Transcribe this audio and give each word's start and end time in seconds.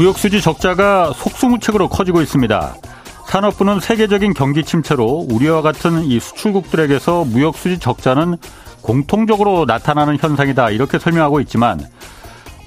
무역수지 0.00 0.40
적자가 0.40 1.12
속수무책으로 1.12 1.90
커지고 1.90 2.22
있습니다. 2.22 2.74
산업부는 3.26 3.80
세계적인 3.80 4.32
경기 4.32 4.64
침체로 4.64 5.26
우리와 5.30 5.60
같은 5.60 6.04
이 6.04 6.18
수출국들에게서 6.18 7.26
무역수지 7.26 7.78
적자는 7.78 8.38
공통적으로 8.80 9.66
나타나는 9.66 10.16
현상이다 10.18 10.70
이렇게 10.70 10.98
설명하고 10.98 11.40
있지만 11.40 11.86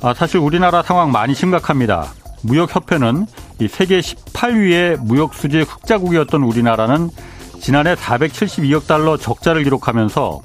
아, 0.04 0.14
사실 0.14 0.38
우리나라 0.38 0.84
상황 0.84 1.12
많이 1.12 1.34
심각합니다. 1.34 2.14
무역협회는 2.44 3.26
이 3.62 3.68
세계 3.68 4.00
18위의 4.00 4.98
무역수지 4.98 5.62
흑자국이었던 5.62 6.44
우리나라는 6.44 7.10
지난해 7.60 7.96
472억 7.96 8.86
달러 8.86 9.18
적자를 9.18 9.64
기록하면서 9.64 10.40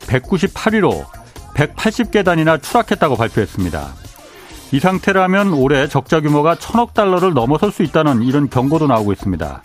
198위로 0.00 1.06
180개 1.54 2.22
단위나 2.26 2.58
추락했다고 2.58 3.16
발표했습니다. 3.16 4.05
이 4.72 4.80
상태라면 4.80 5.52
올해 5.52 5.88
적자 5.88 6.20
규모가 6.20 6.56
천억 6.56 6.92
달러를 6.92 7.34
넘어설 7.34 7.70
수 7.70 7.82
있다는 7.82 8.22
이런 8.22 8.50
경고도 8.50 8.86
나오고 8.86 9.12
있습니다. 9.12 9.62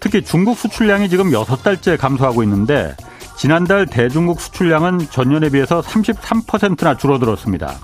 특히 0.00 0.22
중국 0.22 0.58
수출량이 0.58 1.08
지금 1.08 1.30
6달째 1.30 1.96
감소하고 1.96 2.42
있는데 2.42 2.94
지난달 3.36 3.86
대중국 3.86 4.40
수출량은 4.40 5.10
전년에 5.10 5.50
비해서 5.50 5.80
33%나 5.80 6.96
줄어들었습니다. 6.96 7.78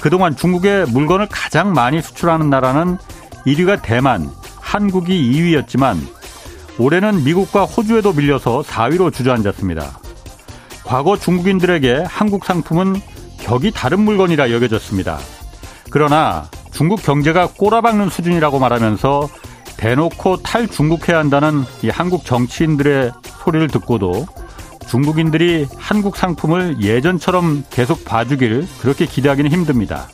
그동안 0.00 0.36
중국에 0.36 0.84
물건을 0.88 1.28
가장 1.30 1.72
많이 1.72 2.00
수출하는 2.02 2.50
나라는 2.50 2.98
1위가 3.46 3.82
대만, 3.82 4.30
한국이 4.60 5.32
2위였지만 5.32 5.96
올해는 6.78 7.24
미국과 7.24 7.64
호주에도 7.64 8.12
밀려서 8.12 8.62
4위로 8.62 9.12
주저앉았습니다. 9.12 9.98
과거 10.84 11.16
중국인들에게 11.16 12.04
한국 12.06 12.44
상품은 12.44 12.96
격이 13.40 13.72
다른 13.72 14.00
물건이라 14.00 14.50
여겨졌습니다. 14.50 15.18
그러나 15.90 16.48
중국 16.72 17.02
경제가 17.02 17.48
꼬라박는 17.56 18.08
수준이라고 18.08 18.58
말하면서 18.58 19.28
대놓고 19.76 20.42
탈중국해야 20.42 21.18
한다는 21.18 21.64
이 21.82 21.88
한국 21.88 22.24
정치인들의 22.24 23.12
소리를 23.44 23.66
듣고도 23.68 24.26
중국인들이 24.88 25.66
한국 25.76 26.16
상품을 26.16 26.82
예전처럼 26.82 27.64
계속 27.70 28.04
봐주길 28.04 28.66
그렇게 28.80 29.06
기대하기는 29.06 29.50
힘듭니다. 29.50 30.08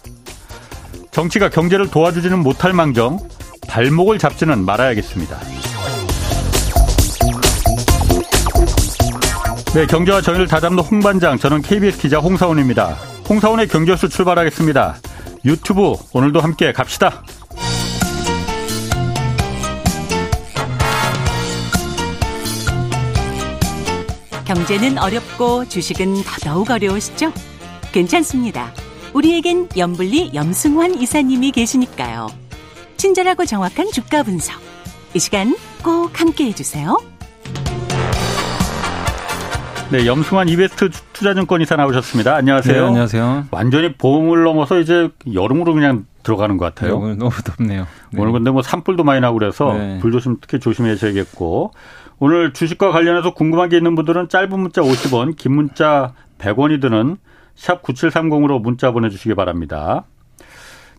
정치가 1.10 1.48
경제를 1.48 1.90
도와주지는 1.90 2.40
못할 2.40 2.72
망정 2.72 3.18
발목을 3.68 4.18
잡지는 4.18 4.64
말아야겠습니다. 4.64 5.38
네, 9.74 9.86
경제와 9.86 10.22
정의를 10.22 10.46
다잡는 10.46 10.82
홍반장, 10.82 11.38
저는 11.38 11.60
KBS 11.60 11.98
기자 11.98 12.18
홍사원입니다. 12.18 12.96
홍사원의 13.28 13.68
경제수 13.68 14.08
출발하겠습니다. 14.08 14.96
유튜브 15.46 15.94
오늘도 16.12 16.40
함께 16.40 16.72
갑시다. 16.72 17.22
경제는 24.44 24.98
어렵고 24.98 25.68
주식은 25.68 26.24
더더욱 26.24 26.70
어려우시죠? 26.70 27.32
괜찮습니다. 27.92 28.74
우리에겐 29.14 29.68
염블리 29.76 30.32
염승환 30.34 31.00
이사님이 31.00 31.52
계시니까요. 31.52 32.26
친절하고 32.96 33.46
정확한 33.46 33.92
주가 33.92 34.24
분석. 34.24 34.60
이 35.14 35.20
시간 35.20 35.56
꼭 35.84 36.20
함께 36.20 36.46
해주세요. 36.46 37.15
네, 39.88 40.04
염승환 40.04 40.48
이베스트 40.48 40.90
투자증권 41.12 41.60
이사 41.60 41.76
나오셨습니다. 41.76 42.34
안녕하세요. 42.34 42.80
네, 42.80 42.86
안녕하세요. 42.88 43.46
완전히 43.52 43.92
봄을 43.92 44.42
넘어서 44.42 44.80
이제 44.80 45.10
여름으로 45.32 45.74
그냥 45.74 46.06
들어가는 46.24 46.56
것 46.56 46.64
같아요. 46.64 46.98
네, 46.98 47.04
오늘 47.04 47.18
너무 47.18 47.30
덥네요. 47.30 47.86
네. 48.10 48.20
오늘 48.20 48.32
근데 48.32 48.50
뭐 48.50 48.62
산불도 48.62 49.04
많이 49.04 49.20
나고 49.20 49.38
그래서 49.38 49.72
네. 49.74 49.98
불조심 50.00 50.38
특히 50.40 50.58
조심하셔야겠고 50.58 51.70
오늘 52.18 52.52
주식과 52.52 52.90
관련해서 52.90 53.32
궁금한 53.32 53.68
게 53.68 53.76
있는 53.76 53.94
분들은 53.94 54.28
짧은 54.28 54.58
문자 54.58 54.82
50원, 54.82 55.36
긴 55.36 55.54
문자 55.54 56.14
100원이 56.38 56.80
드는 56.82 57.16
샵 57.54 57.82
9730으로 57.84 58.60
문자 58.60 58.90
보내주시기 58.90 59.34
바랍니다. 59.36 60.04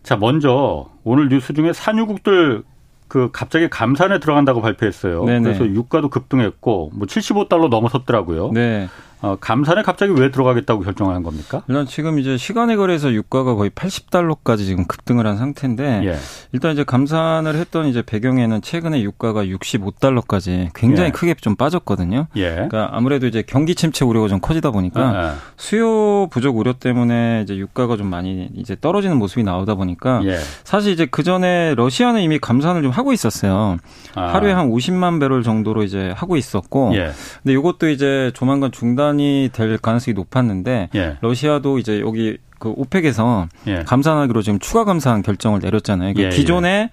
자, 0.02 0.16
먼저 0.16 0.86
오늘 1.04 1.28
뉴스 1.28 1.52
중에 1.52 1.74
산유국들 1.74 2.62
그 3.08 3.30
갑자기 3.32 3.68
감산에 3.68 4.20
들어간다고 4.20 4.60
발표했어요. 4.60 5.24
네네. 5.24 5.42
그래서 5.42 5.66
유가도 5.66 6.08
급등했고 6.10 6.92
뭐 6.94 7.06
75달러 7.06 7.68
넘어섰더라고요. 7.68 8.50
네. 8.52 8.88
어, 9.20 9.36
감산에 9.40 9.82
갑자기 9.82 10.12
왜 10.12 10.30
들어가겠다고 10.30 10.82
결정한 10.82 11.22
겁니까? 11.22 11.62
일단 11.66 11.86
지금 11.86 12.18
이제 12.18 12.36
시간에 12.36 12.76
거래해서 12.76 13.12
유가가 13.12 13.54
거의 13.54 13.70
80달러까지 13.70 14.58
지금 14.58 14.84
급등을 14.86 15.26
한 15.26 15.36
상태인데 15.36 16.02
예. 16.04 16.16
일단 16.52 16.72
이제 16.72 16.84
감산을 16.84 17.56
했던 17.56 17.86
이제 17.86 18.02
배경에는 18.02 18.62
최근에 18.62 19.02
유가가 19.02 19.44
65달러까지 19.44 20.70
굉장히 20.74 21.08
예. 21.08 21.12
크게 21.12 21.34
좀 21.34 21.56
빠졌거든요. 21.56 22.28
예. 22.36 22.50
그러니까 22.50 22.90
아무래도 22.92 23.26
이제 23.26 23.42
경기 23.44 23.74
침체 23.74 24.04
우려가 24.04 24.28
좀 24.28 24.40
커지다 24.40 24.70
보니까 24.70 25.00
아, 25.00 25.14
아. 25.16 25.34
수요 25.56 26.28
부족 26.28 26.56
우려 26.56 26.74
때문에 26.74 27.42
이제 27.42 27.56
유가가 27.56 27.96
좀 27.96 28.06
많이 28.08 28.50
이제 28.54 28.76
떨어지는 28.80 29.16
모습이 29.16 29.42
나오다 29.42 29.74
보니까 29.74 30.20
예. 30.24 30.38
사실 30.62 30.92
이제 30.92 31.06
그 31.06 31.24
전에 31.24 31.74
러시아는 31.74 32.20
이미 32.20 32.38
감산을 32.38 32.82
좀 32.82 32.92
하고 32.92 33.12
있었어요. 33.12 33.78
아. 34.14 34.22
하루에 34.32 34.52
한 34.52 34.70
50만 34.70 35.18
배럴 35.18 35.42
정도로 35.42 35.82
이제 35.82 36.12
하고 36.14 36.36
있었고 36.36 36.92
예. 36.94 37.10
근데 37.42 37.54
이것도 37.54 37.88
이제 37.88 38.30
조만간 38.34 38.70
중단 38.70 39.07
감산이 39.08 39.50
될 39.52 39.78
가능성이 39.78 40.14
높았는데 40.14 40.90
예. 40.94 41.16
러시아도 41.20 41.78
이제 41.78 42.00
여기 42.00 42.38
그 42.58 42.72
오펙에서 42.76 43.48
예. 43.66 43.82
감산하기로 43.84 44.42
지금 44.42 44.58
추가 44.58 44.84
감산 44.84 45.22
결정을 45.22 45.60
내렸잖아요. 45.60 46.12
그러니까 46.12 46.34
예, 46.34 46.36
기존에 46.36 46.90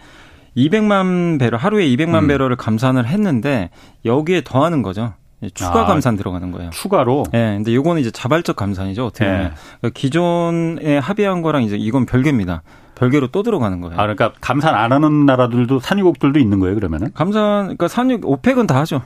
200만 0.56 1.40
배럴 1.40 1.60
하루에 1.60 1.86
200만 1.88 2.24
음. 2.24 2.28
배럴을 2.28 2.56
감산을 2.56 3.08
했는데 3.08 3.70
여기에 4.06 4.44
더하는 4.46 4.82
거죠. 4.82 5.14
추가 5.54 5.82
아, 5.82 5.86
감산 5.86 6.16
들어가는 6.16 6.50
거예요. 6.52 6.70
추가로? 6.72 7.26
예. 7.34 7.38
네, 7.38 7.56
근데 7.56 7.76
요거는 7.76 8.02
이제 8.02 8.10
자발적 8.10 8.56
감산이죠. 8.56 9.06
어떻게 9.06 9.26
보면. 9.26 9.42
예. 9.42 9.52
그러니까 9.82 10.00
기존에 10.00 10.98
합의한 10.98 11.42
거랑 11.42 11.64
이제 11.64 11.76
이건 11.76 12.06
별개입니다. 12.06 12.64
별개로 12.96 13.28
또 13.28 13.44
들어가는 13.44 13.82
거예요. 13.82 13.96
아, 13.96 14.04
그러니까 14.04 14.32
감산 14.40 14.74
안 14.74 14.94
하는 14.94 15.26
나라들도 15.26 15.80
산유국들도 15.80 16.40
있는 16.40 16.60
거예요, 16.60 16.76
그러면은? 16.76 17.12
감산, 17.14 17.64
그러니까 17.64 17.90
산유, 17.90 18.20
오펙은 18.24 18.68
다 18.68 18.80
하죠. 18.80 19.02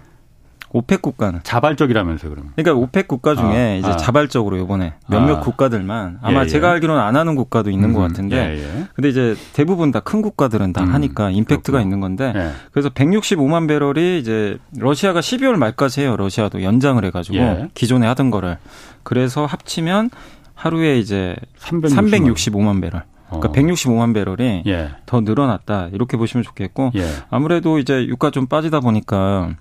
오펙 0.71 1.01
국가는 1.01 1.39
자발적이라면서요, 1.43 2.29
그러면. 2.29 2.51
그러니까 2.55 2.79
오펙 2.79 3.07
국가 3.07 3.35
중에 3.35 3.73
아, 3.73 3.75
이제 3.75 3.87
아. 3.87 3.97
자발적으로 3.97 4.57
이번에 4.57 4.93
몇몇 5.07 5.37
아. 5.37 5.39
국가들만 5.39 6.19
아마 6.21 6.39
예, 6.41 6.43
예. 6.43 6.47
제가 6.47 6.69
알기로는 6.71 7.01
안 7.01 7.15
하는 7.15 7.35
국가도 7.35 7.71
있는 7.71 7.89
음, 7.89 7.93
것 7.93 8.01
같은데. 8.01 8.35
예, 8.37 8.57
예, 8.61 8.85
근데 8.93 9.09
이제 9.09 9.35
대부분 9.53 9.91
다 9.91 9.99
큰 9.99 10.21
국가들은 10.21 10.73
다 10.73 10.83
음, 10.83 10.93
하니까 10.93 11.29
임팩트가 11.31 11.77
그렇구나. 11.77 11.81
있는 11.81 11.99
건데. 11.99 12.33
예. 12.35 12.51
그래서 12.71 12.89
165만 12.89 13.67
배럴이 13.67 14.19
이제 14.19 14.57
러시아가 14.77 15.19
12월 15.19 15.55
말까지 15.55 16.01
해요. 16.01 16.15
러시아도 16.17 16.63
연장을 16.63 17.03
해 17.03 17.09
가지고 17.11 17.37
예. 17.37 17.69
기존에 17.73 18.05
하던 18.07 18.29
거를. 18.31 18.57
그래서 19.03 19.45
합치면 19.45 20.09
하루에 20.55 20.99
이제 20.99 21.35
360만, 21.59 22.11
365만 22.35 22.81
배럴. 22.81 23.03
그러니까 23.27 23.49
어. 23.49 23.51
165만 23.51 24.13
배럴이 24.13 24.63
예. 24.67 24.89
더 25.05 25.21
늘어났다 25.21 25.89
이렇게 25.93 26.17
보시면 26.17 26.43
좋겠고 26.43 26.91
예. 26.95 27.05
아무래도 27.29 27.77
이제 27.79 28.05
유가 28.07 28.31
좀 28.31 28.47
빠지다 28.47 28.79
보니까 28.79 29.51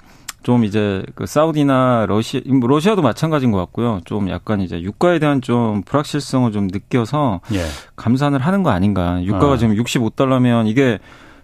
좀 0.42 0.64
이제 0.64 1.04
그 1.14 1.26
사우디나 1.26 2.06
러시아, 2.08 2.40
러시아도 2.44 3.02
마찬가지인 3.02 3.50
것 3.52 3.58
같고요. 3.58 4.00
좀 4.04 4.30
약간 4.30 4.60
이제 4.60 4.80
유가에 4.80 5.18
대한 5.18 5.40
좀 5.40 5.82
불확실성을 5.82 6.50
좀 6.52 6.68
느껴서 6.68 7.40
예. 7.52 7.64
감산을 7.96 8.40
하는 8.40 8.62
거 8.62 8.70
아닌가. 8.70 9.22
유가가 9.22 9.52
어. 9.52 9.56
지금 9.56 9.74
65달러면 9.74 10.68
이게 10.68 10.98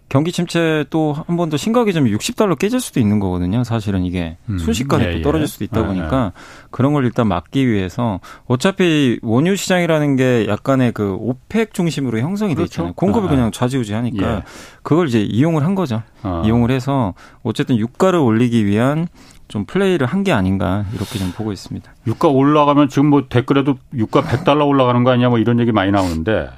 경기 0.09 0.31
침체 0.33 0.85
또 0.91 1.13
한 1.13 1.37
번더좀 1.37 1.73
60달러 1.75 2.59
깨질 2.59 2.81
수도 2.81 3.01
있는 3.01 3.19
거거든요. 3.19 3.65
사실은 3.65 4.05
이게 4.05 4.37
음. 4.49 4.59
순식간에 4.59 5.07
예, 5.07 5.11
또 5.13 5.19
예. 5.19 5.23
떨어질 5.23 5.49
수도 5.49 5.65
있다 5.65 5.81
예, 5.83 5.87
보니까 5.87 6.33
예. 6.37 6.41
그런 6.71 6.93
걸 6.93 7.05
일단 7.05 7.27
막기 7.27 7.67
위해서 7.69 8.21
어차피 8.47 9.19
원유 9.23 9.57
시장이라는 9.57 10.17
게 10.17 10.47
약간의 10.49 10.93
그 10.93 11.17
오펙 11.19 11.75
중심으로 11.75 12.19
형성이 12.21 12.55
그렇죠. 12.55 12.69
돼 12.69 12.73
있잖아요. 12.75 12.93
공급을 12.95 13.29
아, 13.29 13.31
그냥 13.31 13.51
좌지우지하니까 13.51 14.37
예. 14.37 14.43
그걸 14.83 15.09
이제 15.09 15.21
이용을 15.23 15.65
한 15.65 15.75
거죠. 15.75 16.03
아. 16.23 16.43
이용을 16.45 16.71
해서 16.71 17.15
어쨌든 17.43 17.77
유가를 17.77 18.19
올리기 18.19 18.67
위한 18.67 19.09
좀 19.49 19.65
플레이를 19.67 20.07
한 20.07 20.23
게 20.25 20.33
아닌가 20.33 20.85
이렇게 20.95 21.19
좀 21.19 21.33
보고 21.33 21.53
있습니다. 21.53 21.93
유가 22.07 22.29
올라가면 22.29 22.89
지금 22.89 23.11
뭐 23.11 23.25
댓글에도 23.29 23.77
유가 23.95 24.23
100달러 24.23 24.67
올라가는 24.67 25.03
거 25.05 25.11
아니냐 25.11 25.29
뭐 25.29 25.39
이런 25.39 25.61
얘기 25.61 25.71
많이 25.73 25.91
나오는데 25.91 26.49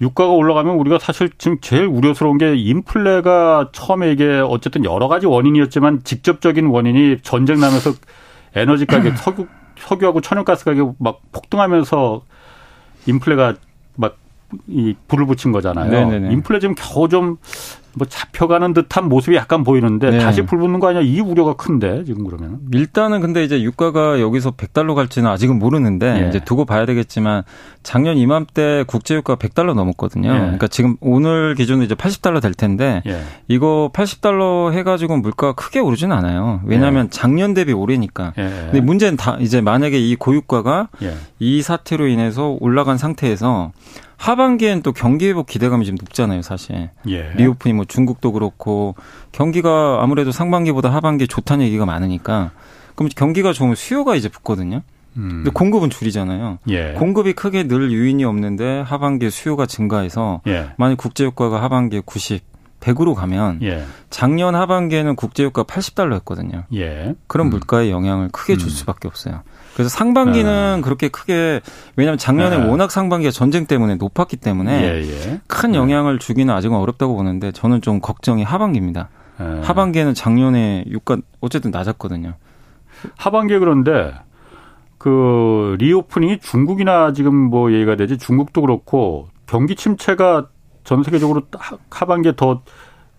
유가가 0.00 0.30
올라가면 0.30 0.76
우리가 0.76 0.98
사실 0.98 1.30
지금 1.38 1.58
제일 1.60 1.86
우려스러운 1.86 2.38
게 2.38 2.54
인플레가 2.54 3.70
처음에 3.72 4.12
이게 4.12 4.42
어쨌든 4.44 4.84
여러 4.84 5.08
가지 5.08 5.26
원인이었지만 5.26 6.04
직접적인 6.04 6.66
원인이 6.66 7.18
전쟁 7.22 7.60
나면서 7.60 7.92
에너지 8.54 8.86
가격, 8.86 9.16
석유, 9.18 9.46
석유하고 9.78 10.20
천연가스 10.20 10.64
가격 10.64 10.96
막 10.98 11.20
폭등하면서 11.32 12.22
인플레가 13.06 13.54
막 13.96 14.16
이 14.68 14.94
불을 15.08 15.26
붙인 15.26 15.52
거잖아요. 15.52 15.90
네네네. 15.90 16.32
인플레 16.32 16.60
지금 16.60 16.74
겨우 16.76 17.08
좀 17.08 17.36
뭐 17.96 18.06
잡혀가는 18.06 18.74
듯한 18.74 19.08
모습이 19.08 19.36
약간 19.36 19.64
보이는데 19.64 20.10
네. 20.10 20.18
다시 20.18 20.42
불붙는 20.42 20.80
거 20.80 20.88
아니야? 20.88 21.00
이 21.00 21.18
우려가 21.20 21.54
큰데 21.54 22.04
지금 22.04 22.24
그러면. 22.26 22.58
일단은 22.72 23.22
근데 23.22 23.42
이제 23.42 23.62
유가가 23.62 24.20
여기서 24.20 24.50
100달러 24.50 24.94
갈지는 24.94 25.30
아직은 25.30 25.58
모르는데 25.58 26.24
예. 26.24 26.28
이제 26.28 26.40
두고 26.40 26.66
봐야 26.66 26.84
되겠지만 26.84 27.42
작년 27.82 28.18
이맘때 28.18 28.84
국제 28.86 29.14
유가 29.14 29.36
100달러 29.36 29.72
넘었거든요. 29.72 30.28
예. 30.30 30.38
그러니까 30.38 30.68
지금 30.68 30.96
오늘 31.00 31.54
기준으로 31.54 31.84
이제 31.84 31.94
80달러 31.94 32.42
될 32.42 32.52
텐데 32.52 33.02
예. 33.06 33.22
이거 33.48 33.90
80달러 33.94 34.72
해 34.72 34.82
가지고 34.82 35.16
물가가 35.16 35.54
크게 35.54 35.80
오르지는 35.80 36.14
않아요. 36.14 36.60
왜냐하면 36.66 37.06
예. 37.06 37.10
작년 37.10 37.54
대비 37.54 37.72
오르니까. 37.72 38.34
예. 38.36 38.42
근데 38.42 38.82
문제는 38.82 39.16
다 39.16 39.38
이제 39.40 39.62
만약에 39.62 39.98
이 39.98 40.16
고유가가 40.16 40.88
예. 41.02 41.14
이 41.38 41.62
사태로 41.62 42.08
인해서 42.08 42.58
올라간 42.60 42.98
상태에서 42.98 43.72
하반기엔 44.16 44.82
또 44.82 44.92
경기 44.92 45.28
회복 45.28 45.46
기대감이 45.46 45.84
좀 45.84 45.96
높잖아요, 45.96 46.42
사실. 46.42 46.90
예. 47.08 47.32
리오프니 47.36 47.74
뭐 47.74 47.84
중국도 47.84 48.32
그렇고 48.32 48.94
경기가 49.32 49.98
아무래도 50.02 50.32
상반기보다 50.32 50.92
하반기에 50.92 51.26
좋다는 51.26 51.64
얘기가 51.66 51.86
많으니까 51.86 52.50
그럼 52.94 53.10
경기가 53.14 53.52
좋으면 53.52 53.76
수요가 53.76 54.16
이제 54.16 54.28
붙거든요. 54.28 54.82
음. 55.16 55.28
근데 55.28 55.50
공급은 55.50 55.90
줄이잖아요. 55.90 56.58
예. 56.68 56.92
공급이 56.92 57.32
크게 57.32 57.68
늘 57.68 57.90
유인이 57.90 58.24
없는데 58.24 58.80
하반기에 58.80 59.30
수요가 59.30 59.66
증가해서 59.66 60.40
예. 60.46 60.70
만약 60.76 60.96
국제 60.96 61.24
유가가 61.24 61.62
하반기에 61.62 62.02
90, 62.04 62.42
100으로 62.80 63.14
가면 63.14 63.60
예. 63.62 63.84
작년 64.10 64.54
하반기에는 64.54 65.16
국제 65.16 65.42
유가 65.42 65.62
80달러였거든요. 65.64 66.64
예. 66.74 67.14
그런 67.26 67.48
음. 67.48 67.50
물가의 67.50 67.90
영향을 67.90 68.28
크게 68.30 68.56
줄 68.56 68.68
음. 68.68 68.70
수밖에 68.70 69.08
없어요. 69.08 69.42
그래서 69.76 69.90
상반기는 69.90 70.78
아. 70.78 70.80
그렇게 70.82 71.08
크게 71.08 71.60
왜냐하면 71.96 72.16
작년에 72.16 72.56
아. 72.56 72.66
워낙 72.66 72.90
상반기가 72.90 73.30
전쟁 73.30 73.66
때문에 73.66 73.96
높았기 73.96 74.38
때문에 74.38 74.72
예, 74.72 75.02
예. 75.02 75.40
큰 75.46 75.72
네. 75.72 75.78
영향을 75.78 76.18
주기는 76.18 76.52
아직은 76.54 76.74
어렵다고 76.74 77.14
보는데 77.14 77.52
저는 77.52 77.82
좀 77.82 78.00
걱정이 78.00 78.42
하반기입니다. 78.42 79.10
아. 79.36 79.60
하반기에는 79.62 80.14
작년에 80.14 80.86
유가 80.88 81.18
어쨌든 81.42 81.72
낮았거든요. 81.72 82.36
하반기에 83.18 83.58
그런데 83.58 84.14
그 84.96 85.76
리오프닝이 85.78 86.38
중국이나 86.38 87.12
지금 87.12 87.34
뭐 87.34 87.70
얘기가 87.70 87.96
되지 87.96 88.16
중국도 88.16 88.62
그렇고 88.62 89.28
경기 89.44 89.76
침체가 89.76 90.46
전 90.84 91.02
세계적으로 91.02 91.42
하반기에 91.90 92.32
더 92.36 92.62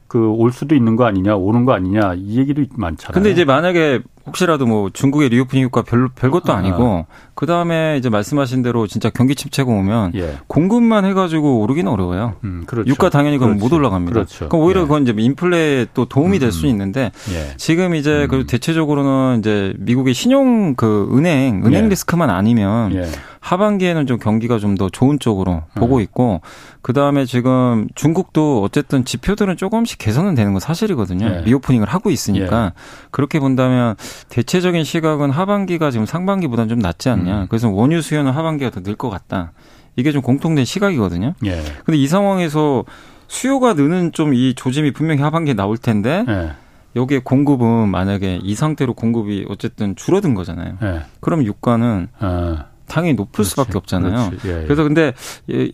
그 0.08 0.38
올 0.38 0.52
수도 0.52 0.76
있는 0.76 0.96
거 0.96 1.06
아니냐, 1.06 1.36
오는 1.36 1.66
거 1.66 1.74
아니냐 1.74 2.14
이 2.18 2.38
얘기도 2.38 2.64
많잖아요. 2.76 3.14
근데 3.14 3.32
이제 3.32 3.44
만약에 3.44 4.02
혹시라도 4.26 4.66
뭐 4.66 4.90
중국의 4.92 5.30
reopening 5.30 5.64
효과 5.64 5.82
별, 5.82 6.10
별것도 6.10 6.52
아. 6.52 6.58
아니고 6.58 7.06
그 7.34 7.46
다음에 7.46 7.96
이제 7.98 8.10
말씀하신 8.10 8.62
대로 8.62 8.86
진짜 8.86 9.10
경기 9.10 9.36
침체가 9.36 9.72
오면 9.72 10.12
예. 10.16 10.38
공급만 10.48 11.06
해가지고 11.06 11.62
오르기는 11.62 11.90
어려워요. 11.90 12.36
음, 12.44 12.64
그렇죠. 12.68 12.90
유가 12.90 13.10
당연히 13.10 13.38
그럼 13.38 13.58
못 13.58 13.72
올라갑니다. 13.72 14.14
그렇죠. 14.14 14.50
그럼 14.50 14.66
오히려 14.66 14.82
예. 14.82 14.84
그건 14.84 15.04
이제 15.04 15.14
인플레에 15.18 15.88
또 15.94 16.06
도움이 16.06 16.40
될수 16.40 16.68
있는데 16.68 17.12
예. 17.32 17.56
지금 17.58 17.96
이제 17.96 18.24
음. 18.24 18.28
그 18.28 18.46
대체적으로는 18.46 19.40
이제 19.40 19.74
미국의 19.78 20.14
신용 20.14 20.76
그 20.76 21.10
은행 21.14 21.66
은행 21.66 21.86
예. 21.86 21.90
리스크만 21.90 22.30
아니면 22.30 22.94
예. 22.96 23.06
하반기에는 23.48 24.06
좀 24.08 24.18
경기가 24.20 24.60
좀 24.60 24.78
더 24.78 24.90
좋은 24.90 25.18
쪽으로 25.20 25.64
보고 25.76 25.96
음. 25.96 26.02
있고 26.02 26.42
그 26.82 26.94
다음에 26.94 27.26
지금 27.26 27.88
중국도 27.96 28.62
어쨌든 28.62 29.06
지표들은 29.06 29.58
조금씩 29.58 29.98
개선은 29.98 30.36
되는 30.36 30.52
건 30.54 30.60
사실이거든요. 30.60 31.26
예. 31.26 31.42
reopening을 31.46 31.88
하고 31.88 32.10
있으니까 32.12 32.74
그렇게 33.12 33.40
본다면 33.40 33.96
대체적인 34.30 34.84
시각은 34.84 35.32
하반기가 35.32 35.90
지금 35.92 36.06
상반기보다는 36.06 36.70
좀 36.70 36.80
낫지 36.80 37.10
않냐. 37.10 37.42
음. 37.42 37.48
그래서 37.50 37.70
원유 37.70 38.02
수요는 38.02 38.32
하반기가 38.32 38.70
더 38.72 38.82
늘 38.82 38.96
것 38.98 39.10
같다. 39.10 39.52
이게 39.96 40.12
좀 40.12 40.22
공통된 40.22 40.66
시각이거든요. 40.66 41.34
예. 41.46 41.64
근데 41.86 41.98
이 41.98 42.08
상황에서 42.08 42.84
수요가 43.28 43.74
느는 43.74 44.12
좀 44.12 44.34
이 44.34 44.54
조짐이 44.56 44.92
분명히 44.92 45.22
하반기에 45.22 45.54
나올 45.56 45.78
텐데 45.78 46.24
예. 46.28 46.52
여기에 46.96 47.22
공급은 47.24 47.88
만약에 47.90 48.42
이 48.44 48.54
상태로 48.56 48.94
공급이 48.94 49.46
어쨌든 49.50 49.96
줄어든 49.96 50.34
거잖아요. 50.36 50.78
예. 50.84 51.02
그럼 51.22 51.44
유가는 51.44 52.10
아. 52.20 52.66
당연히 52.88 53.14
높을 53.16 53.32
그렇지, 53.34 53.50
수밖에 53.52 53.78
없잖아요. 53.78 54.32
예, 54.46 54.50
예. 54.50 54.64
그래서 54.64 54.84
근데 54.84 55.14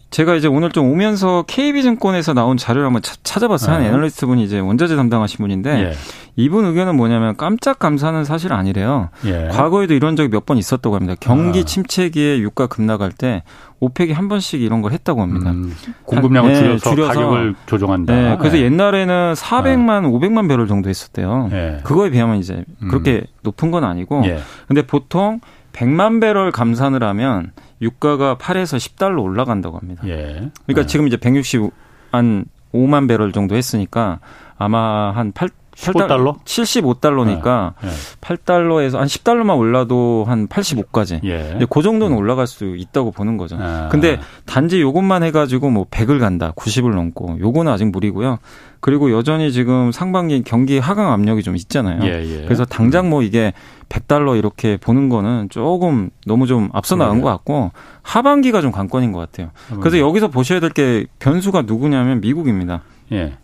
제가 0.10 0.36
이제 0.36 0.48
오늘 0.48 0.72
좀 0.72 0.90
오면서 0.90 1.44
KB증권에서 1.48 2.34
나온 2.34 2.58
자료를 2.58 2.86
한번 2.86 3.02
찾아봤어요. 3.24 3.76
한 3.76 3.84
아. 3.84 3.86
애널리스트 3.86 4.26
분이 4.26 4.44
이제 4.44 4.60
원자재 4.60 4.96
담당하신 4.96 5.38
분인데 5.38 5.70
예. 5.80 5.94
이분 6.36 6.66
의견은 6.66 6.96
뭐냐면 6.96 7.38
깜짝 7.38 7.78
감사는 7.80 8.24
사실 8.26 8.54
아니래요. 8.54 9.10
예. 9.26 9.50
과거에도 9.52 9.94
이런 9.94 10.16
적이 10.16 10.30
몇 10.30 10.44
번 10.44 10.58
있었다고 10.58 10.96
합니다. 10.96 11.16
경기 11.22 11.60
아. 11.60 11.64
침체기에 11.64 12.40
유가 12.40 12.68
급락할 12.68 13.12
때 13.14 13.44
오펙이 13.80 14.12
한 14.12 14.28
번씩 14.30 14.62
이런 14.62 14.82
걸 14.82 14.92
했다고 14.94 15.22
합니다. 15.22 15.52
음, 15.52 15.74
공급량을 16.06 16.54
한, 16.56 16.62
줄여서, 16.62 16.90
줄여서, 16.90 17.14
가격을 17.14 17.56
조정한다. 17.66 18.14
네, 18.14 18.38
그래서 18.40 18.58
네. 18.58 18.64
옛날에는 18.64 19.34
400만, 19.36 20.04
네. 20.04 20.10
500만 20.10 20.48
배럴 20.50 20.68
정도 20.68 20.90
했었대요. 20.90 21.50
네. 21.52 21.80
그거에 21.84 22.10
비하면 22.10 22.38
이제 22.38 22.64
그렇게 22.90 23.18
음. 23.18 23.26
높은 23.44 23.72
건 23.72 23.84
아니고, 23.84 24.24
예. 24.26 24.40
근데 24.68 24.82
보통 24.86 25.40
100만 25.74 26.22
배럴 26.22 26.52
감산을 26.52 27.04
하면 27.04 27.52
유가가 27.82 28.38
8에서 28.38 28.78
10달러 28.78 29.22
올라간다고 29.22 29.78
합니다. 29.78 30.04
예. 30.08 30.50
그러니까 30.66 30.82
네. 30.82 30.86
지금 30.86 31.08
이제 31.08 31.18
160한 31.18 32.46
5만 32.74 33.08
배럴 33.08 33.32
정도 33.34 33.56
했으니까 33.56 34.20
아마 34.58 35.12
한 35.12 35.32
8, 35.32 35.50
15달러? 35.76 36.38
75달러니까 36.46 37.74
네. 37.82 37.90
네. 37.90 37.96
8달러에서 38.22 38.98
한 38.98 39.08
10달러만 39.08 39.58
올라도 39.58 40.24
한 40.28 40.48
85까지. 40.48 41.24
예. 41.24 41.60
그 41.70 41.82
정도는 41.82 42.16
올라갈 42.16 42.46
수 42.46 42.76
있다고 42.76 43.12
보는 43.12 43.38
거죠. 43.38 43.58
아. 43.60 43.90
근데 43.92 44.20
단지 44.46 44.80
요것만 44.82 45.24
해가지고 45.24 45.72
뭐 45.72 45.86
100을 45.90 46.20
간다, 46.20 46.54
90을 46.56 46.94
넘고 46.94 47.38
요거는 47.40 47.72
아직 47.72 47.86
무리고요. 47.86 48.38
그리고 48.82 49.12
여전히 49.12 49.52
지금 49.52 49.92
상반기 49.92 50.44
경기 50.44 50.78
하강 50.78 51.12
압력이 51.12 51.42
좀 51.42 51.56
있잖아요. 51.56 52.04
예, 52.04 52.22
예. 52.24 52.44
그래서 52.44 52.66
당장 52.66 53.10
뭐 53.10 53.24
이게 53.24 53.54
100달러 53.90 54.38
이렇게 54.38 54.78
보는 54.78 55.10
거는 55.10 55.48
조금 55.50 56.10
너무 56.28 56.46
좀 56.48 56.70
앞서 56.74 56.96
나간 56.96 57.18
네. 57.18 57.24
것 57.24 57.30
같고 57.30 57.72
하반기가 58.02 58.62
좀 58.62 58.72
관건인 58.72 59.12
것 59.12 59.20
같아요. 59.20 59.50
그래서 59.80 59.98
여기서 60.00 60.28
보셔야 60.28 60.60
될 60.60 60.70
게 60.74 61.06
변수가 61.20 61.64
누구냐면 61.64 62.20
미국입니다. 62.22 62.82
예. 63.12 63.38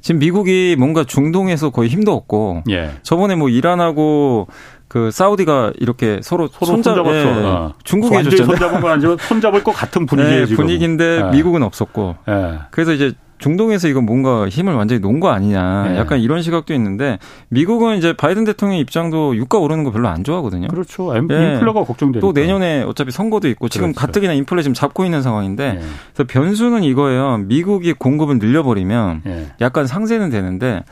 지금 0.00 0.18
미국이 0.18 0.76
뭔가 0.78 1.04
중동에서 1.04 1.70
거의 1.70 1.88
힘도 1.88 2.12
없고 2.12 2.62
예. 2.70 2.92
저번에 3.02 3.34
뭐 3.34 3.48
이란하고 3.48 4.48
그 4.88 5.10
사우디가 5.10 5.72
이렇게 5.78 6.20
서로, 6.22 6.48
서로 6.48 6.66
손잡, 6.66 6.94
손잡았어. 6.94 7.16
예, 7.16 7.44
어. 7.44 7.74
중국이 7.84 8.16
해줬잖아요. 8.16 8.46
손잡은 8.46 8.80
건 8.80 8.92
아니지만 8.92 9.16
손잡을 9.18 9.64
것 9.64 9.72
같은 9.72 10.06
분위기예요. 10.06 10.46
네, 10.46 10.54
분위기인데 10.54 11.22
예. 11.26 11.30
미국은 11.36 11.62
없었고. 11.62 12.16
예. 12.28 12.58
그래서 12.70 12.92
이제 12.92 13.12
중동에서 13.38 13.88
이건 13.88 14.06
뭔가 14.06 14.48
힘을 14.48 14.74
완전히 14.74 15.00
놓은 15.00 15.20
거 15.20 15.28
아니냐. 15.28 15.88
네. 15.88 15.98
약간 15.98 16.20
이런 16.20 16.42
시각도 16.42 16.72
있는데 16.74 17.18
미국은 17.48 17.98
이제 17.98 18.12
바이든 18.14 18.44
대통령 18.44 18.78
입장도 18.78 19.36
유가 19.36 19.58
오르는 19.58 19.84
거 19.84 19.90
별로 19.90 20.08
안 20.08 20.24
좋아하거든요. 20.24 20.68
그렇죠. 20.68 21.12
네. 21.12 21.18
인플레가 21.18 21.84
걱정되니까. 21.84 22.20
또 22.20 22.32
내년에 22.32 22.82
어차피 22.82 23.10
선거도 23.10 23.48
있고 23.48 23.68
지금 23.68 23.92
그렇죠. 23.92 24.06
가뜩이나 24.06 24.32
인플레 24.32 24.62
지금 24.62 24.74
잡고 24.74 25.04
있는 25.04 25.22
상황인데 25.22 25.72
네. 25.74 25.80
그래서 26.14 26.26
변수는 26.28 26.82
이거예요. 26.84 27.38
미국이 27.38 27.92
공급을 27.92 28.38
늘려버리면 28.38 29.22
네. 29.24 29.46
약간 29.60 29.86
상세는 29.86 30.30
되는데 30.30 30.82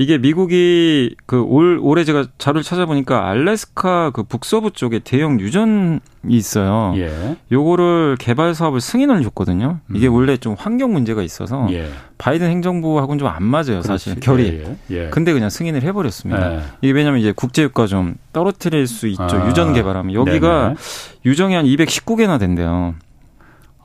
이게 0.00 0.16
미국이 0.16 1.16
그 1.26 1.42
올 1.42 1.78
올해 1.82 2.04
제가 2.04 2.26
자료를 2.38 2.62
찾아보니까 2.62 3.28
알래스카 3.28 4.10
그 4.10 4.22
북서부 4.22 4.70
쪽에 4.70 5.00
대형 5.00 5.40
유전이 5.40 5.98
있어요. 6.28 6.92
예. 6.96 7.36
요거를 7.50 8.16
개발 8.20 8.54
사업을 8.54 8.80
승인을 8.80 9.22
줬거든요. 9.24 9.80
이게 9.94 10.06
음. 10.06 10.14
원래 10.14 10.36
좀 10.36 10.54
환경 10.56 10.92
문제가 10.92 11.22
있어서 11.22 11.66
예. 11.72 11.88
바이든 12.18 12.48
행정부하고는 12.48 13.18
좀 13.18 13.28
안 13.28 13.42
맞아요, 13.42 13.82
사실 13.82 14.14
그렇지. 14.14 14.20
결이. 14.26 14.44
예, 14.64 14.76
예, 14.96 15.04
예. 15.06 15.10
근데 15.10 15.32
그냥 15.32 15.50
승인을 15.50 15.82
해 15.82 15.92
버렸습니다. 15.92 16.54
예. 16.54 16.60
이게 16.80 16.92
왜냐면 16.92 17.18
이제 17.20 17.32
국제 17.34 17.64
유가 17.64 17.86
좀 17.86 18.14
떨어뜨릴 18.32 18.86
수 18.86 19.08
있죠. 19.08 19.22
아. 19.24 19.48
유전 19.48 19.72
개발하면 19.74 20.14
여기가 20.14 20.62
네네. 20.62 20.74
유정이 21.26 21.54
한 21.54 21.64
219개나 21.64 22.38
된대요. 22.38 22.94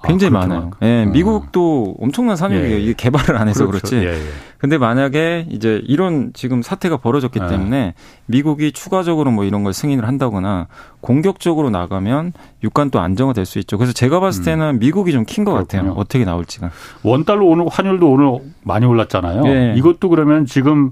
굉장히 0.04 0.36
아, 0.36 0.40
많아요. 0.40 0.72
예, 0.82 0.86
네, 0.86 1.06
미국도 1.06 1.96
엄청난 2.00 2.36
산업이에요. 2.36 2.76
예, 2.76 2.80
이게 2.80 2.94
개발을 2.94 3.38
안 3.38 3.48
해서 3.48 3.66
그렇죠. 3.66 3.88
그렇지. 3.90 4.06
예, 4.08 4.12
예. 4.14 4.30
근데 4.58 4.78
만약에 4.78 5.48
이제 5.50 5.82
이런 5.86 6.32
지금 6.34 6.62
사태가 6.62 6.98
벌어졌기 6.98 7.40
예. 7.44 7.48
때문에 7.48 7.94
미국이 8.26 8.72
추가적으로 8.72 9.32
뭐 9.32 9.44
이런 9.46 9.64
걸 9.64 9.74
승인을 9.74 10.08
한다거나 10.08 10.68
공격적으로 11.02 11.70
나가면 11.70 12.34
유가는 12.64 12.90
또 12.92 13.00
안정화될 13.00 13.46
수 13.46 13.60
있죠. 13.60 13.78
그래서 13.78 13.94
제가 13.94 14.20
봤을 14.20 14.42
음. 14.42 14.46
때는 14.46 14.70
음. 14.76 14.80
미국이 14.80 15.12
좀 15.12 15.26
킨 15.26 15.44
것 15.46 15.54
같아요. 15.54 15.94
어떻게 15.98 16.24
나올지가. 16.26 16.72
원달러 17.04 17.46
오늘 17.46 17.66
환율도 17.70 18.10
오늘 18.10 18.40
많이 18.64 18.86
올랐잖아요. 18.86 19.44
예. 19.48 19.74
이것도 19.78 20.10
그러면 20.10 20.46
지금 20.46 20.92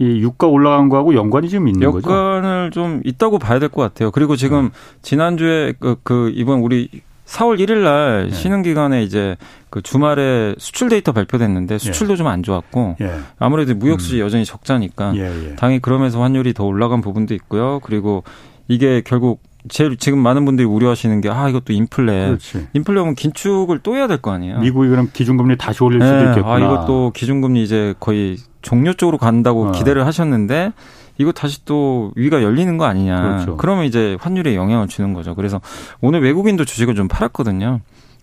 이 0.00 0.20
유가 0.20 0.46
올라간 0.46 0.88
거하고 0.90 1.14
연관이 1.14 1.48
좀 1.48 1.66
있는 1.66 1.90
거죠? 1.90 2.08
연관을 2.08 2.70
좀 2.70 3.00
있다고 3.04 3.38
봐야 3.40 3.58
될 3.58 3.68
것 3.68 3.82
같아요. 3.82 4.12
그리고 4.12 4.36
지금 4.36 4.66
음. 4.66 4.70
지난주에 5.02 5.74
그, 5.80 5.96
그 6.04 6.30
이번 6.34 6.60
우리 6.60 6.88
4월 7.28 7.60
1일 7.60 7.82
날 7.84 8.28
예. 8.30 8.34
쉬는 8.34 8.62
기간에 8.62 9.02
이제 9.02 9.36
그 9.68 9.82
주말에 9.82 10.54
수출 10.58 10.88
데이터 10.88 11.12
발표됐는데 11.12 11.74
예. 11.74 11.78
수출도 11.78 12.14
예. 12.14 12.16
좀안 12.16 12.42
좋았고 12.42 12.96
예. 13.02 13.18
아무래도 13.38 13.74
무역 13.74 14.00
수지 14.00 14.16
음. 14.16 14.20
여전히 14.20 14.44
적자니까 14.46 15.12
예, 15.16 15.50
예. 15.50 15.54
당연히 15.56 15.80
그러면서 15.82 16.22
환율이 16.22 16.54
더 16.54 16.64
올라간 16.64 17.02
부분도 17.02 17.34
있고요. 17.34 17.80
그리고 17.82 18.24
이게 18.66 19.02
결국 19.04 19.42
제일 19.68 19.98
지금 19.98 20.20
많은 20.20 20.46
분들이 20.46 20.66
우려하시는 20.66 21.20
게 21.20 21.28
아 21.28 21.48
이것도 21.50 21.74
인플레. 21.74 22.26
그렇지. 22.28 22.68
인플레 22.72 23.00
오면 23.00 23.14
긴축을 23.16 23.80
또 23.82 23.96
해야 23.96 24.06
될 24.06 24.18
거 24.22 24.30
아니에요. 24.32 24.60
미국이 24.60 24.88
그럼 24.88 25.10
기준금리 25.12 25.58
다시 25.58 25.82
올릴 25.84 26.00
수도 26.00 26.16
네. 26.16 26.28
있겠구나. 26.30 26.54
아 26.54 26.58
이것도 26.58 27.12
기준금리 27.14 27.62
이제 27.62 27.94
거의 28.00 28.38
종료 28.62 28.94
쪽으로 28.94 29.18
간다고 29.18 29.66
어. 29.68 29.72
기대를 29.72 30.06
하셨는데 30.06 30.72
이거 31.18 31.32
다시 31.32 31.64
또 31.64 32.12
위가 32.14 32.42
열리는 32.42 32.78
거 32.78 32.84
아니냐. 32.84 33.20
그렇죠. 33.20 33.56
그러면 33.56 33.84
이제 33.84 34.16
환율에 34.20 34.54
영향을 34.54 34.88
주는 34.88 35.12
거죠. 35.12 35.34
그래서 35.34 35.60
오늘 36.00 36.22
외국인도 36.22 36.64
주식을 36.64 36.94
좀 36.94 37.08
팔았거든요. 37.08 37.80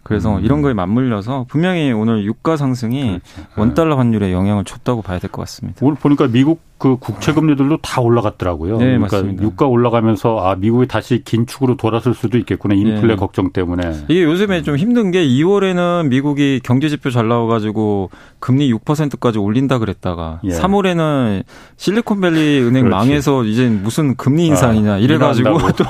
그래서 0.08 0.38
음. 0.38 0.46
이런 0.46 0.62
거에 0.62 0.74
맞물려서 0.76 1.48
분명히 1.50 1.92
오늘 1.92 2.24
유가 2.26 2.58
상승이 2.58 3.02
그렇죠. 3.36 3.50
원달러 3.58 3.98
환율에 3.98 4.32
영향을 4.32 4.64
줬다고 4.64 5.02
봐야 5.02 5.18
될 5.18 5.32
것 5.32 5.42
같습니다. 5.42 5.80
오늘 5.82 5.98
보니까 5.98 6.28
미국 6.28 6.62
그 6.78 6.98
국채 7.00 7.34
금리들도 7.34 7.78
다 7.78 8.02
올라갔더라고요. 8.02 8.78
네, 8.78 8.86
그러니까 8.86 9.16
맞습니다. 9.18 9.44
유가 9.44 9.66
올라가면서 9.66 10.38
아 10.46 10.56
미국이 10.56 10.88
다시 10.88 11.24
긴축으로 11.26 11.76
돌아설 11.78 12.14
수도 12.14 12.38
있겠구나 12.38 12.76
인플레 12.76 13.08
네. 13.08 13.16
걱정 13.16 13.52
때문에. 13.52 14.04
이게 14.08 14.24
요즘에 14.24 14.62
좀 14.62 14.76
힘든 14.78 15.10
게 15.10 15.26
2월에는 15.26 16.08
미국이 16.10 16.60
경제 16.64 16.88
지표 16.90 17.10
잘 17.10 17.28
나와가지고 17.28 18.12
금리 18.40 18.72
6%까지 18.74 19.40
올린다 19.40 19.80
그랬다가 19.80 20.40
예. 20.44 20.50
3월에는 20.50 21.44
실리콘밸리 21.78 22.60
은행 22.62 22.84
그렇지. 22.84 22.90
망해서 22.90 23.44
이제 23.46 23.70
무슨 23.70 24.16
금리 24.16 24.46
인상이냐 24.48 24.94
아, 24.94 24.98
이래가지고 24.98 25.58
또 25.74 25.86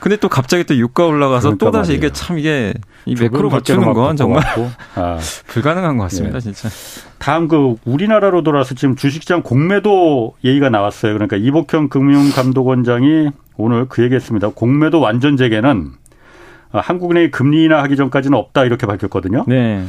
근데 0.00 0.16
또 0.16 0.28
갑자기 0.28 0.64
또 0.64 0.76
유가 0.76 1.06
올라가서 1.06 1.48
그러니까 1.56 1.64
또 1.66 1.70
다시. 1.70 1.94
이게 1.94 2.10
참 2.12 2.38
이게 2.38 2.74
이 3.06 3.14
매크로 3.18 3.50
맞추는 3.50 3.92
건 3.92 4.16
정말 4.16 4.42
아. 4.96 5.18
불가능한 5.46 5.98
것 5.98 6.04
같습니다, 6.04 6.36
예. 6.36 6.40
진짜. 6.40 6.68
다음 7.18 7.48
그 7.48 7.76
우리나라로 7.84 8.42
돌아서 8.42 8.74
지금 8.74 8.96
주식시장 8.96 9.42
공매도 9.42 10.34
얘기가 10.44 10.70
나왔어요. 10.70 11.12
그러니까 11.14 11.36
이복형 11.36 11.88
금융감독원장이 11.88 13.30
오늘 13.56 13.86
그 13.88 14.02
얘기했습니다. 14.02 14.50
공매도 14.50 15.00
완전 15.00 15.36
재개는 15.36 15.92
아, 15.94 16.03
한국은행이 16.80 17.30
금리 17.30 17.64
인하 17.64 17.82
하기 17.84 17.96
전까지는 17.96 18.36
없다 18.36 18.64
이렇게 18.64 18.86
밝혔거든요. 18.86 19.44
네. 19.46 19.84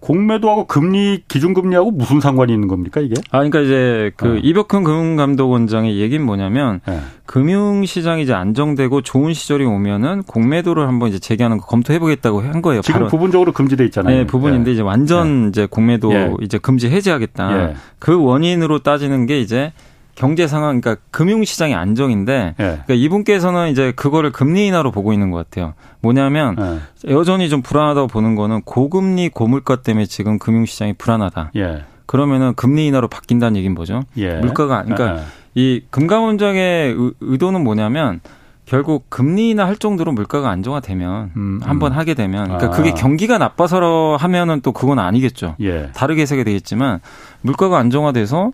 공매도하고 0.00 0.66
금리 0.66 1.22
기준금리하고 1.28 1.90
무슨 1.90 2.20
상관이 2.20 2.52
있는 2.52 2.68
겁니까 2.68 3.00
이게? 3.00 3.14
아 3.30 3.38
그러니까 3.38 3.60
이제 3.60 4.12
그 4.16 4.34
어. 4.34 4.40
이벽훈 4.42 4.84
금융감독원장의 4.84 5.98
얘기는 5.98 6.24
뭐냐면 6.24 6.80
네. 6.86 7.00
금융 7.26 7.84
시장이 7.84 8.22
이제 8.22 8.32
안정되고 8.32 9.02
좋은 9.02 9.34
시절이 9.34 9.64
오면은 9.64 10.22
공매도를 10.22 10.88
한번 10.88 11.10
이제 11.10 11.18
재개하는 11.18 11.58
거 11.58 11.66
검토해 11.66 11.98
보겠다고 11.98 12.40
한 12.40 12.62
거예요. 12.62 12.80
지금 12.80 13.00
바로. 13.00 13.08
부분적으로 13.08 13.52
금지돼 13.52 13.84
있잖아요. 13.86 14.16
네, 14.16 14.26
부분인데 14.26 14.70
네. 14.70 14.72
이제 14.72 14.82
완전 14.82 15.42
네. 15.42 15.48
이제 15.48 15.66
공매도 15.66 16.12
예. 16.12 16.34
이제 16.40 16.58
금지 16.58 16.88
해제하겠다. 16.88 17.70
예. 17.70 17.74
그 17.98 18.20
원인으로 18.20 18.80
따지는 18.80 19.26
게 19.26 19.40
이제 19.40 19.72
경제 20.18 20.48
상황, 20.48 20.80
그러니까 20.80 21.00
금융 21.12 21.44
시장의 21.44 21.76
안정인데, 21.76 22.32
네. 22.42 22.54
그러니까 22.56 22.94
이분께서는 22.94 23.70
이제 23.70 23.92
그거를 23.94 24.32
금리 24.32 24.66
인하로 24.66 24.90
보고 24.90 25.12
있는 25.12 25.30
것 25.30 25.38
같아요. 25.38 25.74
뭐냐면 26.00 26.56
네. 26.56 27.14
여전히 27.14 27.48
좀 27.48 27.62
불안하다고 27.62 28.08
보는 28.08 28.34
거는 28.34 28.62
고금리 28.62 29.28
고물가 29.28 29.76
때문에 29.76 30.06
지금 30.06 30.40
금융 30.40 30.64
시장이 30.64 30.94
불안하다. 30.94 31.52
예. 31.54 31.84
그러면은 32.06 32.54
금리 32.54 32.88
인하로 32.88 33.06
바뀐다는 33.06 33.56
얘기는 33.58 33.72
뭐죠? 33.72 34.02
예. 34.16 34.34
물가가 34.38 34.82
그러니까 34.82 35.22
이 35.54 35.82
금감원장의 35.90 36.96
의도는 37.20 37.62
뭐냐면 37.62 38.18
결국 38.64 39.06
금리 39.10 39.50
인하 39.50 39.66
할 39.66 39.76
정도로 39.76 40.10
물가가 40.10 40.50
안정화되면 40.50 41.30
음, 41.36 41.60
한번 41.62 41.92
음. 41.92 41.96
하게 41.96 42.14
되면 42.14 42.44
그러니까 42.44 42.66
아. 42.66 42.70
그게 42.70 42.90
경기가 42.90 43.38
나빠서 43.38 44.16
하면은 44.18 44.62
또 44.62 44.72
그건 44.72 44.98
아니겠죠. 44.98 45.54
예. 45.60 45.90
다르게 45.94 46.22
해석이 46.22 46.42
되겠지만 46.42 46.98
물가가 47.42 47.78
안정화돼서 47.78 48.50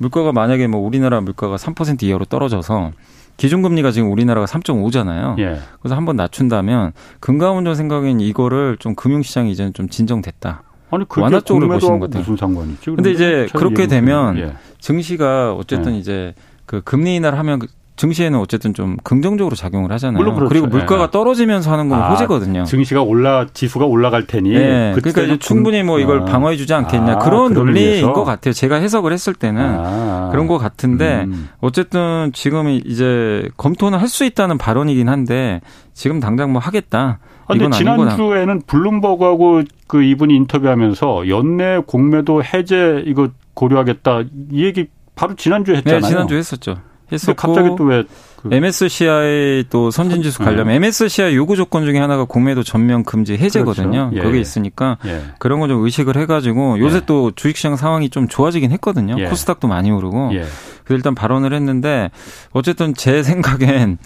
물가가 0.00 0.32
만약에 0.32 0.66
뭐 0.66 0.80
우리나라 0.80 1.20
물가가 1.20 1.56
3% 1.56 2.02
이하로 2.02 2.24
떨어져서 2.24 2.92
기준금리가 3.36 3.90
지금 3.90 4.10
우리나라가 4.10 4.46
3.5잖아요. 4.46 5.38
예. 5.40 5.60
그래서 5.80 5.94
한번 5.94 6.16
낮춘다면 6.16 6.92
금감원장 7.20 7.74
생각엔 7.74 8.20
이거를 8.20 8.78
좀 8.78 8.94
금융시장이 8.94 9.52
이제는 9.52 9.74
좀 9.74 9.90
진정됐다. 9.90 10.62
아니 10.90 11.04
완화 11.18 11.40
쪽으로 11.40 11.68
보시는 11.68 12.00
것 12.00 12.06
같아요. 12.06 12.20
무슨 12.22 12.36
상관이 12.36 12.72
있지? 12.72 12.90
근데 12.90 13.12
이제 13.12 13.46
그렇게 13.54 13.86
되면 13.86 14.38
예. 14.38 14.54
증시가 14.78 15.52
어쨌든 15.52 15.94
예. 15.94 15.98
이제 15.98 16.34
그 16.64 16.80
금리 16.80 17.16
인하를 17.16 17.38
하면 17.38 17.60
증시에는 18.00 18.38
어쨌든 18.38 18.72
좀 18.72 18.96
긍정적으로 19.04 19.54
작용을 19.54 19.92
하잖아요. 19.92 20.24
그렇죠. 20.24 20.48
그리고 20.48 20.66
물가가 20.68 21.06
네. 21.06 21.10
떨어지면서 21.10 21.70
하는 21.70 21.90
건 21.90 22.00
아, 22.00 22.10
호재거든요. 22.12 22.64
증시가 22.64 23.02
올라 23.02 23.46
지수가 23.52 23.84
올라갈 23.84 24.26
테니. 24.26 24.50
네. 24.54 24.92
그러니까 24.94 25.20
이제 25.20 25.36
충분히 25.38 25.82
뭐 25.82 25.98
이걸 26.00 26.22
아. 26.22 26.24
방어해 26.24 26.56
주지 26.56 26.72
않겠냐 26.72 27.12
아, 27.12 27.18
그런 27.18 27.52
논리인? 27.52 28.10
것 28.14 28.24
같아요. 28.24 28.54
제가 28.54 28.76
해석을 28.76 29.12
했을 29.12 29.34
때는 29.34 29.62
아. 29.62 30.28
그런 30.30 30.46
것 30.46 30.56
같은데 30.56 31.24
음. 31.26 31.50
어쨌든 31.60 32.30
지금 32.32 32.68
이제 32.70 33.48
검토는 33.56 33.98
할 33.98 34.08
수 34.10 34.24
있다는 34.24 34.58
발언이긴 34.58 35.08
한데 35.08 35.60
지금 35.94 36.18
당장 36.18 36.52
뭐 36.52 36.60
하겠다. 36.60 37.20
그런데 37.46 37.76
지난주에는 37.76 38.62
블룸버그하고 38.66 39.62
그 39.86 40.02
이분이 40.02 40.34
인터뷰하면서 40.34 41.28
연내 41.28 41.80
공매도 41.86 42.42
해제 42.42 43.04
이거 43.06 43.28
고려하겠다 43.54 44.22
이 44.50 44.64
얘기 44.64 44.86
바로 45.14 45.34
지난주에 45.36 45.76
했잖아요. 45.76 46.00
네, 46.00 46.08
지난주 46.08 46.34
했었죠. 46.34 46.78
했었고 47.12 47.34
갑자기 47.34 47.76
또왜 47.76 48.04
그 48.36 48.48
MSCI 48.52 49.64
또 49.68 49.90
선진지수 49.90 50.38
관련 50.38 50.68
네. 50.68 50.76
MSCI 50.76 51.34
요구 51.36 51.56
조건 51.56 51.84
중에 51.84 51.98
하나가 51.98 52.24
공매도 52.24 52.62
전면 52.62 53.04
금지 53.04 53.36
해제거든요. 53.36 54.10
그렇죠. 54.10 54.16
예. 54.16 54.22
그게 54.22 54.40
있으니까 54.40 54.96
예. 55.04 55.22
그런 55.38 55.60
거좀 55.60 55.84
의식을 55.84 56.16
해가지고 56.16 56.78
요새 56.78 56.98
예. 56.98 57.02
또 57.04 57.32
주식시장 57.32 57.76
상황이 57.76 58.08
좀 58.08 58.28
좋아지긴 58.28 58.72
했거든요. 58.72 59.16
예. 59.18 59.24
코스닥도 59.24 59.68
많이 59.68 59.90
오르고. 59.90 60.30
예. 60.32 60.44
그래서 60.84 60.96
일단 60.96 61.14
발언을 61.14 61.52
했는데 61.52 62.10
어쨌든 62.52 62.94
제 62.94 63.22
생각엔 63.22 63.98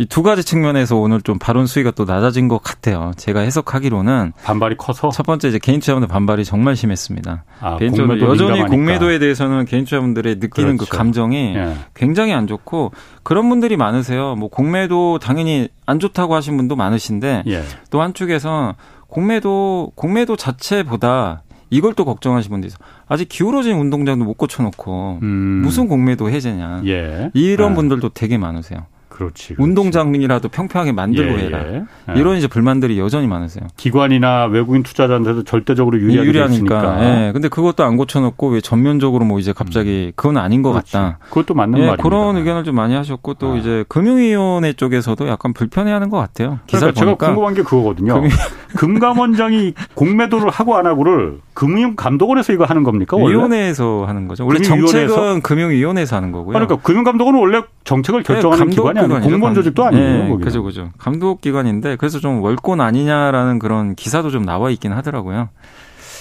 이 0.00 0.06
두 0.06 0.22
가지 0.22 0.42
측면에서 0.42 0.96
오늘 0.96 1.20
좀 1.20 1.38
발언 1.38 1.66
수위가 1.66 1.90
또 1.90 2.06
낮아진 2.06 2.48
것 2.48 2.62
같아요. 2.62 3.12
제가 3.18 3.40
해석하기로는 3.40 4.32
반발이 4.42 4.76
커서 4.78 5.10
첫 5.10 5.26
번째 5.26 5.48
이제 5.48 5.58
개인 5.58 5.78
투자분들 5.80 6.08
반발이 6.08 6.46
정말 6.46 6.74
심했습니다. 6.74 7.44
아, 7.60 7.76
개인적으로 7.76 8.14
여전히 8.20 8.52
민감하니까. 8.54 8.68
공매도에 8.68 9.18
대해서는 9.18 9.66
개인 9.66 9.84
투자분들의 9.84 10.36
느끼는 10.36 10.78
그 10.78 10.86
그렇죠. 10.86 10.90
그 10.90 10.96
감정이 10.96 11.54
예. 11.54 11.74
굉장히 11.92 12.32
안 12.32 12.46
좋고 12.46 12.92
그런 13.22 13.50
분들이 13.50 13.76
많으세요. 13.76 14.36
뭐 14.36 14.48
공매도 14.48 15.18
당연히 15.18 15.68
안 15.84 15.98
좋다고 16.00 16.34
하신 16.34 16.56
분도 16.56 16.76
많으신데 16.76 17.42
예. 17.48 17.62
또 17.90 18.00
한쪽에서 18.00 18.76
공매도 19.08 19.92
공매도 19.96 20.36
자체보다 20.36 21.42
이걸 21.68 21.92
또 21.92 22.06
걱정하시는 22.06 22.50
분들이 22.50 22.68
있어. 22.68 22.78
아직 23.06 23.28
기울어진 23.28 23.76
운동장도 23.76 24.24
못 24.24 24.38
고쳐놓고 24.38 25.18
음. 25.20 25.28
무슨 25.62 25.88
공매도 25.88 26.30
해제냐. 26.30 26.84
예. 26.86 27.30
이런 27.34 27.72
아. 27.72 27.74
분들도 27.74 28.08
되게 28.14 28.38
많으세요. 28.38 28.86
그렇지, 29.20 29.54
그렇지. 29.54 29.62
운동장이라도 29.62 30.48
평평하게 30.48 30.92
만들고 30.92 31.38
예, 31.38 31.44
해라. 31.44 31.64
예. 31.66 31.84
이런 32.18 32.38
이제 32.38 32.46
불만들이 32.46 32.98
여전히 32.98 33.26
많으세요. 33.26 33.66
기관이나 33.76 34.46
외국인 34.46 34.82
투자자한테도 34.82 35.44
절대적으로 35.44 36.00
유리하게 36.00 36.28
유리하니까. 36.28 37.26
예. 37.28 37.32
근데 37.32 37.48
그것도 37.48 37.84
안 37.84 37.98
고쳐놓고 37.98 38.48
왜 38.48 38.60
전면적으로 38.62 39.26
뭐 39.26 39.38
이제 39.38 39.52
갑자기 39.52 40.06
음. 40.08 40.12
그건 40.16 40.38
아닌 40.38 40.62
것 40.62 40.70
그렇지. 40.72 40.92
같다. 40.92 41.18
그것도 41.28 41.54
맞는 41.54 41.78
예, 41.78 41.82
말입니다. 41.82 42.02
그런 42.02 42.36
의견을 42.36 42.64
좀 42.64 42.74
많이 42.74 42.94
하셨고 42.94 43.34
또 43.34 43.52
아. 43.52 43.56
이제 43.56 43.84
금융위원회 43.88 44.72
쪽에서도 44.72 45.28
약간 45.28 45.52
불편해하는 45.52 46.08
것 46.08 46.16
같아요. 46.16 46.60
기사 46.66 46.90
그러니까 46.90 47.00
제가 47.00 47.14
궁금한 47.16 47.54
게 47.54 47.62
그거거든요. 47.62 48.14
금융... 48.14 48.30
금감원장이 48.76 49.74
공매도를 49.94 50.48
하고 50.50 50.76
안 50.76 50.86
하고를 50.86 51.40
금융감독원에서 51.54 52.52
이거 52.52 52.64
하는 52.64 52.84
겁니까? 52.84 53.16
원래? 53.16 53.34
위원회에서 53.34 54.04
하는 54.06 54.28
거죠. 54.28 54.46
원래 54.46 54.60
정책은 54.60 55.42
금융위원회에서 55.42 56.16
하는 56.16 56.32
거고요. 56.32 56.54
그러니까 56.54 56.76
금융감독원은 56.76 57.38
원래 57.38 57.62
정책을 57.90 58.22
결정하는 58.22 58.68
네, 58.68 58.74
기관이 58.76 59.00
아니고 59.00 59.20
공무원 59.20 59.54
조직도 59.54 59.84
아니에요. 59.84 60.36
네, 60.36 60.44
그죠, 60.44 60.62
그죠. 60.62 60.90
감독 60.96 61.40
기관인데 61.40 61.96
그래서 61.96 62.20
좀 62.20 62.40
월권 62.40 62.80
아니냐라는 62.80 63.58
그런 63.58 63.96
기사도 63.96 64.30
좀 64.30 64.44
나와 64.44 64.70
있긴 64.70 64.92
하더라고요. 64.92 65.48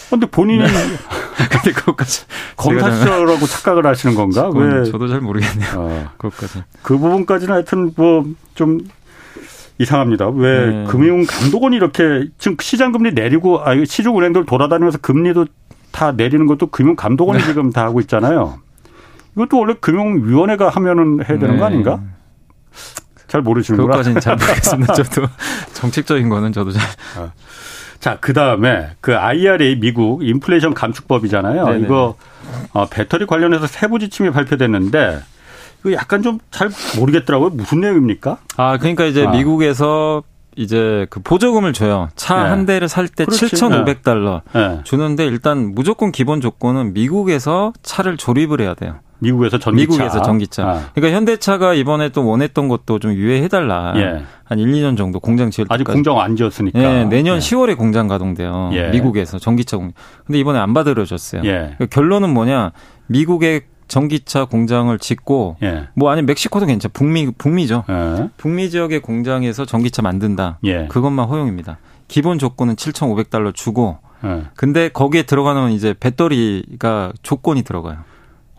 근데 0.09 0.25
본인이 0.25 0.63
네. 0.63 0.67
근데 1.51 1.71
그것까지 1.71 2.25
검사시라고 2.55 3.45
착각을 3.45 3.85
하시는 3.85 4.15
건가? 4.15 4.49
왜? 4.49 4.83
저도 4.85 5.07
잘 5.07 5.21
모르겠네요. 5.21 5.69
어. 5.75 6.09
그것까지. 6.17 6.63
그 6.81 6.97
부분까지는 6.97 7.53
하여튼 7.53 7.93
뭐 7.95 8.25
좀 8.55 8.79
이상합니다. 9.77 10.27
왜 10.29 10.65
네. 10.65 10.85
금융 10.89 11.23
감독원이 11.25 11.75
이렇게 11.77 12.25
지금 12.37 12.57
시장 12.59 12.91
금리 12.91 13.13
내리고 13.13 13.61
아 13.63 13.73
시중 13.85 14.17
은행들 14.17 14.45
돌아다니면서 14.45 14.97
금리도 14.97 15.45
다 15.91 16.11
내리는 16.11 16.45
것도 16.47 16.67
금융 16.67 16.95
감독원이 16.95 17.39
네. 17.39 17.45
지금 17.45 17.71
다 17.71 17.85
하고 17.85 18.01
있잖아요. 18.01 18.57
이것도 19.39 19.57
원래 19.57 19.73
금융위원회가 19.79 20.67
하면은 20.69 21.19
해야 21.19 21.39
되는 21.39 21.51
네. 21.55 21.57
거 21.59 21.65
아닌가? 21.65 22.01
잘 23.27 23.41
모르시는구나. 23.41 23.87
그것까지는 23.87 24.19
잘 24.21 24.35
모르겠습니다. 24.37 24.93
저도 24.93 25.27
정책적인 25.73 26.27
거는 26.29 26.51
저도 26.51 26.71
잘. 26.71 26.83
아. 27.17 27.31
자, 27.99 28.17
그 28.19 28.33
다음에 28.33 28.91
그 29.01 29.15
IRA 29.15 29.79
미국 29.79 30.23
인플레이션 30.25 30.73
감축법이잖아요. 30.73 31.65
네네. 31.65 31.79
이거 31.85 32.15
어, 32.73 32.87
배터리 32.87 33.25
관련해서 33.25 33.67
세부 33.67 33.99
지침이 33.99 34.31
발표됐는데 34.31 35.19
이거 35.81 35.93
약간 35.93 36.21
좀 36.21 36.39
잘 36.51 36.69
모르겠더라고요. 36.97 37.51
무슨 37.51 37.79
내용입니까? 37.81 38.37
아, 38.57 38.77
그러니까 38.77 39.05
이제 39.05 39.25
아. 39.25 39.31
미국에서 39.31 40.23
이제 40.57 41.05
그 41.09 41.21
보조금을 41.21 41.71
줘요. 41.71 42.09
차한 42.17 42.61
네. 42.65 42.73
대를 42.73 42.89
살 42.89 43.07
때 43.07 43.23
7,500달러 43.25 44.41
네. 44.53 44.81
주는데 44.83 45.25
일단 45.25 45.73
무조건 45.73 46.11
기본 46.11 46.41
조건은 46.41 46.93
미국에서 46.93 47.71
차를 47.83 48.17
조립을 48.17 48.59
해야 48.59 48.73
돼요. 48.73 48.95
미국에서 49.19 49.57
전기차. 49.57 49.91
미국에서 49.91 50.21
전기차. 50.21 50.63
아. 50.63 50.89
그러니까 50.93 51.15
현대차가 51.15 51.73
이번에 51.73 52.09
또 52.09 52.25
원했던 52.25 52.67
것도 52.67 52.99
좀 52.99 53.13
유예해달라. 53.13 53.93
예. 53.97 54.23
한 54.43 54.59
1, 54.59 54.71
2년 54.71 54.97
정도 54.97 55.19
공장 55.19 55.51
지을 55.51 55.67
아직 55.69 55.83
공장 55.83 56.19
안 56.19 56.35
지었으니까. 56.35 56.79
예, 56.79 57.03
내년 57.05 57.35
예. 57.35 57.39
10월에 57.39 57.77
공장 57.77 58.07
가동돼요. 58.07 58.71
예. 58.73 58.89
미국에서 58.89 59.37
전기차 59.37 59.77
공장. 59.77 59.93
근데 60.25 60.39
이번에 60.39 60.57
안 60.57 60.73
받아들여졌어요. 60.73 61.43
예. 61.43 61.51
그러니까 61.51 61.85
결론은 61.87 62.33
뭐냐? 62.33 62.71
미국의 63.07 63.61
전기차 63.87 64.45
공장을 64.45 64.97
짓고 64.97 65.57
예. 65.63 65.87
뭐 65.95 66.09
아니 66.09 66.21
멕시코도 66.21 66.65
괜찮아. 66.65 66.91
북미 66.93 67.29
북미죠. 67.31 67.83
예. 67.89 68.29
북미 68.37 68.69
지역의 68.69 69.01
공장에서 69.01 69.65
전기차 69.65 70.01
만든다. 70.01 70.59
예. 70.63 70.87
그것만 70.87 71.27
허용입니다. 71.27 71.77
기본 72.07 72.39
조건은 72.39 72.75
7,500달러 72.75 73.53
주고 73.53 73.97
예. 74.23 74.43
근데 74.55 74.89
거기에 74.89 75.23
들어가는 75.23 75.71
이제 75.71 75.93
배터리가 75.99 77.13
조건이 77.23 77.63
들어가요. 77.63 77.97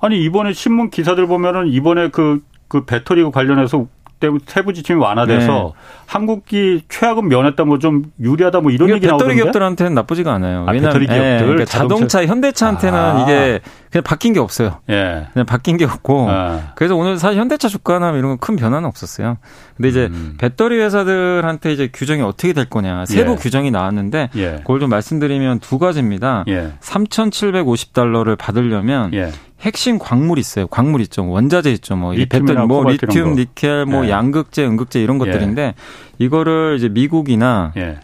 아니 0.01 0.23
이번에 0.23 0.53
신문 0.53 0.91
기사들 0.91 1.27
보면은 1.27 1.69
이번에 1.69 2.09
그그 2.09 2.41
그 2.69 2.85
배터리 2.85 3.23
관련해서 3.31 3.87
때문에 4.21 4.41
세부 4.47 4.75
지침이 4.75 5.01
완화돼서 5.01 5.73
네. 5.75 5.81
한국이 6.07 6.83
최악은 6.91 7.29
면했다 7.29 7.65
뭐 7.65 7.79
좀 7.79 8.03
유리하다 8.21 8.61
뭐 8.61 8.71
이런 8.71 8.91
얘기 8.91 9.07
나오던데. 9.07 9.25
배터리 9.33 9.43
기업들한테는 9.43 9.95
나쁘지가 9.95 10.35
않아요. 10.35 10.67
아, 10.69 10.73
배터리 10.73 11.07
기업들 11.07 11.19
네, 11.19 11.39
그러니까 11.43 11.65
자동차, 11.65 12.27
현대차한테는 12.27 12.99
아. 12.99 13.23
이게 13.23 13.61
그냥 13.91 14.03
바뀐 14.05 14.35
게 14.35 14.41
없어요. 14.41 14.81
예. 14.91 15.27
그냥 15.33 15.47
바뀐 15.47 15.79
게 15.79 15.87
없고 15.87 16.27
아. 16.29 16.73
그래서 16.75 16.97
오늘 16.97 17.17
사실 17.17 17.41
현대차 17.41 17.69
주가나 17.69 18.11
이런 18.11 18.23
건 18.37 18.37
큰 18.39 18.57
변화는 18.57 18.87
없었어요. 18.87 19.39
근데 19.79 19.89
이제 19.89 20.09
음. 20.13 20.35
배터리 20.39 20.79
회사들한테 20.79 21.73
이제 21.73 21.89
규정이 21.91 22.21
어떻게 22.21 22.53
될 22.53 22.67
거냐 22.69 23.07
세부 23.07 23.33
예. 23.33 23.37
규정이 23.37 23.71
나왔는데 23.71 24.29
예. 24.37 24.57
그걸 24.59 24.81
좀 24.81 24.91
말씀드리면 24.91 25.61
두 25.61 25.79
가지입니다. 25.79 26.45
예. 26.49 26.73
3,750달러를 26.81 28.37
받으려면 28.37 29.15
예. 29.15 29.31
핵심 29.61 29.99
광물 29.99 30.39
있어요. 30.39 30.67
광물 30.69 31.01
있죠. 31.03 31.29
원자재 31.29 31.71
있죠. 31.73 31.97
뭐 31.97 32.13
배터리, 32.13 32.55
뭐 32.67 32.85
리튬, 32.85 33.35
니켈, 33.35 33.85
뭐 33.87 34.07
예. 34.07 34.11
양극재, 34.11 34.65
음극재 34.67 35.03
이런 35.03 35.19
것들인데 35.19 35.63
예. 35.63 35.75
이거를 36.19 36.77
이제 36.79 36.89
미국이나 36.89 37.73
예. 37.77 37.99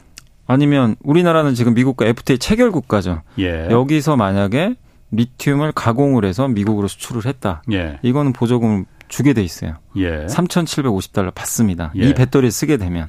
아니면 0.46 0.96
우리나라는 1.02 1.54
지금 1.54 1.74
미국과 1.74 2.06
FTA 2.06 2.38
체결 2.38 2.70
국가죠. 2.70 3.22
예. 3.38 3.68
여기서 3.70 4.16
만약에 4.16 4.74
리튬을 5.12 5.72
가공을 5.72 6.24
해서 6.24 6.46
미국으로 6.48 6.88
수출을 6.88 7.26
했다. 7.26 7.62
예. 7.72 7.98
이거는 8.02 8.32
보조금을 8.32 8.84
주게 9.08 9.32
돼 9.32 9.42
있어요. 9.42 9.76
예. 9.96 10.26
3,750달러 10.26 11.32
받습니다. 11.32 11.92
이 11.94 12.12
배터리를 12.12 12.50
쓰게 12.50 12.76
되면. 12.76 13.06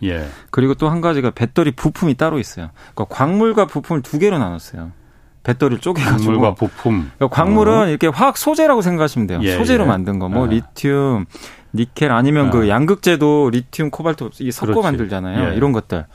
그리고 0.51 0.73
또 0.75 0.89
한 0.89 1.01
가지가 1.01 1.31
배터리 1.31 1.71
부품이 1.71 2.13
따로 2.15 2.39
있어요. 2.39 2.69
그러니까 2.93 3.05
광물과 3.15 3.65
부품을 3.65 4.03
두 4.03 4.19
개로 4.19 4.37
나눴어요. 4.37 4.91
배터리를 5.47 5.79
쪼개가지고 5.79 6.23
광물과 6.33 6.55
부품. 6.55 7.09
그러니까 7.17 7.27
광물은 7.35 7.73
어. 7.73 7.87
이렇게 7.87 8.07
화학 8.07 8.37
소재라고 8.37 8.81
생각하시면 8.81 9.27
돼요. 9.27 9.39
예, 9.43 9.55
소재로 9.55 9.85
예. 9.85 9.87
만든 9.87 10.19
거, 10.19 10.27
뭐 10.27 10.45
아. 10.45 10.49
리튬, 10.49 11.25
니켈 11.73 12.11
아니면 12.11 12.47
아. 12.47 12.51
그 12.51 12.67
양극재도 12.67 13.51
리튬, 13.51 13.89
코발트 13.89 14.29
섞어 14.51 14.71
그렇지. 14.73 14.83
만들잖아요. 14.85 15.51
예. 15.51 15.55
이런 15.55 15.71
것들. 15.71 16.05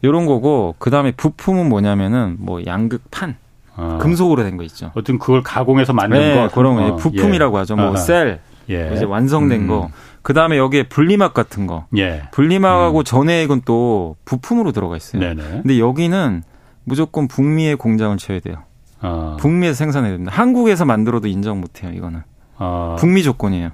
이런 0.00 0.24
거고 0.26 0.74
그 0.78 0.90
다음에 0.90 1.12
부품은 1.12 1.68
뭐냐면은 1.68 2.36
뭐 2.40 2.60
양극판. 2.64 3.36
아. 3.74 3.98
금속으로 4.00 4.42
된 4.42 4.56
거 4.56 4.64
있죠. 4.64 4.90
어떤 4.94 5.18
그걸 5.18 5.42
가공해서 5.42 5.92
만든 5.92 6.18
네, 6.18 6.34
거 6.34 6.48
그런 6.48 6.76
거 6.76 6.86
어. 6.86 6.96
부품이라고 6.96 7.56
하죠. 7.58 7.76
뭐 7.76 7.96
셀, 7.96 8.40
예. 8.70 8.90
이제 8.94 9.04
완성된 9.04 9.62
음. 9.62 9.68
거. 9.68 9.90
그 10.22 10.34
다음에 10.34 10.56
여기에 10.56 10.84
분리막 10.84 11.34
같은 11.34 11.66
거. 11.66 11.86
예. 11.96 12.22
분리막하고 12.32 12.98
음. 13.00 13.04
전해액은 13.04 13.62
또 13.64 14.16
부품으로 14.24 14.72
들어가 14.72 14.96
있어요. 14.96 15.20
네네. 15.20 15.42
근데 15.62 15.78
여기는 15.78 16.42
무조건 16.84 17.28
북미의 17.28 17.76
공장을 17.76 18.16
쳐야 18.18 18.40
돼요. 18.40 18.56
아. 19.00 19.36
북미에서 19.40 19.74
생산해야 19.74 20.12
됩니다. 20.12 20.32
한국에서 20.34 20.84
만들어도 20.84 21.28
인정 21.28 21.60
못 21.60 21.82
해요. 21.82 21.92
이거는 21.94 22.22
아. 22.56 22.96
북미 22.98 23.22
조건이에요. 23.22 23.70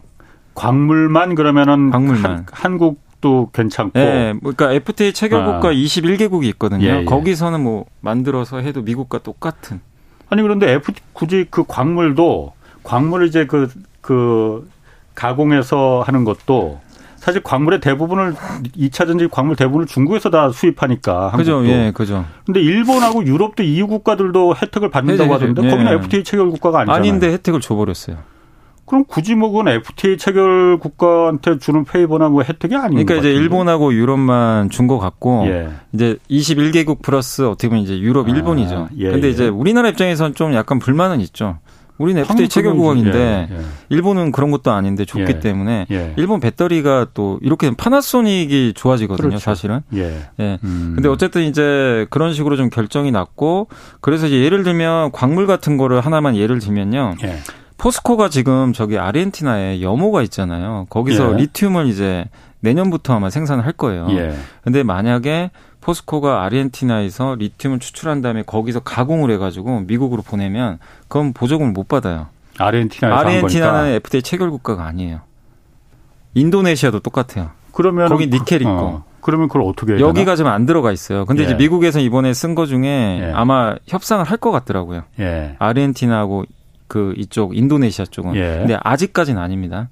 광물만 0.54 1.34
그러면은 1.34 1.90
광물만 1.90 2.46
한, 2.50 2.78
국도 2.78 3.50
괜찮고. 3.52 3.98
네, 3.98 4.34
그러니까 4.40 4.72
FTA 4.72 5.12
체결 5.12 5.44
국가 5.44 5.68
아. 5.68 5.72
21개국이 5.72 6.44
있거든요. 6.46 6.84
예, 6.84 7.00
예. 7.00 7.04
거기서는 7.04 7.62
뭐 7.62 7.86
만들어서 8.00 8.58
해도 8.58 8.82
미국과 8.82 9.18
똑같은. 9.18 9.80
아니 10.30 10.42
그런데 10.42 10.72
F 10.72 10.92
굳이 11.12 11.46
그 11.48 11.64
광물도 11.66 12.52
광물을 12.82 13.28
이제 13.28 13.46
그그 13.46 13.72
그 14.00 14.70
가공해서 15.14 16.02
하는 16.04 16.24
것도 16.24 16.80
사실 17.28 17.42
광물의 17.42 17.80
대부분을 17.80 18.32
2차 18.78 19.06
전지 19.06 19.28
광물 19.30 19.54
대부분을 19.54 19.86
중국에서 19.86 20.30
다 20.30 20.50
수입하니까 20.50 21.32
그죠, 21.32 21.62
예, 21.66 21.92
그죠. 21.94 22.24
근데 22.46 22.58
일본하고 22.62 23.26
유럽도 23.26 23.62
EU 23.62 23.86
국가들도 23.86 24.54
혜택을 24.56 24.88
받는다고 24.88 25.34
하던데 25.34 25.62
예. 25.62 25.68
거기는 25.68 25.92
FTA 25.98 26.24
체결 26.24 26.48
국가가 26.48 26.80
아니잖아요. 26.80 26.98
아닌데 26.98 27.30
혜택을 27.30 27.60
줘 27.60 27.74
버렸어요. 27.74 28.16
그럼 28.86 29.04
굳이 29.06 29.34
뭐 29.34 29.50
그건 29.50 29.68
FTA 29.68 30.16
체결 30.16 30.78
국가한테 30.78 31.58
주는 31.58 31.84
페이버나 31.84 32.30
뭐 32.30 32.42
혜택이 32.42 32.74
아닌 32.74 32.92
그러니까 33.04 33.16
이제 33.16 33.30
일본하고 33.30 33.92
유럽만 33.92 34.70
준 34.70 34.86
것 34.86 34.98
같고 34.98 35.44
예. 35.48 35.68
이제 35.92 36.16
21개국 36.30 37.02
플러스 37.02 37.46
어떻게 37.46 37.68
보면 37.68 37.84
이제 37.84 37.98
유럽, 38.00 38.26
아, 38.26 38.30
일본이죠. 38.30 38.88
예, 38.96 39.10
근데 39.10 39.26
예. 39.26 39.30
이제 39.32 39.48
우리나라 39.48 39.90
입장에서는 39.90 40.34
좀 40.34 40.54
약간 40.54 40.78
불만은 40.78 41.20
있죠. 41.20 41.58
우리는 41.98 42.22
FTA 42.22 42.48
체결 42.48 42.74
국왕인데 42.74 43.48
예, 43.50 43.54
예. 43.54 43.60
일본은 43.88 44.32
그런 44.32 44.50
것도 44.50 44.70
아닌데 44.70 45.04
좋기 45.04 45.24
예. 45.28 45.40
때문에 45.40 45.86
예. 45.90 46.14
일본 46.16 46.40
배터리가 46.40 47.08
또 47.12 47.38
이렇게 47.42 47.70
파나소닉이 47.74 48.72
좋아지거든요, 48.74 49.28
그렇죠. 49.28 49.42
사실은. 49.42 49.80
예. 49.94 50.20
예. 50.40 50.58
음. 50.62 50.92
근데 50.94 51.08
어쨌든 51.08 51.42
이제 51.42 52.06
그런 52.10 52.32
식으로 52.32 52.56
좀 52.56 52.70
결정이 52.70 53.10
났고 53.10 53.68
그래서 54.00 54.26
이제 54.26 54.42
예를 54.42 54.62
들면 54.62 55.12
광물 55.12 55.46
같은 55.46 55.76
거를 55.76 56.00
하나만 56.00 56.36
예를 56.36 56.60
들면요. 56.60 57.16
예. 57.24 57.38
포스코가 57.78 58.28
지금 58.28 58.72
저기 58.72 58.98
아르헨티나에 58.98 59.82
염호가 59.82 60.22
있잖아요. 60.22 60.86
거기서 60.90 61.34
예. 61.34 61.36
리튬을 61.38 61.86
이제 61.86 62.26
내년부터 62.60 63.14
아마 63.14 63.30
생산을 63.30 63.64
할 63.64 63.72
거예요. 63.72 64.08
예. 64.10 64.34
근데 64.62 64.82
만약에 64.82 65.50
포스코가 65.92 66.42
아르헨티나에서 66.44 67.36
리튬을 67.36 67.78
추출한 67.78 68.20
다음에 68.20 68.42
거기서 68.42 68.80
가공을 68.80 69.30
해가지고 69.30 69.80
미국으로 69.86 70.20
보내면 70.20 70.78
그건 71.08 71.32
보조금을 71.32 71.72
못 71.72 71.88
받아요. 71.88 72.26
아르헨티나에서 72.58 73.16
아르헨티나는 73.16 73.92
FTA 73.94 74.20
체결 74.22 74.50
국가가 74.50 74.84
아니에요. 74.84 75.20
인도네시아도 76.34 77.00
똑같아요. 77.00 77.52
그러면 77.72 78.08
거기 78.08 78.26
니켈 78.26 78.60
있고. 78.60 78.70
어. 78.70 79.04
그러면 79.22 79.48
그걸 79.48 79.62
어떻게 79.62 79.92
해야 79.92 80.00
여기가 80.00 80.36
지금 80.36 80.50
안 80.50 80.66
들어가 80.66 80.92
있어요. 80.92 81.24
근데 81.24 81.42
예. 81.42 81.46
이제 81.46 81.54
미국에서 81.54 82.00
이번에 82.00 82.34
쓴 82.34 82.54
거 82.54 82.66
중에 82.66 83.20
예. 83.22 83.32
아마 83.34 83.74
협상을 83.86 84.22
할 84.24 84.36
것 84.38 84.50
같더라고요. 84.50 85.04
예. 85.20 85.56
아르헨티나하고 85.58 86.44
그 86.86 87.14
이쪽 87.16 87.56
인도네시아 87.56 88.04
쪽은. 88.10 88.36
예. 88.36 88.58
근데 88.58 88.78
아직까지는 88.82 89.40
아닙니다. 89.40 89.88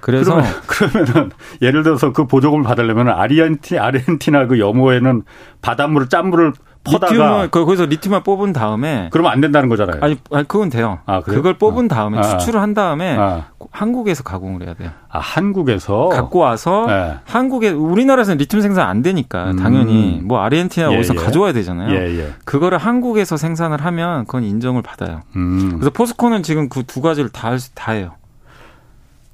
그래서 0.00 0.34
그러면, 0.34 0.52
그러면은 0.66 1.30
예를 1.62 1.82
들어서 1.82 2.12
그 2.12 2.26
보조금을 2.26 2.64
받으려면 2.64 3.08
아르헨티 3.08 3.78
아르헨티나 3.78 4.46
그 4.46 4.58
염호에는 4.58 5.22
바닷물을 5.62 6.08
짠물을 6.08 6.52
퍼다가 6.84 7.12
리튬을 7.12 7.48
그 7.50 7.64
거기서 7.64 7.86
리튬만 7.86 8.22
뽑은 8.22 8.52
다음에 8.52 9.08
그러면 9.12 9.32
안 9.32 9.40
된다는 9.40 9.68
거잖아요. 9.68 10.00
아니, 10.00 10.16
아니 10.30 10.48
그건 10.48 10.70
돼요. 10.70 11.00
아, 11.06 11.20
그걸 11.20 11.58
뽑은 11.58 11.86
어. 11.86 11.88
다음에 11.88 12.18
아. 12.18 12.22
추출을 12.22 12.60
한 12.60 12.72
다음에 12.74 13.16
아. 13.18 13.46
한국에서 13.70 14.22
가공을 14.22 14.64
해야 14.64 14.74
돼요. 14.74 14.90
아 15.10 15.18
한국에서 15.18 16.08
갖고 16.08 16.38
와서 16.38 16.86
네. 16.86 17.14
한국에 17.24 17.70
우리나라에서는 17.70 18.38
리튬 18.38 18.62
생산 18.62 18.88
안 18.88 19.02
되니까 19.02 19.50
음. 19.50 19.56
당연히 19.56 20.20
뭐 20.22 20.40
아르헨티나 20.40 20.92
예, 20.92 20.96
어디서 20.96 21.14
예. 21.14 21.18
가져와야 21.18 21.52
되잖아요. 21.52 21.94
예, 21.94 22.18
예. 22.18 22.32
그거를 22.44 22.78
한국에서 22.78 23.36
생산을 23.36 23.84
하면 23.84 24.24
그건 24.26 24.44
인정을 24.44 24.82
받아요. 24.82 25.22
음. 25.36 25.72
그래서 25.74 25.90
포스코는 25.90 26.42
지금 26.42 26.68
그 26.68 26.82
두 26.88 27.02
가지를 27.02 27.28
다, 27.28 27.50
다 27.74 27.92
해요. 27.92 28.12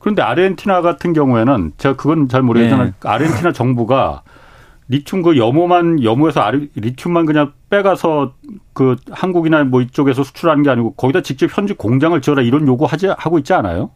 그런데 0.04 0.20
아르헨티나 0.20 0.82
같은 0.82 1.14
경우에는 1.14 1.72
제가 1.78 1.96
그건 1.96 2.28
잘 2.28 2.42
모르겠지만 2.42 2.88
네. 2.88 3.08
아르헨티나 3.08 3.52
정부가 3.52 4.22
리튬 4.88 5.22
그 5.22 5.38
염호만 5.38 6.04
염호에서 6.04 6.42
아르, 6.42 6.66
리튬만 6.74 7.24
그냥 7.24 7.54
빼가서 7.70 8.34
그 8.74 8.96
한국이나 9.10 9.64
뭐 9.64 9.80
이쪽에서 9.80 10.22
수출하는 10.22 10.62
게 10.62 10.68
아니고 10.68 10.92
거기다 10.92 11.22
직접 11.22 11.48
현지 11.50 11.72
공장을 11.72 12.20
지어라 12.20 12.42
이런 12.42 12.68
요구 12.68 12.84
하지 12.84 13.06
하고 13.06 13.38
있지 13.38 13.54
않아요? 13.54 13.92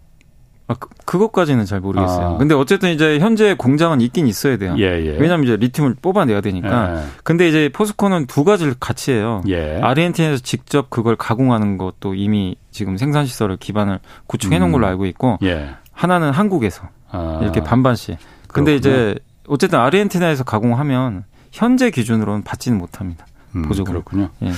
아, 0.66 0.74
그, 1.04 1.18
것까지는 1.18 1.66
잘 1.66 1.80
모르겠어요. 1.80 2.26
아. 2.26 2.36
근데 2.38 2.54
어쨌든 2.54 2.90
이제 2.90 3.18
현재 3.18 3.54
공장은 3.54 4.00
있긴 4.00 4.26
있어야 4.26 4.56
돼요. 4.56 4.76
예, 4.78 4.84
예. 4.84 5.16
왜냐하면 5.18 5.44
이제 5.44 5.56
리튬을 5.56 5.96
뽑아내야 6.00 6.40
되니까. 6.40 6.96
예. 6.96 7.02
근데 7.22 7.48
이제 7.48 7.70
포스코는 7.70 8.26
두 8.26 8.44
가지를 8.44 8.74
같이 8.78 9.12
해요. 9.12 9.42
예. 9.48 9.78
아르헨티나에서 9.82 10.42
직접 10.42 10.88
그걸 10.88 11.16
가공하는 11.16 11.76
것도 11.76 12.14
이미 12.14 12.56
지금 12.70 12.96
생산 12.96 13.26
시설을 13.26 13.56
기반을 13.58 14.00
구축해 14.26 14.58
놓은 14.58 14.68
음. 14.68 14.72
걸로 14.72 14.86
알고 14.86 15.06
있고 15.06 15.38
예. 15.42 15.70
하나는 15.98 16.30
한국에서 16.30 16.88
아. 17.10 17.40
이렇게 17.42 17.60
반반씩. 17.60 18.18
근데 18.46 18.78
그렇구나. 18.78 19.00
이제 19.10 19.18
어쨌든 19.48 19.80
아르헨티나에서 19.80 20.44
가공하면 20.44 21.24
현재 21.50 21.90
기준으로는 21.90 22.44
받지는 22.44 22.78
못합니다. 22.78 23.26
음, 23.56 23.62
보조금. 23.62 23.94
그렇군요. 23.94 24.28
예. 24.42 24.52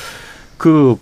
그 0.58 0.98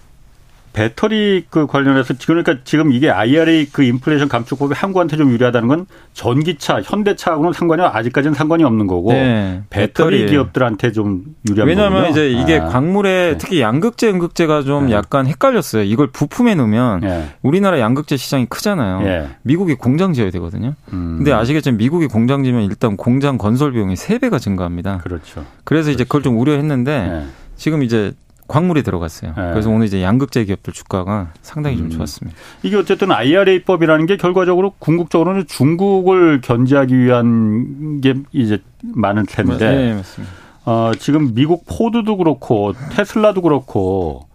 배터리 0.72 1.44
그 1.50 1.66
관련해서 1.66 2.14
그러니까 2.26 2.56
지금 2.64 2.92
이게 2.92 3.10
IRA 3.10 3.66
그 3.72 3.82
인플레이션 3.82 4.28
감축법이 4.28 4.74
한국한테 4.74 5.16
좀 5.16 5.30
유리하다는 5.30 5.68
건 5.68 5.86
전기차, 6.14 6.82
현대차하고는 6.82 7.52
상관이 7.52 7.82
아직까지는 7.82 8.34
상관이 8.34 8.64
없는 8.64 8.86
거고 8.86 9.12
네, 9.12 9.62
배터리, 9.70 10.18
배터리, 10.18 10.30
기업들한테 10.30 10.92
좀 10.92 11.24
유리한 11.48 11.68
왜냐하면 11.68 12.02
거군요. 12.02 12.10
이제 12.10 12.30
이게 12.30 12.58
아. 12.58 12.66
광물에 12.66 13.32
네. 13.32 13.38
특히 13.38 13.60
양극재, 13.60 14.10
음극재가 14.10 14.62
좀 14.62 14.86
네. 14.86 14.92
약간 14.92 15.26
헷갈렸어요. 15.26 15.82
이걸 15.84 16.08
부품에 16.08 16.54
넣으면 16.54 17.00
네. 17.00 17.28
우리나라 17.42 17.80
양극재 17.80 18.16
시장이 18.16 18.46
크잖아요. 18.46 19.00
네. 19.00 19.28
미국이 19.42 19.74
공장 19.74 20.12
지어야 20.12 20.30
되거든요. 20.30 20.74
음. 20.92 21.16
근데 21.18 21.32
아시겠지만 21.32 21.78
미국이 21.78 22.06
공장 22.06 22.44
지면 22.44 22.62
일단 22.62 22.96
공장 22.96 23.38
건설 23.38 23.72
비용이 23.72 23.94
3배가 23.94 24.40
증가합니다. 24.40 24.98
그렇죠. 24.98 25.44
그래서 25.64 25.86
그렇죠. 25.86 25.90
이제 25.90 26.04
그걸 26.04 26.22
좀 26.22 26.38
우려했는데 26.38 27.08
네. 27.08 27.26
지금 27.56 27.82
이제 27.82 28.12
광물이 28.48 28.82
들어갔어요. 28.82 29.34
네. 29.36 29.50
그래서 29.50 29.70
오늘 29.70 29.86
이제 29.86 30.02
양극재 30.02 30.44
기업들 30.46 30.72
주가가 30.72 31.32
상당히 31.42 31.76
좀 31.76 31.86
음. 31.86 31.90
좋았습니다. 31.90 32.36
이게 32.62 32.76
어쨌든 32.76 33.12
IRA법이라는 33.12 34.06
게 34.06 34.16
결과적으로 34.16 34.72
궁극적으로는 34.78 35.46
중국을 35.46 36.40
견제하기 36.40 36.98
위한 36.98 38.00
게 38.00 38.14
이제 38.32 38.62
많은 38.82 39.26
텐데. 39.26 39.58
네, 39.58 39.94
맞습니다. 39.94 40.34
어, 40.64 40.92
지금 40.98 41.34
미국 41.34 41.64
포드도 41.66 42.16
그렇고 42.16 42.72
테슬라도 42.90 43.42
그렇고 43.42 44.26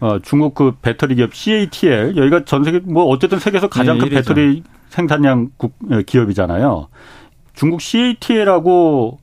어, 0.00 0.18
중국 0.20 0.54
그 0.54 0.74
배터리 0.82 1.14
기업 1.14 1.34
CATL 1.34 2.16
여기가 2.16 2.44
전 2.44 2.64
세계 2.64 2.80
뭐 2.80 3.04
어쨌든 3.04 3.38
세계에서 3.38 3.68
가장 3.68 3.98
네, 3.98 4.04
큰 4.04 4.10
배터리 4.10 4.62
생산량 4.90 5.50
국, 5.56 5.74
어, 5.90 6.00
기업이잖아요. 6.04 6.88
중국 7.54 7.80
CATL하고 7.80 9.18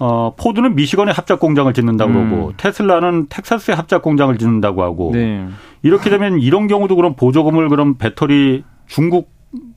어, 0.00 0.34
포드는 0.36 0.74
미시건에 0.74 1.12
합작 1.12 1.40
공장을 1.40 1.72
짓는다고 1.72 2.12
음. 2.12 2.30
그러고 2.30 2.52
테슬라는 2.56 3.26
텍사스에 3.28 3.74
합작 3.74 4.02
공장을 4.02 4.36
짓는다고 4.38 4.82
하고 4.82 5.10
네. 5.12 5.46
이렇게 5.82 6.10
되면 6.10 6.40
이런 6.40 6.66
경우도 6.68 6.96
그럼 6.96 7.14
보조금을 7.14 7.68
그럼 7.68 7.94
배터리 7.96 8.64
중국 8.86 9.30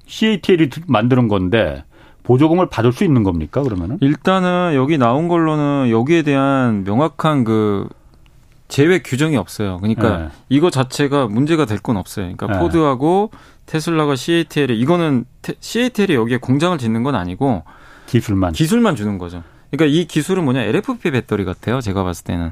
CATL이 0.07 0.69
만드는 0.87 1.27
건데 1.27 1.83
보조금을 2.23 2.67
받을 2.69 2.91
수 2.91 3.03
있는 3.03 3.23
겁니까 3.23 3.63
그러면은? 3.63 3.97
일단은 4.01 4.73
여기 4.75 4.97
나온 4.97 5.27
걸로는 5.27 5.89
여기에 5.89 6.21
대한 6.23 6.83
명확한 6.83 7.43
그 7.43 7.87
제외 8.67 8.99
규정이 8.99 9.35
없어요. 9.35 9.77
그러니까 9.77 10.17
네. 10.17 10.27
이거 10.49 10.69
자체가 10.69 11.27
문제가 11.27 11.65
될 11.65 11.79
건 11.79 11.97
없어요. 11.97 12.25
그러니까 12.35 12.47
네. 12.47 12.59
포드하고 12.59 13.31
테슬라가 13.65 14.15
CATL에 14.15 14.75
이거는 14.75 15.25
CATL이 15.59 16.13
여기에 16.15 16.37
공장을 16.37 16.77
짓는 16.77 17.01
건 17.03 17.15
아니고 17.15 17.63
기술만 18.07 18.53
기술만 18.53 18.95
주는 18.95 19.17
거죠. 19.17 19.43
그러니까 19.71 19.97
이 19.97 20.05
기술은 20.05 20.43
뭐냐 20.43 20.61
LFP 20.63 21.11
배터리 21.11 21.45
같아요. 21.45 21.81
제가 21.81 22.03
봤을 22.03 22.23
때는. 22.23 22.51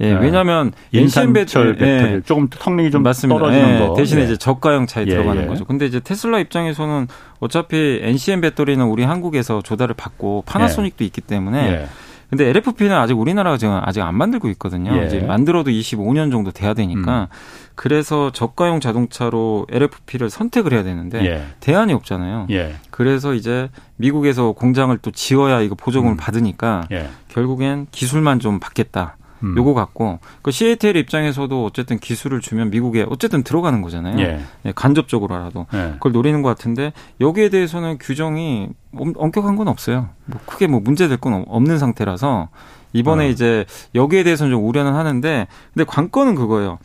예, 0.00 0.12
네. 0.12 0.20
왜냐하면 0.20 0.72
인산 0.92 1.32
배터리, 1.32 1.74
배터리 1.74 2.12
예, 2.16 2.20
조금 2.20 2.48
성능이 2.52 2.90
좀 2.90 3.02
맞습니다. 3.02 3.38
떨어지는 3.38 3.74
예, 3.74 3.78
거 3.78 3.94
대신에 3.94 4.20
예. 4.20 4.24
이제 4.26 4.36
저가형 4.36 4.86
차에 4.86 5.04
예, 5.06 5.10
들어가는 5.10 5.44
예. 5.44 5.46
거죠. 5.46 5.64
근데 5.64 5.86
이제 5.86 6.00
테슬라 6.00 6.38
입장에서는 6.40 7.08
어차피 7.40 8.00
NCM 8.02 8.42
배터리는 8.42 8.84
우리 8.84 9.04
한국에서 9.04 9.62
조달을 9.62 9.94
받고 9.94 10.42
파나소닉도 10.44 11.02
있기 11.04 11.22
때문에 11.22 11.86
근데 12.28 12.48
LFP는 12.48 12.92
아직 12.92 13.18
우리나라가 13.18 13.56
지금 13.56 13.78
아직 13.82 14.02
안 14.02 14.16
만들고 14.16 14.48
있거든요. 14.50 14.96
예. 15.00 15.06
이제 15.06 15.20
만들어도 15.20 15.70
25년 15.70 16.30
정도 16.30 16.50
돼야 16.50 16.74
되니까 16.74 17.22
음. 17.22 17.26
그래서 17.74 18.30
저가용 18.32 18.80
자동차로 18.80 19.66
LFP를 19.70 20.30
선택을 20.30 20.72
해야 20.72 20.82
되는데 20.82 21.24
예. 21.24 21.46
대안이 21.60 21.92
없잖아요. 21.92 22.48
예. 22.50 22.74
그래서 22.90 23.34
이제 23.34 23.70
미국에서 23.96 24.52
공장을 24.52 24.96
또 24.98 25.10
지어야 25.10 25.60
이거 25.60 25.74
보조금을 25.74 26.14
음. 26.14 26.16
받으니까 26.16 26.88
예. 26.90 27.08
결국엔 27.28 27.86
기술만 27.92 28.40
좀 28.40 28.58
받겠다. 28.58 29.16
음. 29.42 29.56
요거 29.56 29.74
갖고 29.74 30.18
그 30.42 30.50
CATL 30.50 30.96
입장에서도 30.96 31.64
어쨌든 31.64 31.98
기술을 31.98 32.40
주면 32.40 32.70
미국에 32.70 33.06
어쨌든 33.08 33.42
들어가는 33.42 33.82
거잖아요. 33.82 34.18
예. 34.20 34.40
네, 34.62 34.72
간접적으로라도 34.74 35.66
예. 35.74 35.92
그걸 35.94 36.12
노리는 36.12 36.40
것 36.42 36.48
같은데 36.48 36.92
여기에 37.20 37.50
대해서는 37.50 37.98
규정이 37.98 38.68
엄격한 38.92 39.56
건 39.56 39.68
없어요. 39.68 40.08
뭐 40.24 40.40
크게 40.46 40.66
뭐 40.66 40.80
문제될 40.80 41.18
건 41.18 41.44
없는 41.46 41.78
상태라서 41.78 42.48
이번에 42.92 43.26
어. 43.26 43.28
이제 43.28 43.66
여기에 43.94 44.22
대해서는 44.24 44.52
좀 44.52 44.64
우려는 44.66 44.94
하는데 44.94 45.46
근데 45.74 45.84
관건은 45.84 46.34
그거예요. 46.34 46.78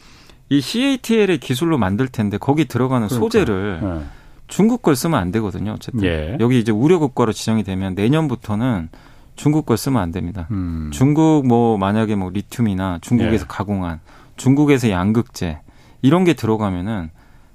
이 0.50 0.60
CATL의 0.60 1.38
기술로 1.38 1.78
만들 1.78 2.10
텐데 2.10 2.38
거기 2.38 2.66
들어가는 2.66 3.08
그러니까. 3.08 3.26
소재를 3.26 3.80
예. 3.82 4.22
중국 4.48 4.82
걸 4.82 4.98
쓰면 4.98 5.18
안 5.18 5.32
되거든요. 5.32 5.72
어쨌든 5.72 6.04
예. 6.04 6.38
여기 6.42 6.60
이제 6.60 6.74
우려 6.74 7.00
국가로 7.00 7.32
지정이 7.32 7.64
되면 7.64 7.96
내년부터는 7.96 8.90
중국 9.36 9.65
걸 9.65 9.78
쓰면 9.78 10.02
안 10.02 10.12
됩니다. 10.12 10.48
음. 10.52 10.89
중국 10.94 11.48
뭐 11.48 11.78
만약에 11.78 12.15
뭐 12.15 12.30
리튬이나 12.30 13.00
중국에서 13.02 13.44
예. 13.44 13.48
가공한 13.48 14.00
중국에서 14.38 14.89
양극재 14.89 15.60
이런 16.02 16.24
게 16.24 16.34
들어가면은 16.34 17.10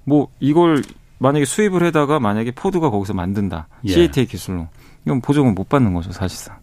뭐 0.04 0.28
이걸 0.40 0.82
만약에 1.18 1.44
수입을 1.44 1.82
해다가 1.84 2.20
만약에 2.20 2.52
포드가 2.52 2.90
거기서 2.90 3.14
만든다 3.14 3.68
예. 3.84 3.92
CAT의 3.92 4.26
기술로 4.26 4.68
이건 5.04 5.20
보조금 5.20 5.54
못 5.54 5.68
받는 5.68 5.94
거죠 5.94 6.12
사실상. 6.12 6.56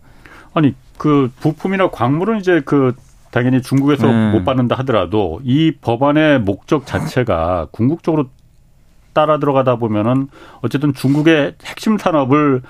아니 0.53 0.75
그 0.97 1.31
부품이나 1.39 1.89
광물은 1.89 2.39
이제 2.39 2.61
그 2.65 2.95
당연히 3.31 3.61
중국에서 3.61 4.07
네. 4.07 4.31
못 4.31 4.45
받는다 4.45 4.75
하더라도 4.79 5.41
이 5.43 5.71
법안의 5.81 6.41
목적 6.41 6.85
자체가 6.85 7.67
궁극적으로 7.71 8.29
따라 9.13 9.39
들어가다 9.39 9.77
보면은 9.77 10.27
어쨌든 10.61 10.93
중국의 10.93 11.55
핵심 11.65 11.97
산업을 11.97 12.61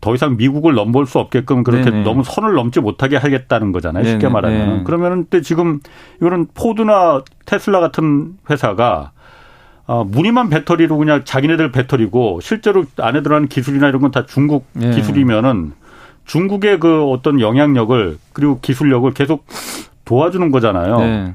더 0.00 0.14
이상 0.14 0.36
미국을 0.36 0.74
넘볼 0.74 1.06
수 1.06 1.18
없게끔 1.18 1.62
그렇게 1.62 1.90
네네. 1.90 2.02
너무 2.04 2.22
선을 2.24 2.54
넘지 2.54 2.80
못하게 2.80 3.16
하겠다는 3.16 3.72
거잖아요. 3.72 4.02
네네. 4.02 4.14
쉽게 4.14 4.28
말하면. 4.28 4.78
네. 4.78 4.84
그러면은 4.84 5.24
때 5.26 5.40
지금 5.42 5.80
이거는 6.20 6.48
포드나 6.54 7.22
테슬라 7.46 7.80
같은 7.80 8.34
회사가 8.48 9.12
어, 9.86 10.04
무늬만 10.04 10.48
배터리로 10.50 10.96
그냥 10.96 11.22
자기네들 11.24 11.72
배터리고 11.72 12.40
실제로 12.40 12.84
안에 12.98 13.22
들어가는 13.22 13.48
기술이나 13.48 13.88
이런 13.88 14.00
건 14.00 14.10
다 14.12 14.24
중국 14.24 14.66
네. 14.72 14.90
기술이면은 14.92 15.72
중국의 16.24 16.78
그 16.80 17.04
어떤 17.10 17.40
영향력을 17.40 18.18
그리고 18.32 18.60
기술력을 18.60 19.10
계속 19.14 19.46
도와주는 20.04 20.50
거잖아요. 20.50 20.98
네. 20.98 21.34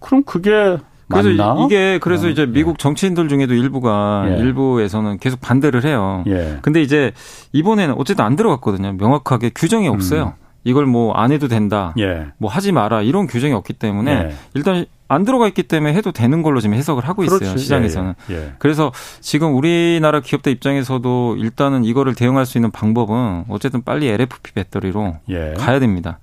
그럼 0.00 0.22
그게 0.24 0.78
그래서 1.08 1.30
맞나? 1.30 1.64
이게 1.64 1.98
그래서 2.00 2.26
어, 2.26 2.30
이제 2.30 2.46
미국 2.46 2.72
예. 2.72 2.74
정치인들 2.78 3.28
중에도 3.28 3.54
일부가 3.54 4.26
예. 4.28 4.38
일부에서는 4.38 5.18
계속 5.18 5.40
반대를 5.40 5.84
해요. 5.84 6.22
예. 6.26 6.58
근데 6.62 6.82
이제 6.82 7.12
이번에는 7.52 7.94
어쨌든 7.98 8.24
안 8.24 8.36
들어갔거든요. 8.36 8.92
명확하게 8.92 9.50
규정이 9.54 9.88
없어요. 9.88 10.34
음. 10.38 10.48
이걸 10.64 10.86
뭐 10.86 11.14
안 11.16 11.32
해도 11.32 11.48
된다. 11.48 11.94
예. 11.98 12.26
뭐 12.36 12.50
하지 12.50 12.72
마라. 12.72 13.00
이런 13.02 13.26
규정이 13.26 13.52
없기 13.54 13.72
때문에 13.74 14.10
예. 14.12 14.34
일단 14.54 14.84
안 15.10 15.24
들어가 15.24 15.48
있기 15.48 15.62
때문에 15.62 15.94
해도 15.94 16.12
되는 16.12 16.42
걸로 16.42 16.60
지금 16.60 16.74
해석을 16.76 17.08
하고 17.08 17.24
있어요. 17.24 17.38
그렇지. 17.38 17.58
시장에서는. 17.58 18.14
예, 18.30 18.34
예. 18.34 18.52
그래서 18.58 18.92
지금 19.20 19.56
우리나라 19.56 20.20
기업들 20.20 20.52
입장에서도 20.52 21.36
일단은 21.38 21.84
이거를 21.84 22.14
대응할 22.14 22.44
수 22.44 22.58
있는 22.58 22.70
방법은 22.70 23.44
어쨌든 23.48 23.82
빨리 23.82 24.08
LFP 24.08 24.52
배터리로 24.52 25.16
가야 25.56 25.80
됩니다. 25.80 26.18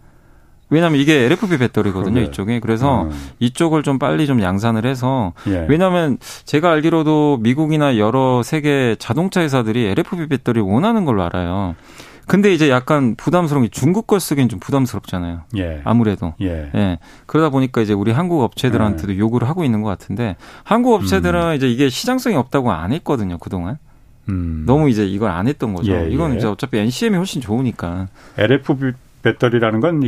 왜냐하면 0.69 0.99
이게 0.99 1.25
LFP 1.25 1.57
배터리거든요, 1.57 2.15
그래. 2.15 2.25
이쪽에. 2.25 2.59
그래서 2.59 3.03
음. 3.03 3.11
이쪽을 3.39 3.83
좀 3.83 3.99
빨리 3.99 4.25
좀 4.25 4.41
양산을 4.41 4.85
해서 4.85 5.33
예. 5.47 5.65
왜냐하면 5.69 6.17
제가 6.45 6.71
알기로도 6.71 7.37
미국이나 7.41 7.97
여러 7.97 8.41
세계 8.43 8.95
자동차 8.97 9.41
회사들이 9.41 9.85
LFP 9.85 10.27
배터리 10.27 10.59
원하는 10.59 11.05
걸로 11.05 11.23
알아요. 11.23 11.75
근데 12.27 12.53
이제 12.53 12.69
약간 12.69 13.15
부담스러운 13.15 13.65
게 13.65 13.69
중국 13.69 14.07
걸 14.07 14.19
쓰기엔 14.19 14.49
좀 14.49 14.59
부담스럽잖아요. 14.59 15.41
예. 15.57 15.81
아무래도. 15.83 16.33
예. 16.41 16.71
예. 16.73 16.97
그러다 17.27 17.49
보니까 17.49 17.81
이제 17.81 17.93
우리 17.93 18.11
한국 18.11 18.41
업체들한테도 18.41 19.13
예. 19.13 19.17
요구를 19.19 19.47
하고 19.47 19.63
있는 19.63 19.83
것 19.83 19.89
같은데 19.89 20.35
한국 20.63 20.93
업체들은 20.93 21.51
음. 21.51 21.55
이제 21.55 21.69
이게 21.69 21.89
시장성이 21.89 22.35
없다고 22.35 22.71
안 22.71 22.91
했거든요, 22.93 23.37
그동안. 23.37 23.77
음. 24.29 24.63
너무 24.65 24.89
이제 24.89 25.05
이걸 25.05 25.29
안 25.29 25.47
했던 25.47 25.75
거죠. 25.75 25.93
예, 25.93 26.09
이거는 26.09 26.35
예. 26.35 26.39
이제 26.39 26.47
어차피 26.47 26.79
NCM이 26.79 27.15
훨씬 27.15 27.41
좋으니까. 27.41 28.07
LFP 28.39 28.93
배터리라는 29.21 29.79
건 29.79 30.01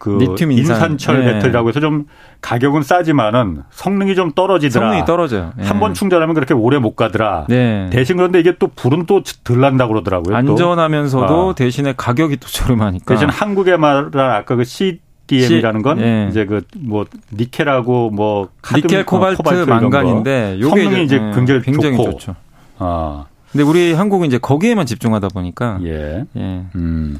그 0.00 0.16
리튬 0.18 0.50
인산. 0.50 0.96
철 0.98 1.20
네. 1.24 1.34
배터리라고 1.34 1.68
해서 1.68 1.78
좀 1.78 2.06
가격은 2.40 2.82
싸지만은 2.82 3.62
성능이 3.70 4.14
좀 4.16 4.32
떨어지더라. 4.32 4.86
성능이 4.86 5.04
떨어져요. 5.06 5.52
네. 5.56 5.64
한번 5.64 5.92
충전하면 5.94 6.34
그렇게 6.34 6.54
오래 6.54 6.78
못 6.78 6.96
가더라. 6.96 7.44
네. 7.48 7.88
대신 7.92 8.16
그런데 8.16 8.40
이게 8.40 8.54
또 8.58 8.66
불은 8.68 9.04
또 9.06 9.20
덜 9.44 9.60
난다고 9.60 9.92
그러더라고요. 9.92 10.34
안전하면서도 10.34 11.48
어. 11.48 11.54
대신에 11.54 11.92
가격이 11.96 12.38
또 12.38 12.48
저렴하니까. 12.48 13.14
대신 13.14 13.28
한국에 13.28 13.76
말한 13.76 14.18
아까 14.18 14.56
그 14.56 14.64
CDM이라는 14.64 15.82
건 15.82 15.98
네. 15.98 16.26
이제 16.30 16.46
그 16.46 16.62
뭐 16.78 17.04
니켈하고 17.32 18.08
뭐 18.10 18.48
카드 18.62 18.80
니켈 18.80 19.04
코발트, 19.04 19.36
코발트 19.36 19.68
망간인데 19.68 20.58
성능이 20.62 21.04
이제, 21.04 21.16
이제 21.16 21.18
굉장히, 21.34 21.60
굉장히 21.60 21.96
좋고. 21.98 22.10
좋죠. 22.12 22.34
아. 22.78 23.26
근데 23.52 23.64
우리 23.64 23.92
한국은 23.92 24.28
이제 24.28 24.38
거기에만 24.38 24.86
집중하다 24.86 25.28
보니까 25.34 25.78
예. 25.84 26.24
예. 26.36 26.62
음. 26.74 27.18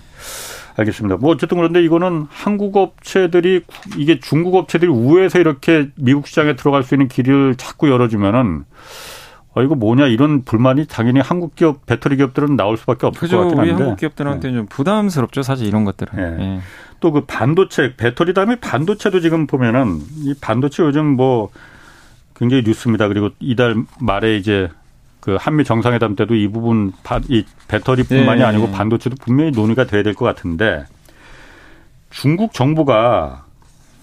알겠습니다. 0.80 1.16
뭐 1.16 1.32
어쨌든 1.32 1.58
그런데 1.58 1.82
이거는 1.82 2.26
한국 2.30 2.76
업체들이 2.76 3.62
이게 3.96 4.18
중국 4.20 4.54
업체들이 4.54 4.90
우회해서 4.90 5.38
이렇게 5.38 5.88
미국 5.96 6.26
시장에 6.26 6.56
들어갈 6.56 6.82
수 6.82 6.94
있는 6.94 7.08
길을 7.08 7.56
자꾸 7.56 7.88
열어주면은 7.90 8.64
어 9.52 9.62
이거 9.62 9.74
뭐냐 9.74 10.06
이런 10.06 10.42
불만이 10.44 10.86
당연히 10.86 11.20
한국 11.20 11.56
기업 11.56 11.84
배터리 11.84 12.16
기업들은 12.16 12.56
나올 12.56 12.76
수밖에 12.76 13.06
없을 13.06 13.20
그죠. 13.20 13.38
것 13.38 13.42
같긴 13.44 13.58
한데. 13.58 13.72
한국 13.72 13.98
기업들한테는 13.98 14.54
네. 14.54 14.60
좀 14.60 14.66
부담스럽죠 14.68 15.42
사실 15.42 15.66
이런 15.66 15.84
것들은. 15.84 16.12
네. 16.16 16.36
네. 16.36 16.60
또그 17.00 17.24
반도체 17.26 17.96
배터리 17.96 18.32
다음에 18.34 18.56
반도체도 18.60 19.20
지금 19.20 19.46
보면은 19.46 20.00
이 20.18 20.34
반도체 20.40 20.82
요즘 20.82 21.06
뭐 21.16 21.50
굉장히 22.36 22.62
뉴스입니다. 22.62 23.08
그리고 23.08 23.30
이달 23.40 23.74
말에 24.00 24.36
이제 24.36 24.68
그 25.20 25.36
한미 25.38 25.64
정상회담 25.64 26.16
때도 26.16 26.34
이 26.34 26.48
부분 26.48 26.92
이 27.28 27.44
배터리뿐만이 27.68 28.40
네. 28.40 28.44
아니고 28.46 28.70
반도체도 28.70 29.16
분명히 29.20 29.50
논의가 29.50 29.84
돼야 29.84 30.02
될 30.02 30.14
것 30.14 30.24
같은데 30.24 30.84
중국 32.10 32.52
정부가 32.52 33.44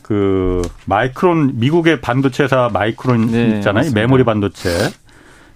그 0.02 0.62
마이크론 0.86 1.54
미국의 1.60 2.00
반도체사 2.02 2.70
마이크론 2.72 3.28
네, 3.28 3.46
있잖아요. 3.58 3.74
맞습니다. 3.82 4.00
메모리 4.00 4.24
반도체. 4.24 4.70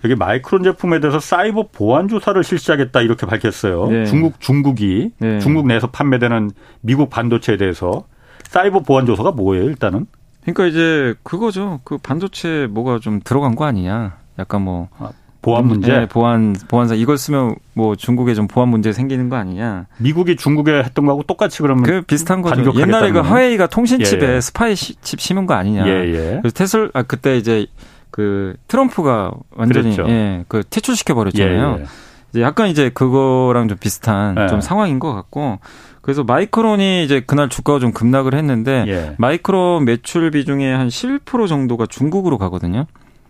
여기 0.03 0.15
마이크론 0.15 0.63
제품에 0.63 0.99
대해서 0.99 1.19
사이버 1.19 1.67
보안 1.71 2.07
조사를 2.07 2.43
실시하겠다 2.43 3.01
이렇게 3.01 3.25
밝혔어요. 3.27 3.87
네. 3.87 4.05
중국 4.05 4.39
중국이 4.41 5.11
네. 5.19 5.39
중국 5.39 5.67
내에서 5.67 5.87
판매되는 5.87 6.51
미국 6.81 7.09
반도체에 7.11 7.55
대해서 7.57 8.05
사이버 8.43 8.79
보안 8.81 9.05
조사가 9.05 9.31
뭐예요, 9.31 9.65
일단은? 9.65 10.07
그러니까 10.41 10.65
이제 10.65 11.13
그거죠. 11.23 11.79
그 11.83 11.97
반도체 11.99 12.67
뭐가 12.71 12.97
좀 12.99 13.21
들어간 13.23 13.55
거 13.55 13.65
아니냐. 13.65 14.17
약간 14.39 14.63
뭐 14.63 14.89
아, 14.97 15.11
보안 15.41 15.65
문제, 15.65 15.91
네, 15.91 16.05
보안 16.07 16.55
보안사 16.67 16.95
이걸 16.95 17.17
쓰면 17.17 17.55
뭐 17.73 17.95
중국에 17.95 18.35
좀 18.35 18.47
보안 18.47 18.69
문제 18.69 18.93
생기는 18.93 19.27
거 19.27 19.37
아니냐? 19.37 19.87
미국이 19.97 20.35
중국에 20.35 20.71
했던 20.83 21.05
거하고 21.05 21.23
똑같이 21.23 21.61
그러면 21.61 21.83
그 21.83 22.01
비슷한 22.01 22.41
거죠. 22.41 22.71
옛날에 22.75 23.11
그 23.11 23.19
화웨이가 23.19 23.67
통신칩에 23.67 24.21
예, 24.21 24.35
예. 24.35 24.41
스파이 24.41 24.75
칩 24.75 25.19
심은 25.19 25.47
거 25.47 25.55
아니냐? 25.55 25.87
예, 25.87 25.91
예. 26.07 26.39
그래서 26.41 26.53
테슬 26.53 26.91
아 26.93 27.01
그때 27.01 27.37
이제 27.37 27.65
그 28.11 28.55
트럼프가 28.67 29.31
완전히 29.55 29.95
그랬죠. 29.95 30.05
예, 30.09 30.45
그 30.47 30.63
퇴출시켜 30.69 31.15
버렸잖아요. 31.15 31.75
예, 31.79 31.81
예. 31.81 31.85
이제 32.31 32.41
약간 32.41 32.69
이제 32.69 32.89
그거랑 32.89 33.67
좀 33.67 33.77
비슷한 33.79 34.35
예. 34.39 34.47
좀 34.47 34.61
상황인 34.61 34.99
것 34.99 35.13
같고 35.13 35.59
그래서 36.01 36.23
마이크론이 36.23 37.03
이제 37.03 37.21
그날 37.25 37.49
주가가 37.49 37.79
좀 37.79 37.91
급락을 37.93 38.35
했는데 38.35 38.85
예. 38.87 39.15
마이크론 39.17 39.85
매출 39.85 40.29
비중의 40.31 40.75
한 40.75 40.87
11% 40.87 41.47
정도가 41.47 41.87
중국으로 41.87 42.37
가거든요. 42.37 42.85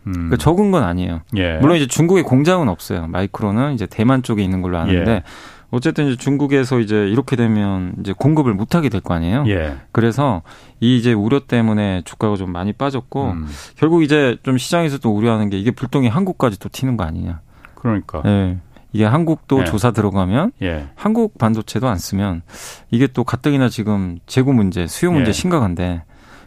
음. 0.07 0.13
그러니까 0.13 0.37
적은 0.37 0.71
건 0.71 0.83
아니에요. 0.83 1.21
예. 1.35 1.57
물론 1.59 1.77
이제 1.77 1.87
중국에 1.87 2.21
공장은 2.23 2.69
없어요. 2.69 3.07
마이크론은 3.07 3.73
이제 3.73 3.85
대만 3.85 4.23
쪽에 4.23 4.43
있는 4.43 4.61
걸로 4.61 4.77
아는데 4.77 5.11
예. 5.11 5.23
어쨌든 5.69 6.07
이제 6.07 6.17
중국에서 6.17 6.79
이제 6.79 7.07
이렇게 7.07 7.35
되면 7.37 7.93
이제 8.01 8.13
공급을 8.17 8.53
못 8.53 8.75
하게 8.75 8.89
될 8.89 8.99
거 9.01 9.13
아니에요. 9.13 9.45
예. 9.47 9.77
그래서 9.91 10.41
이 10.81 10.97
이제 10.97 11.13
우려 11.13 11.39
때문에 11.39 12.01
주가가 12.03 12.35
좀 12.35 12.51
많이 12.51 12.73
빠졌고 12.73 13.31
음. 13.31 13.47
결국 13.77 14.03
이제 14.03 14.37
좀 14.43 14.57
시장에서도 14.57 15.09
우려하는 15.09 15.49
게 15.49 15.57
이게 15.57 15.71
불똥이 15.71 16.09
한국까지 16.09 16.59
또 16.59 16.67
튀는 16.69 16.97
거 16.97 17.03
아니냐. 17.05 17.39
그러니까. 17.75 18.21
예. 18.25 18.57
이게 18.93 19.05
한국도 19.05 19.61
예. 19.61 19.63
조사 19.63 19.91
들어가면 19.91 20.51
예. 20.61 20.89
한국 20.95 21.37
반도체도 21.37 21.87
안 21.87 21.97
쓰면 21.97 22.41
이게 22.89 23.07
또 23.07 23.23
가뜩이나 23.23 23.69
지금 23.69 24.19
재고 24.25 24.51
문제, 24.51 24.85
수요 24.87 25.13
문제 25.13 25.29
예. 25.29 25.31
심각한데 25.33 26.03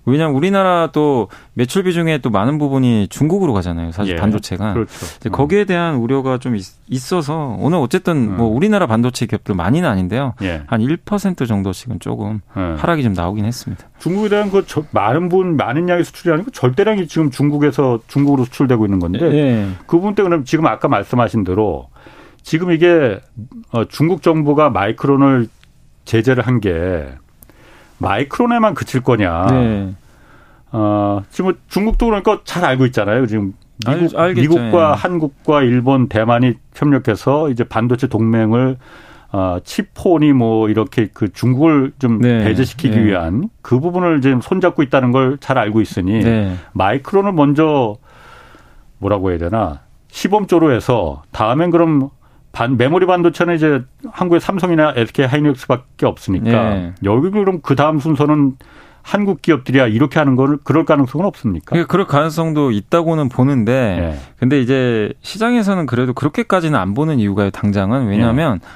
왜냐하면 0.06 0.36
우리나라도 0.36 1.28
매출 1.54 1.84
비중에 1.84 2.18
또 2.18 2.30
많은 2.30 2.58
부분이 2.58 3.08
중국으로 3.08 3.52
가잖아요. 3.52 3.92
사실 3.92 4.14
예. 4.14 4.16
반도체가. 4.20 4.74
그렇죠. 4.74 5.06
음. 5.26 5.32
거기에 5.32 5.64
대한 5.64 5.96
우려가 5.96 6.38
좀 6.38 6.56
있, 6.56 7.12
어서 7.12 7.56
오늘 7.58 7.78
어쨌든 7.78 8.16
음. 8.16 8.36
뭐 8.36 8.46
우리나라 8.48 8.86
반도체 8.86 9.26
기업들 9.26 9.54
많이는 9.54 9.88
아닌데요. 9.88 10.34
예. 10.42 10.64
한1% 10.68 11.46
정도씩은 11.46 12.00
조금 12.00 12.40
예. 12.56 12.60
하락이 12.60 13.02
좀 13.02 13.12
나오긴 13.14 13.44
했습니다. 13.44 13.88
중국에 13.98 14.28
대한 14.28 14.50
그 14.50 14.64
많은 14.90 15.28
분 15.28 15.56
많은 15.56 15.88
양의 15.88 16.04
수출이 16.04 16.32
아니고 16.32 16.50
절대량이 16.50 17.08
지금 17.08 17.30
중국에서 17.30 18.00
중국으로 18.06 18.44
수출되고 18.44 18.84
있는 18.84 18.98
건데 18.98 19.20
예. 19.32 19.68
그 19.86 19.96
부분 19.96 20.14
때문에 20.14 20.44
지금 20.44 20.66
아까 20.66 20.88
말씀하신 20.88 21.44
대로 21.44 21.88
지금 22.42 22.72
이게 22.72 23.18
어, 23.72 23.84
중국 23.86 24.22
정부가 24.22 24.70
마이크론을 24.70 25.48
제재를 26.04 26.46
한게 26.46 27.08
마이크론에만 27.98 28.74
그칠 28.74 29.02
거냐. 29.02 29.46
네. 29.50 29.94
어, 30.72 31.22
지금 31.30 31.52
중국도 31.68 32.06
그러니까 32.06 32.40
잘 32.44 32.64
알고 32.64 32.86
있잖아요. 32.86 33.26
지금 33.26 33.54
미국, 33.86 34.18
알, 34.18 34.34
미국과 34.34 34.90
예. 34.90 35.00
한국과 35.00 35.62
일본, 35.62 36.08
대만이 36.08 36.54
협력해서 36.74 37.50
이제 37.50 37.64
반도체 37.64 38.06
동맹을 38.06 38.76
어, 39.32 39.58
치폰이 39.64 40.32
뭐 40.32 40.68
이렇게 40.68 41.08
그 41.12 41.32
중국을 41.32 41.92
좀 41.98 42.20
네. 42.20 42.44
배제시키기 42.44 42.94
네. 42.96 43.04
위한 43.04 43.48
그 43.62 43.80
부분을 43.80 44.20
지금 44.20 44.40
손잡고 44.40 44.82
있다는 44.84 45.10
걸 45.10 45.38
잘 45.40 45.58
알고 45.58 45.80
있으니 45.80 46.20
네. 46.22 46.54
마이크론을 46.72 47.32
먼저 47.32 47.96
뭐라고 48.98 49.30
해야 49.30 49.38
되나 49.38 49.80
시범조로 50.08 50.70
해서 50.72 51.22
다음엔 51.32 51.70
그럼 51.72 52.10
반 52.54 52.76
메모리 52.76 53.04
반도체는 53.04 53.56
이제 53.56 53.82
한국의 54.10 54.40
삼성이나 54.40 54.94
SK 54.96 55.26
하이닉스밖에 55.26 56.06
없으니까 56.06 56.74
네. 56.74 56.92
여기 57.02 57.30
그럼 57.30 57.60
그 57.62 57.74
다음 57.74 57.98
순서는 57.98 58.56
한국 59.02 59.42
기업들이야 59.42 59.88
이렇게 59.88 60.18
하는 60.18 60.36
거를 60.36 60.56
그럴 60.64 60.84
가능성은 60.84 61.26
없습니까? 61.26 61.70
그러니까 61.70 61.90
그럴 61.90 62.06
가능성도 62.06 62.70
있다고는 62.70 63.28
보는데 63.28 63.96
네. 63.98 64.18
근데 64.38 64.60
이제 64.60 65.12
시장에서는 65.20 65.84
그래도 65.86 66.14
그렇게까지는 66.14 66.78
안 66.78 66.94
보는 66.94 67.18
이유가 67.18 67.50
당장은 67.50 68.06
왜냐하면 68.06 68.60
네. 68.60 68.66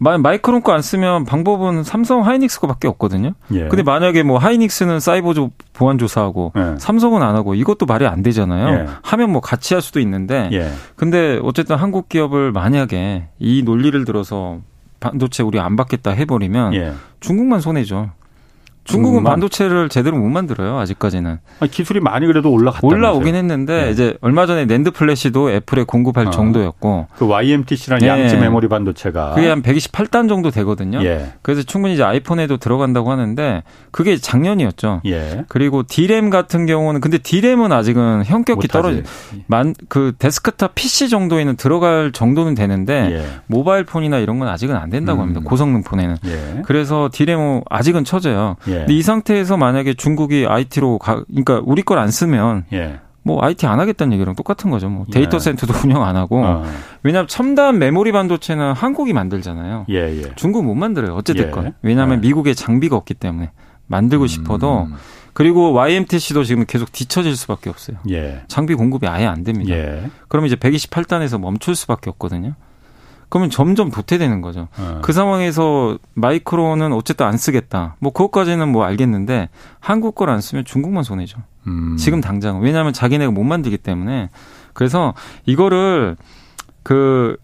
마이크론 0.00 0.62
거 0.62 0.72
안 0.72 0.80
쓰면 0.82 1.24
방법은 1.26 1.84
삼성 1.84 2.24
하이닉스 2.24 2.60
거밖에 2.60 2.88
없거든요. 2.88 3.32
예. 3.52 3.68
근데 3.68 3.82
만약에 3.82 4.22
뭐 4.22 4.38
하이닉스는 4.38 4.98
사이버 4.98 5.50
보안 5.74 5.98
조사하고 5.98 6.52
예. 6.56 6.74
삼성은 6.78 7.22
안 7.22 7.36
하고 7.36 7.54
이것도 7.54 7.84
말이 7.86 8.06
안 8.06 8.22
되잖아요. 8.22 8.68
예. 8.78 8.86
하면 9.02 9.30
뭐 9.30 9.40
같이 9.42 9.74
할 9.74 9.82
수도 9.82 10.00
있는데 10.00 10.48
예. 10.52 10.70
근데 10.96 11.38
어쨌든 11.42 11.76
한국 11.76 12.08
기업을 12.08 12.50
만약에 12.52 13.28
이 13.38 13.62
논리를 13.62 14.02
들어서 14.06 14.60
반도체 15.00 15.42
우리 15.42 15.60
안 15.60 15.76
받겠다 15.76 16.12
해버리면 16.12 16.74
예. 16.74 16.92
중국만 17.20 17.60
손해죠. 17.60 18.10
중국은 18.84 19.22
반도체를 19.24 19.88
제대로 19.88 20.16
못 20.18 20.28
만들어요 20.28 20.78
아직까지는. 20.78 21.38
아니, 21.60 21.70
기술이 21.70 22.00
많이 22.00 22.26
그래도 22.26 22.50
올라갔다. 22.50 22.86
올라오긴 22.86 23.34
했는데 23.34 23.84
네. 23.84 23.90
이제 23.90 24.16
얼마 24.20 24.46
전에 24.46 24.64
낸드 24.64 24.90
플래시도 24.90 25.50
애플에 25.50 25.84
공급할 25.84 26.26
어. 26.28 26.30
정도였고. 26.30 27.06
그 27.16 27.26
YMTC라는 27.26 28.00
네. 28.00 28.08
양지 28.08 28.36
메모리 28.36 28.68
반도체가 28.68 29.34
그게 29.34 29.48
한 29.48 29.62
128단 29.62 30.28
정도 30.28 30.50
되거든요. 30.50 31.02
예. 31.04 31.32
그래서 31.42 31.62
충분히 31.62 31.94
이제 31.94 32.02
아이폰에도 32.02 32.56
들어간다고 32.56 33.10
하는데 33.12 33.62
그게 33.90 34.16
작년이었죠. 34.16 35.02
예. 35.06 35.44
그리고 35.48 35.82
D램 35.82 36.30
같은 36.30 36.66
경우는 36.66 37.00
근데 37.00 37.18
D램은 37.18 37.72
아직은 37.72 38.24
현격히 38.24 38.66
떨어지. 38.66 39.02
만그 39.46 40.14
데스크탑 40.18 40.74
PC 40.74 41.08
정도에는 41.08 41.56
들어갈 41.56 42.12
정도는 42.12 42.54
되는데 42.54 43.08
예. 43.12 43.24
모바일 43.46 43.84
폰이나 43.84 44.18
이런 44.18 44.38
건 44.38 44.48
아직은 44.48 44.74
안 44.76 44.90
된다고 44.90 45.20
음. 45.20 45.22
합니다. 45.22 45.40
고성능 45.44 45.82
폰에는. 45.82 46.16
예. 46.26 46.62
그래서 46.64 47.08
D램은 47.12 47.62
아직은 47.68 48.04
처져요. 48.04 48.56
예. 48.70 48.74
근데 48.80 48.94
이 48.94 49.02
상태에서 49.02 49.56
만약에 49.56 49.94
중국이 49.94 50.46
IT로 50.46 50.98
가, 50.98 51.22
그러니까 51.28 51.60
우리 51.64 51.82
걸 51.82 51.98
안 51.98 52.10
쓰면 52.10 52.64
예. 52.72 53.00
뭐 53.22 53.44
IT 53.44 53.66
안 53.66 53.78
하겠다는 53.80 54.14
얘기랑 54.14 54.34
똑같은 54.34 54.70
거죠. 54.70 54.88
뭐 54.88 55.04
데이터 55.12 55.36
예. 55.36 55.40
센터도 55.40 55.74
운영 55.84 56.02
안 56.04 56.16
하고. 56.16 56.42
어. 56.42 56.64
왜냐하면 57.02 57.28
첨단 57.28 57.78
메모리 57.78 58.12
반도체는 58.12 58.72
한국이 58.72 59.12
만들잖아요. 59.12 59.84
예, 59.90 60.22
예. 60.22 60.32
중국 60.36 60.64
못 60.64 60.74
만들어요. 60.74 61.14
어찌됐건. 61.16 61.64
예. 61.66 61.72
왜냐하면 61.82 62.18
예. 62.18 62.20
미국에 62.28 62.54
장비가 62.54 62.96
없기 62.96 63.14
때문에 63.14 63.50
만들고 63.86 64.24
음. 64.24 64.28
싶어도 64.28 64.88
그리고 65.32 65.72
YMTC도 65.72 66.44
지금 66.44 66.64
계속 66.66 66.90
뒤처질 66.92 67.36
수밖에 67.36 67.68
없어요. 67.70 67.98
예. 68.10 68.42
장비 68.48 68.74
공급이 68.74 69.06
아예 69.06 69.26
안 69.26 69.44
됩니다. 69.44 69.74
그러면 70.28 70.46
이제 70.46 70.56
128단에서 70.56 71.38
멈출 71.40 71.74
수밖에 71.76 72.08
없거든요. 72.10 72.54
그러면 73.30 73.48
점점 73.48 73.90
도태되는 73.90 74.42
거죠. 74.42 74.68
네. 74.76 74.98
그 75.02 75.12
상황에서 75.12 75.96
마이크로는 76.14 76.92
어쨌든 76.92 77.24
안 77.26 77.36
쓰겠다. 77.38 77.96
뭐 78.00 78.12
그것까지는 78.12 78.68
뭐 78.68 78.84
알겠는데 78.84 79.48
한국 79.78 80.14
걸 80.14 80.28
안 80.28 80.40
쓰면 80.40 80.64
중국만 80.66 81.02
손해죠. 81.04 81.38
음. 81.66 81.96
지금 81.96 82.20
당장 82.20 82.60
왜냐하면 82.60 82.92
자기네가 82.92 83.30
못 83.32 83.42
만들기 83.44 83.78
때문에 83.78 84.30
그래서 84.74 85.14
이거를 85.46 86.16
그 86.82 87.36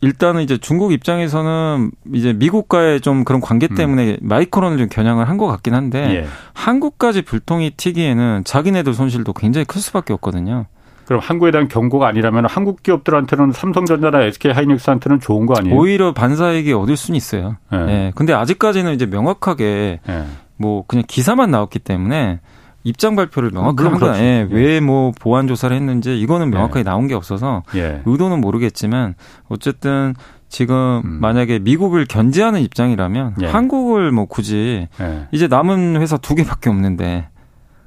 일단은 0.00 0.42
이제 0.42 0.58
중국 0.58 0.92
입장에서는 0.92 1.90
이제 2.12 2.32
미국과의 2.34 3.00
좀 3.00 3.24
그런 3.24 3.40
관계 3.40 3.68
음. 3.70 3.74
때문에 3.74 4.10
음. 4.12 4.16
마이크론을 4.20 4.76
좀 4.76 4.88
겨냥을 4.90 5.28
한 5.28 5.38
것 5.38 5.46
같긴 5.46 5.74
한데 5.74 5.98
예. 6.14 6.26
한국까지 6.52 7.22
불통이 7.22 7.70
튀기에는 7.76 8.42
자기네들 8.44 8.92
손실도 8.94 9.32
굉장히 9.32 9.64
클 9.64 9.80
수밖에 9.80 10.12
없거든요. 10.12 10.66
그럼 11.06 11.20
한국에 11.20 11.50
대한 11.50 11.68
경고가 11.68 12.08
아니라면 12.08 12.46
한국 12.46 12.82
기업들한테는 12.82 13.52
삼성전자나 13.52 14.22
SK 14.22 14.52
하이닉스한테는 14.52 15.20
좋은 15.20 15.46
거 15.46 15.54
아니에요? 15.56 15.76
오히려 15.76 16.12
반사이익이 16.12 16.72
얻을 16.72 16.96
수는 16.96 17.16
있어요. 17.16 17.56
예. 17.72 17.76
네. 17.76 17.84
네. 17.86 18.12
근데 18.14 18.32
아직까지는 18.32 18.94
이제 18.94 19.06
명확하게 19.06 20.00
네. 20.06 20.24
뭐 20.56 20.84
그냥 20.86 21.04
기사만 21.06 21.50
나왔기 21.50 21.80
때문에 21.80 22.40
입장 22.84 23.16
발표를 23.16 23.50
명확하게 23.50 23.88
한 23.88 23.98
거야. 23.98 24.18
예, 24.20 24.46
예. 24.50 24.54
왜뭐 24.54 25.12
보안 25.18 25.48
조사를 25.48 25.74
했는지 25.74 26.18
이거는 26.20 26.50
명확하게 26.50 26.80
예. 26.80 26.84
나온 26.84 27.06
게 27.06 27.14
없어서 27.14 27.62
예. 27.74 28.02
의도는 28.04 28.40
모르겠지만 28.40 29.14
어쨌든 29.48 30.14
지금 30.48 31.02
음. 31.04 31.18
만약에 31.20 31.58
미국을 31.58 32.04
견제하는 32.04 32.60
입장이라면 32.60 33.36
예. 33.42 33.46
한국을 33.46 34.12
뭐 34.12 34.26
굳이 34.26 34.86
예. 35.00 35.28
이제 35.32 35.48
남은 35.48 36.00
회사 36.00 36.16
두 36.18 36.34
개밖에 36.34 36.70
없는데 36.70 37.28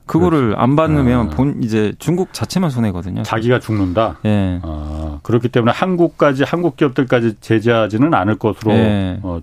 그거를 0.08 0.40
그렇지. 0.40 0.62
안 0.62 0.76
받으면 0.76 1.28
아. 1.28 1.30
본 1.30 1.62
이제 1.62 1.94
중국 2.00 2.34
자체만 2.34 2.70
손해거든요. 2.70 3.24
자기가 3.24 3.60
죽는다. 3.60 4.18
예. 4.26 4.30
네. 4.30 4.60
아, 4.64 5.20
그렇기 5.24 5.50
때문에 5.50 5.72
한국까지 5.72 6.44
한국 6.44 6.78
기업들까지 6.78 7.36
제재하지는 7.42 8.14
않을 8.14 8.38
것으로 8.40 8.72
네. 8.72 9.20
어, 9.22 9.40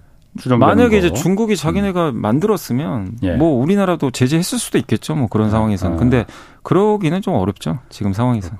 만약에 0.58 0.98
이제 0.98 1.12
중국이 1.12 1.56
자기네가 1.56 2.10
음. 2.10 2.20
만들었으면 2.20 3.12
예. 3.22 3.32
뭐 3.36 3.62
우리나라도 3.62 4.10
제재했을 4.10 4.58
수도 4.58 4.78
있겠죠. 4.78 5.14
뭐 5.14 5.28
그런 5.28 5.46
아, 5.46 5.50
상황에서는. 5.50 5.96
아. 5.96 5.98
근데 5.98 6.26
그러기는 6.64 7.22
좀 7.22 7.34
어렵죠. 7.34 7.78
지금 7.88 8.12
상황에서. 8.12 8.50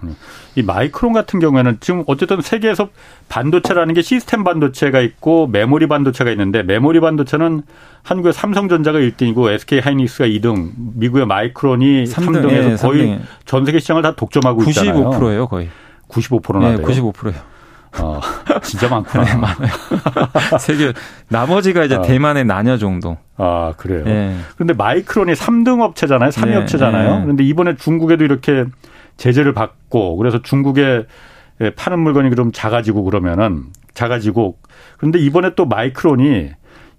이 0.55 0.63
마이크론 0.63 1.13
같은 1.13 1.41
경우에는 1.41 1.79
지금 1.81 2.05
어쨌든 2.07 2.41
세계에서 2.43 2.91
반도체라는 3.29 3.95
게 3.95 4.03
시스템 4.03 4.45
반도체가 4.45 5.01
있고 5.01 5.47
메모리 5.49 5.89
반도체가 5.89 6.31
있는데 6.31 6.63
메모리 6.63 7.01
반도체는 7.01 7.63
한국의 8.03 8.35
삼성전자가 8.35 8.99
1등이고 8.99 9.51
SK 9.51 9.81
하이닉스가 9.81 10.27
2등, 10.27 10.73
미국의 10.77 11.27
마이크론이 11.27 12.05
3등, 12.05 12.45
3등에서 12.45 12.73
예, 12.73 12.77
거의 12.77 13.07
3등. 13.09 13.21
전 13.47 13.65
세계 13.65 13.81
시장을 13.81 14.03
다 14.03 14.15
독점하고 14.15 14.61
95%예요, 14.61 14.69
있잖아요. 14.69 15.11
95%예요, 15.11 15.47
거의. 15.49 15.69
95%나 16.09 16.71
네, 16.73 16.77
돼요. 16.77 16.87
95%예요. 16.87 17.54
어, 18.01 18.21
진짜 18.63 18.89
많구나. 18.89 19.25
네, 19.25 19.35
많아요. 19.35 19.71
세계 20.59 20.93
나머지가 21.29 21.85
이제 21.85 21.97
어. 21.97 22.03
대만의 22.03 22.45
나녀 22.45 22.77
정도. 22.77 23.17
아 23.37 23.73
그래요. 23.77 24.05
네. 24.05 24.37
그런데 24.55 24.75
마이크론이 24.75 25.33
3등 25.33 25.81
업체잖아요, 25.83 26.31
3위 26.31 26.49
네, 26.51 26.57
업체잖아요. 26.57 27.17
네. 27.17 27.23
그런데 27.23 27.45
이번에 27.45 27.77
중국에도 27.77 28.25
이렇게 28.25 28.65
제재를 29.17 29.53
받고 29.55 30.17
그래서 30.17 30.43
중국에 30.43 31.07
파는 31.77 32.01
물건이 32.01 32.35
좀 32.35 32.53
작아지고 32.53 33.05
그러면은 33.05 33.65
작아지고 33.95 34.59
그런데 34.99 35.19
이번에 35.21 35.55
또 35.55 35.67
마이크론이 35.67 36.51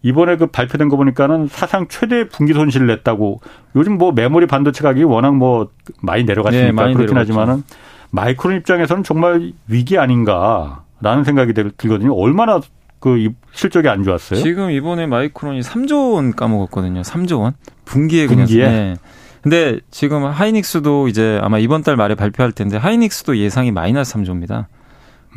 이번에 0.02 0.38
그 0.38 0.48
발표된 0.48 0.88
거 0.88 0.98
보니까는 0.98 1.48
사상 1.48 1.88
최대 1.90 2.28
분기 2.30 2.54
손실을 2.54 2.86
냈다고 2.88 3.42
요즘 3.76 3.98
뭐 3.98 4.12
메모리 4.12 4.46
반도체 4.46 4.84
가격이 4.84 5.04
워낙 5.04 5.36
뭐 5.36 5.72
많이 6.02 6.24
내려갔으니까 6.24 6.68
네, 6.68 6.72
많이 6.72 6.94
그렇긴 6.94 7.16
내려갔죠. 7.16 7.34
하지만은 7.40 7.64
마이크론 8.12 8.56
입장에서는 8.58 9.04
정말 9.04 9.52
위기 9.68 9.98
아닌가 9.98 10.85
라는 11.02 11.24
생각이 11.24 11.54
들거든요. 11.54 12.14
얼마나 12.16 12.60
그 13.00 13.30
실적이 13.52 13.90
안 13.90 14.04
좋았어요? 14.04 14.42
지금 14.42 14.72
이번에 14.72 15.06
마이크론이 15.06 15.62
3조 15.62 16.14
원 16.14 16.32
까먹었거든요. 16.32 17.02
3조 17.02 17.42
원. 17.42 17.54
분기에 17.86 18.28
그냥. 18.28 18.46
분기에? 18.46 18.68
네. 18.68 18.96
근데 19.42 19.80
지금 19.92 20.26
하이닉스도 20.26 21.08
이제 21.08 21.40
아마 21.44 21.60
이번 21.60 21.84
달 21.84 21.96
말에 21.96 22.16
발표할 22.16 22.52
텐데 22.52 22.78
하이닉스도 22.78 23.38
예상이 23.38 23.72
마이너스 23.72 24.16
3조입니다. 24.16 24.66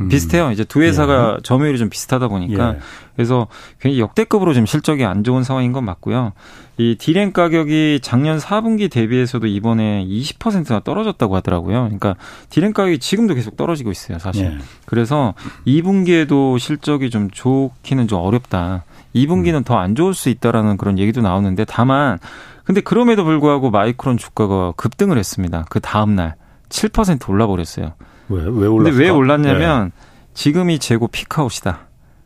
음. 0.00 0.08
비슷해요. 0.08 0.50
이제 0.50 0.64
두 0.64 0.82
회사가 0.82 1.36
예. 1.38 1.42
점유율이 1.42 1.78
좀 1.78 1.88
비슷하다 1.88 2.28
보니까 2.28 2.74
예. 2.74 2.78
그래서 3.16 3.48
굉장히 3.80 4.00
역대급으로 4.00 4.54
좀 4.54 4.64
실적이 4.64 5.04
안 5.04 5.24
좋은 5.24 5.42
상황인 5.42 5.72
건 5.72 5.84
맞고요. 5.84 6.32
이 6.76 6.96
디램 6.98 7.32
가격이 7.32 7.98
작년 8.02 8.38
4분기 8.38 8.90
대비해서도 8.90 9.48
이번에 9.48 10.04
20%나 10.06 10.80
떨어졌다고 10.80 11.34
하더라고요. 11.36 11.82
그러니까 11.82 12.14
디램 12.48 12.72
가격이 12.72 13.00
지금도 13.00 13.34
계속 13.34 13.56
떨어지고 13.56 13.90
있어요, 13.90 14.18
사실. 14.18 14.46
예. 14.46 14.58
그래서 14.86 15.34
2분기에도 15.66 16.58
실적이 16.58 17.10
좀 17.10 17.28
좋기는 17.30 18.06
좀 18.06 18.20
어렵다. 18.20 18.84
2분기는 19.14 19.54
음. 19.54 19.64
더안 19.64 19.94
좋을 19.96 20.14
수 20.14 20.28
있다라는 20.28 20.76
그런 20.76 20.98
얘기도 20.98 21.20
나오는데 21.20 21.64
다만 21.64 22.18
근데 22.62 22.80
그럼에도 22.82 23.24
불구하고 23.24 23.70
마이크론 23.70 24.18
주가가 24.18 24.72
급등을 24.76 25.18
했습니다. 25.18 25.64
그 25.70 25.80
다음 25.80 26.14
날 26.14 26.34
7% 26.68 27.28
올라 27.30 27.46
버렸어요. 27.46 27.94
왜? 28.28 28.42
왜 28.42 28.66
올랐을까? 28.66 28.82
근데 28.90 28.90
왜 29.04 29.08
올랐냐면 29.10 29.84
네. 29.86 29.90
지금이 30.34 30.78
재고 30.78 31.08
피크아웃이다. 31.08 31.80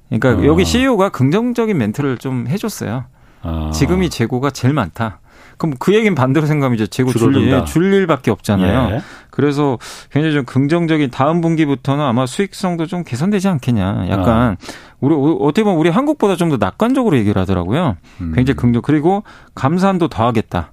그러니까 0.08 0.42
어. 0.42 0.46
여기 0.46 0.64
CEO가 0.64 1.08
긍정적인 1.08 1.76
멘트를 1.76 2.18
좀 2.18 2.46
해줬어요. 2.48 3.04
아. 3.42 3.70
지금이 3.72 4.10
재고가 4.10 4.50
제일 4.50 4.74
많다. 4.74 5.20
그럼 5.58 5.74
그 5.78 5.94
얘기는 5.94 6.12
반대로 6.14 6.46
생각하면 6.46 6.74
이제 6.74 6.86
재고 6.86 7.12
줄일, 7.12 7.64
줄 7.66 7.92
일밖에 7.92 8.30
없잖아요. 8.30 8.96
예. 8.96 9.00
그래서 9.30 9.78
굉장히 10.10 10.34
좀 10.34 10.44
긍정적인 10.44 11.10
다음 11.10 11.40
분기부터는 11.40 12.04
아마 12.04 12.26
수익성도 12.26 12.86
좀 12.86 13.04
개선되지 13.04 13.48
않겠냐. 13.48 14.06
약간 14.08 14.28
아. 14.28 14.56
우리 15.00 15.14
어떻게 15.14 15.62
보면 15.62 15.78
우리 15.78 15.88
한국보다 15.90 16.36
좀 16.36 16.50
더 16.50 16.56
낙관적으로 16.58 17.16
얘기를 17.16 17.40
하더라고요. 17.40 17.96
음. 18.20 18.32
굉장히 18.34 18.56
긍정. 18.56 18.82
그리고 18.82 19.22
감산도 19.54 20.08
더 20.08 20.26
하겠다. 20.26 20.72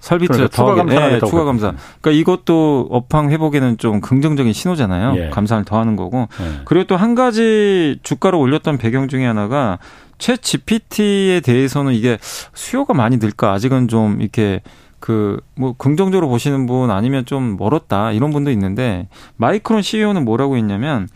설비트 0.00 0.32
그러니까 0.32 0.54
추가 0.56 0.74
감사 0.74 1.08
네, 1.08 1.18
추가 1.18 1.44
감사. 1.44 1.72
그러니까 2.00 2.10
이것도 2.20 2.88
업황 2.90 3.30
회복에는 3.30 3.78
좀 3.78 4.00
긍정적인 4.00 4.52
신호잖아요. 4.52 5.14
예. 5.16 5.30
감산을 5.30 5.64
더하는 5.64 5.96
거고. 5.96 6.28
예. 6.40 6.60
그리고 6.64 6.86
또 6.86 6.96
한 6.96 7.14
가지 7.14 7.98
주가를 8.02 8.38
올렸던 8.38 8.78
배경 8.78 9.08
중에 9.08 9.24
하나가 9.26 9.78
최 10.18 10.36
GPT에 10.36 11.40
대해서는 11.40 11.92
이게 11.94 12.18
수요가 12.54 12.92
많이 12.94 13.18
늘까 13.18 13.52
아직은 13.52 13.88
좀 13.88 14.20
이렇게 14.20 14.60
그 15.00 15.38
뭐 15.56 15.74
긍정적으로 15.76 16.28
보시는 16.28 16.66
분 16.66 16.90
아니면 16.90 17.24
좀 17.24 17.56
멀었다 17.56 18.12
이런 18.12 18.30
분도 18.32 18.50
있는데 18.52 19.08
마이크론 19.36 19.82
CEO는 19.82 20.24
뭐라고 20.24 20.56
했냐면 20.56 21.08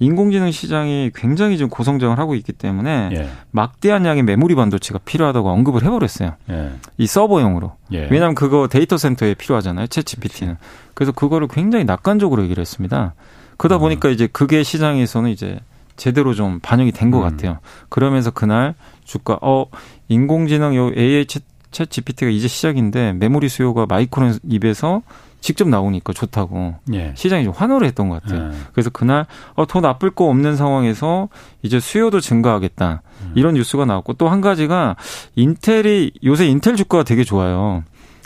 인공지능 0.00 0.50
시장이 0.50 1.10
굉장히 1.14 1.58
좀 1.58 1.68
고성장을 1.68 2.18
하고 2.18 2.34
있기 2.34 2.52
때문에 2.52 3.10
예. 3.12 3.28
막대한 3.50 4.06
양의 4.06 4.22
메모리 4.22 4.54
반도체가 4.54 5.00
필요하다고 5.04 5.48
언급을 5.50 5.82
해버렸어요. 5.82 6.34
예. 6.50 6.70
이 6.98 7.06
서버용으로. 7.06 7.72
예. 7.92 8.08
왜냐하면 8.10 8.34
그거 8.34 8.68
데이터 8.68 8.96
센터에 8.96 9.34
필요하잖아요. 9.34 9.88
ChatGPT는. 9.88 10.56
그래서 10.94 11.12
그거를 11.12 11.48
굉장히 11.48 11.84
낙관적으로 11.84 12.44
얘기를 12.44 12.60
했습니다. 12.60 13.14
그러다 13.56 13.78
음. 13.78 13.80
보니까 13.80 14.08
이제 14.08 14.28
그게 14.28 14.62
시장에서는 14.62 15.30
이제 15.30 15.58
제대로 15.96 16.32
좀 16.32 16.60
반영이 16.60 16.92
된것 16.92 17.22
음. 17.22 17.28
같아요. 17.28 17.58
그러면서 17.88 18.30
그날 18.30 18.74
주가 19.04 19.38
어 19.42 19.66
인공지능 20.08 20.76
요 20.76 20.92
AI 20.96 21.26
Chat, 21.26 21.40
ChatGPT가 21.70 22.30
이제 22.30 22.46
시작인데 22.46 23.14
메모리 23.14 23.48
수요가 23.48 23.84
마이크론 23.86 24.38
입에서 24.44 25.02
직접 25.40 25.68
나오니까 25.68 26.12
좋다고 26.12 26.74
예. 26.94 27.12
시장이 27.16 27.44
좀 27.44 27.52
환호를 27.56 27.86
했던 27.86 28.08
것 28.08 28.22
같아요. 28.22 28.50
예. 28.52 28.56
그래서 28.72 28.90
그날 28.90 29.26
어, 29.54 29.66
더 29.66 29.80
나쁠 29.80 30.10
거 30.10 30.24
없는 30.26 30.56
상황에서 30.56 31.28
이제 31.62 31.78
수요도 31.80 32.20
증가하겠다 32.20 33.02
음. 33.22 33.32
이런 33.34 33.54
뉴스가 33.54 33.84
나왔고 33.84 34.14
또 34.14 34.28
한 34.28 34.40
가지가 34.40 34.96
인텔이 35.36 36.12
요새 36.24 36.46
인텔 36.46 36.76
주가가 36.76 37.04
되게 37.04 37.24
좋아요. 37.24 37.84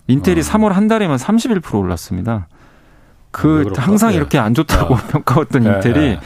인텔이 0.09 0.40
어. 0.40 0.42
3월 0.42 0.70
한 0.70 0.88
달에만 0.88 1.16
31% 1.16 1.79
올랐습니다. 1.79 2.48
그 3.31 3.64
아, 3.77 3.81
항상 3.83 4.12
예. 4.12 4.16
이렇게 4.16 4.38
안 4.38 4.55
좋다고 4.55 4.94
어. 4.94 4.96
평가했던 5.11 5.64
예, 5.64 5.68
인텔이 5.75 6.18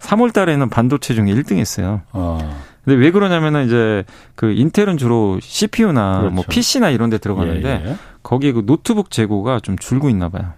3월 0.00 0.28
예. 0.28 0.32
달에는 0.32 0.68
반도체 0.68 1.14
중에 1.14 1.26
1등 1.26 1.56
했어요. 1.56 2.02
어. 2.12 2.38
근데 2.84 2.98
왜 2.98 3.10
그러냐면은 3.10 3.66
이제 3.66 4.04
그 4.34 4.52
인텔은 4.52 4.96
주로 4.96 5.38
CPU나 5.40 6.10
뭐 6.12 6.20
그렇죠. 6.20 6.34
뭐 6.34 6.44
PC나 6.48 6.90
이런 6.90 7.10
데 7.10 7.18
들어가는데 7.18 7.82
예, 7.84 7.90
예. 7.90 7.96
거기에 8.22 8.52
그 8.52 8.64
노트북 8.66 9.10
재고가 9.10 9.60
좀 9.60 9.78
줄고 9.78 10.10
있나 10.10 10.28
봐요. 10.28 10.52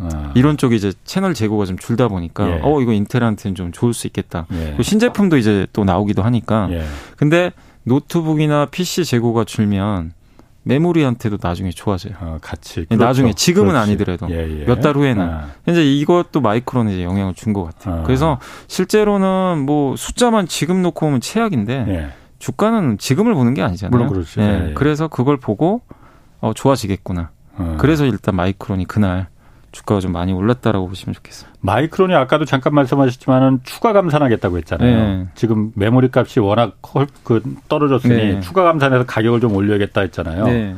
아. 0.00 0.32
이런 0.34 0.56
쪽이 0.56 0.76
이제 0.76 0.92
채널 1.04 1.34
재고가 1.34 1.64
좀 1.64 1.78
줄다 1.78 2.08
보니까 2.08 2.50
예. 2.50 2.60
어 2.62 2.80
이거 2.80 2.92
인텔한테는 2.92 3.54
좀 3.54 3.72
좋을 3.72 3.94
수 3.94 4.06
있겠다. 4.06 4.46
예. 4.52 4.82
신제품도 4.82 5.38
이제 5.38 5.66
또 5.72 5.84
나오기도 5.84 6.22
하니까. 6.22 6.68
예. 6.70 6.84
근데 7.16 7.52
노트북이나 7.84 8.66
PC 8.66 9.04
재고가 9.04 9.44
줄면 9.44 10.12
메모리한테도 10.64 11.38
나중에 11.40 11.70
좋아져요. 11.70 12.14
어, 12.20 12.38
같이. 12.40 12.80
예, 12.80 12.84
그렇죠. 12.86 13.04
나중에 13.04 13.32
지금은 13.34 13.68
그렇지. 13.72 13.90
아니더라도 13.90 14.30
예, 14.30 14.60
예. 14.60 14.64
몇달 14.64 14.96
후에는 14.96 15.22
아. 15.22 15.48
현재 15.64 15.82
이것도 15.84 16.40
마이크론에 16.40 16.92
이제 16.94 17.04
영향을 17.04 17.34
준 17.34 17.52
것 17.52 17.64
같아요. 17.64 18.00
아. 18.00 18.02
그래서 18.02 18.40
실제로는 18.66 19.64
뭐 19.66 19.94
숫자만 19.96 20.48
지금 20.48 20.82
놓고 20.82 21.00
보면 21.06 21.20
최악인데 21.20 21.84
예. 21.88 22.08
주가는 22.38 22.98
지금을 22.98 23.34
보는 23.34 23.54
게 23.54 23.62
아니잖아요. 23.62 23.90
물론 23.90 24.08
그렇죠. 24.12 24.40
예. 24.40 24.44
예, 24.46 24.68
예. 24.70 24.74
그래서 24.74 25.08
그걸 25.08 25.36
보고 25.38 25.82
어, 26.40 26.52
좋아지겠구나. 26.54 27.30
어. 27.56 27.76
그래서 27.78 28.04
일단 28.06 28.34
마이크론이 28.34 28.86
그날 28.86 29.28
주가가 29.74 30.00
좀 30.00 30.12
많이 30.12 30.32
올랐다라고 30.32 30.88
보시면 30.88 31.14
좋겠어요. 31.14 31.50
마이크론이 31.60 32.14
아까도 32.14 32.44
잠깐 32.44 32.74
말씀하셨지만은 32.74 33.60
추가 33.64 33.92
감산하겠다고 33.92 34.56
했잖아요. 34.58 34.96
네. 34.96 35.26
지금 35.34 35.72
메모리 35.74 36.10
값이 36.14 36.38
워낙 36.38 36.78
그 37.24 37.42
떨어졌으니 37.68 38.14
네. 38.14 38.40
추가 38.40 38.62
감산해서 38.62 39.04
가격을 39.04 39.40
좀 39.40 39.54
올려야겠다 39.56 40.02
했잖아요. 40.02 40.46
네. 40.46 40.76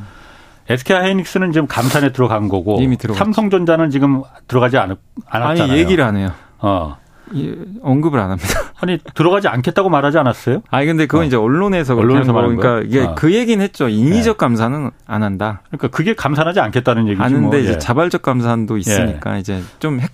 SK 0.69 0.97
하이닉스는 0.97 1.53
지금 1.53 1.67
감산에 1.67 2.11
들어간 2.13 2.49
거고 2.49 2.81
이미 2.81 2.97
삼성전자는 2.97 3.91
지금 3.91 4.23
들어가지 4.49 4.79
않, 4.79 4.97
않았잖아요. 5.27 5.73
아니 5.73 5.81
얘기를 5.81 6.03
안 6.03 6.17
해요. 6.17 6.33
어. 6.59 6.97
예, 7.35 7.55
언급을 7.83 8.21
안 8.21 8.31
합니다. 8.31 8.49
아니 8.81 8.99
들어가지 9.15 9.49
않겠다고 9.49 9.89
말하지 9.89 10.19
않았어요? 10.19 10.63
아니 10.71 10.87
근데 10.87 11.07
그건 11.07 11.25
어. 11.25 11.27
이제 11.27 11.37
언론에서 11.37 11.97
언론에서 11.97 12.33
말하는 12.33 12.57
그러니까 12.57 12.87
이게 12.87 13.01
어. 13.01 13.15
그 13.15 13.35
얘기는 13.35 13.63
했죠. 13.63 13.89
인위적 13.89 14.37
네. 14.37 14.39
감사는 14.39 14.91
안 15.07 15.23
한다. 15.23 15.63
그러니까 15.69 15.89
그게 15.89 16.15
감산하지 16.15 16.61
않겠다는 16.61 17.09
얘기죠. 17.09 17.23
하는데 17.23 17.47
뭐. 17.47 17.57
이제 17.57 17.73
예. 17.73 17.79
자발적 17.79 18.23
감산도 18.23 18.77
있으니까 18.79 19.37
예. 19.37 19.41
이제 19.41 19.61
좀야 19.81 20.07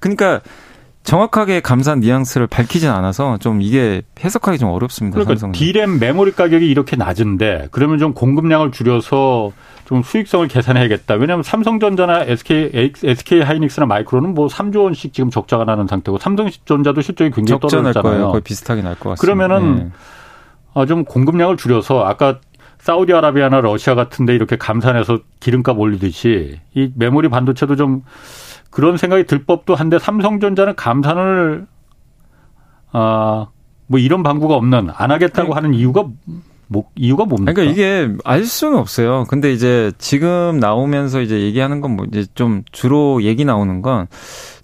그러니까 0.00 0.40
정확하게 1.02 1.60
감산 1.60 2.00
뉘앙스를 2.00 2.46
밝히진 2.46 2.88
않아서 2.88 3.36
좀 3.36 3.60
이게 3.60 4.02
해석하기 4.24 4.58
좀 4.58 4.70
어렵습니다. 4.70 5.22
그러니까. 5.22 5.52
D램 5.52 5.98
메모리 5.98 6.32
가격이 6.32 6.66
이렇게 6.66 6.96
낮은데 6.96 7.68
그러면 7.72 7.98
좀 7.98 8.14
공급량을 8.14 8.72
줄여서 8.72 9.52
좀 9.84 10.02
수익성을 10.02 10.48
계산해야겠다. 10.48 11.14
왜냐하면 11.14 11.42
삼성전자나 11.42 12.22
SK, 12.22 12.70
SK 13.02 13.42
하이닉스나 13.42 13.86
마이크로는 13.86 14.34
뭐 14.34 14.46
3조 14.48 14.84
원씩 14.84 15.12
지금 15.12 15.30
적자가 15.30 15.64
나는 15.64 15.86
상태고 15.86 16.18
삼성전자도 16.18 17.02
실적이 17.02 17.30
굉장히 17.30 17.60
떨어졌잖아요. 17.60 18.02
거예요. 18.02 18.30
거의 18.30 18.42
비슷하게 18.42 18.82
날 18.82 18.94
것 18.94 19.10
같습니다. 19.10 19.20
그러면은 19.20 19.92
네. 20.74 20.86
좀 20.86 21.04
공급량을 21.04 21.56
줄여서 21.56 22.04
아까 22.04 22.40
사우디아라비아나 22.78 23.60
러시아 23.60 23.94
같은데 23.94 24.34
이렇게 24.34 24.56
감산해서 24.56 25.20
기름값 25.40 25.78
올리듯이 25.78 26.60
이 26.74 26.90
메모리 26.96 27.28
반도체도 27.28 27.76
좀 27.76 28.02
그런 28.70 28.96
생각이 28.96 29.24
들 29.24 29.44
법도 29.44 29.74
한데 29.74 29.98
삼성전자는 29.98 30.74
감산을 30.76 31.66
아뭐 32.92 33.98
이런 33.98 34.22
방구가 34.22 34.54
없는 34.54 34.88
안 34.94 35.10
하겠다고 35.10 35.48
네. 35.50 35.54
하는 35.54 35.74
이유가 35.74 36.06
뭐 36.66 36.84
이유가 36.96 37.24
뭡니까? 37.24 37.52
그러니까 37.52 37.72
이게 37.72 38.12
알 38.24 38.44
수는 38.44 38.78
없어요. 38.78 39.24
근데 39.28 39.52
이제 39.52 39.92
지금 39.98 40.58
나오면서 40.58 41.20
이제 41.20 41.40
얘기하는 41.40 41.80
건 41.80 41.94
뭐 41.94 42.06
이제 42.10 42.26
좀 42.34 42.62
주로 42.72 43.22
얘기 43.22 43.44
나오는 43.44 43.82
건 43.82 44.06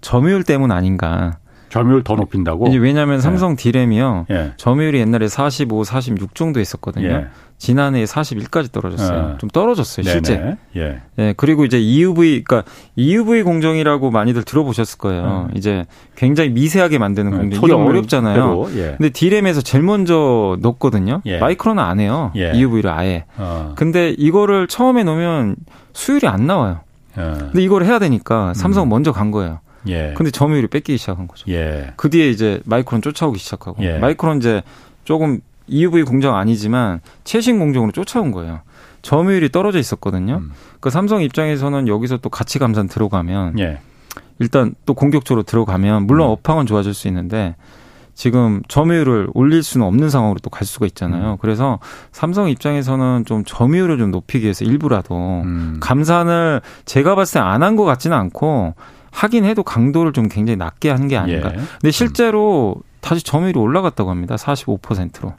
점유율 0.01 0.43
때문 0.45 0.73
아닌가. 0.73 1.39
점유율 1.69 2.03
더 2.03 2.15
높인다고? 2.17 2.67
이제 2.67 2.79
왜냐하면 2.79 3.17
네. 3.17 3.21
삼성 3.23 3.55
디램이요. 3.55 4.27
예. 4.31 4.53
점유율이 4.57 4.99
옛날에 4.99 5.29
45, 5.29 5.85
46 5.85 6.35
정도 6.35 6.59
있었거든요. 6.61 7.07
예. 7.07 7.27
지난해에 7.61 8.05
41까지 8.05 8.73
떨어졌어요. 8.73 9.33
예. 9.35 9.39
좀 9.39 9.51
떨어졌어요, 9.51 10.03
실제. 10.03 10.57
예. 10.77 11.01
예. 11.19 11.35
그리고 11.37 11.67
이제 11.67 11.79
EUV, 11.79 12.43
그러니까 12.43 12.69
EUV 12.97 13.43
공정이라고 13.43 14.11
많이들 14.11 14.45
들어보셨을 14.45 14.99
거예요. 14.99 15.49
음. 15.51 15.57
이제 15.57 15.85
굉장히 16.17 16.49
미세하게 16.49 16.97
만드는 16.97 17.31
네, 17.31 17.37
공정. 17.37 17.63
이게 17.63 17.73
어렵잖아요. 17.75 18.67
예. 18.77 18.95
근데 18.97 19.11
디램에서 19.11 19.61
제일 19.61 19.85
먼저 19.85 20.57
넣었거든요. 20.63 21.21
예. 21.27 21.39
마이크론은 21.39 21.83
안 21.83 22.01
해요. 22.01 22.33
예. 22.35 22.53
EUV를 22.55 22.89
아예. 22.91 23.27
어. 23.37 23.75
근데 23.77 24.15
이거를 24.17 24.67
처음에 24.67 25.05
놓으면 25.05 25.57
수율이 25.93 26.27
안 26.29 26.47
나와요. 26.47 26.81
예. 27.19 27.23
근데 27.23 27.63
이걸 27.63 27.85
해야 27.85 27.99
되니까 27.99 28.55
삼성 28.55 28.85
음. 28.85 28.89
먼저 28.89 29.13
간 29.13 29.31
거예요. 29.31 29.61
예. 29.87 30.15
근데 30.17 30.31
점유율이 30.31 30.69
뺏기기 30.69 30.97
시작한 30.97 31.29
거죠. 31.29 31.45
예. 31.53 31.93
그 31.97 32.09
뒤에 32.09 32.31
이제 32.31 32.63
마이크론 32.65 33.03
쫓아오기 33.03 33.39
시작하고 33.39 33.83
예. 33.85 33.99
마이크론 33.99 34.39
이제 34.39 34.63
조금 35.05 35.41
EUV 35.71 36.03
공정 36.05 36.37
아니지만 36.37 37.01
최신 37.25 37.59
공정으로 37.59 37.93
쫓아온 37.93 38.33
거예요. 38.33 38.61
점유율이 39.03 39.51
떨어져 39.51 39.79
있었거든요. 39.79 40.37
음. 40.43 40.53
그 40.81 40.91
삼성 40.91 41.23
입장에서는 41.23 41.89
여기서 41.89 42.19
또 42.19 42.29
가치 42.29 42.59
감산 42.59 42.87
들어가면 42.89 43.59
예. 43.59 43.81
일단 44.39 44.75
또 44.85 44.95
공격적으로 44.95 45.43
들어가면 45.43 46.07
물론 46.07 46.29
음. 46.29 46.33
업황은 46.33 46.67
좋아질 46.67 46.93
수 46.93 47.09
있는데 47.09 47.55
지금 48.15 48.61
점유율을 48.69 49.29
올릴 49.33 49.63
수는 49.63 49.87
없는 49.87 50.11
상황으로 50.11 50.39
또 50.41 50.51
갈 50.51 50.67
수가 50.67 50.85
있잖아요. 50.87 51.33
음. 51.33 51.37
그래서 51.41 51.79
삼성 52.13 52.51
입장에서는 52.51 53.25
좀 53.25 53.45
점유율을 53.47 53.97
좀 53.97 54.11
높이기 54.11 54.45
위해서 54.45 54.65
일부라도 54.67 55.15
음. 55.45 55.79
감산을 55.81 56.61
제가 56.85 57.15
봤을 57.15 57.35
때 57.35 57.39
안 57.41 57.63
한 57.63 57.77
것 57.77 57.85
같지는 57.85 58.15
않고 58.17 58.75
하긴 59.13 59.45
해도 59.47 59.63
강도를 59.63 60.13
좀 60.13 60.29
굉장히 60.29 60.57
낮게 60.57 60.91
한 60.91 61.09
게 61.09 61.17
아닌가. 61.17 61.51
예. 61.55 61.61
근데 61.81 61.91
실제로 61.91 62.77
다시 63.01 63.23
점유율이 63.25 63.59
올라갔다고 63.59 64.11
합니다. 64.11 64.37
45%로. 64.37 65.33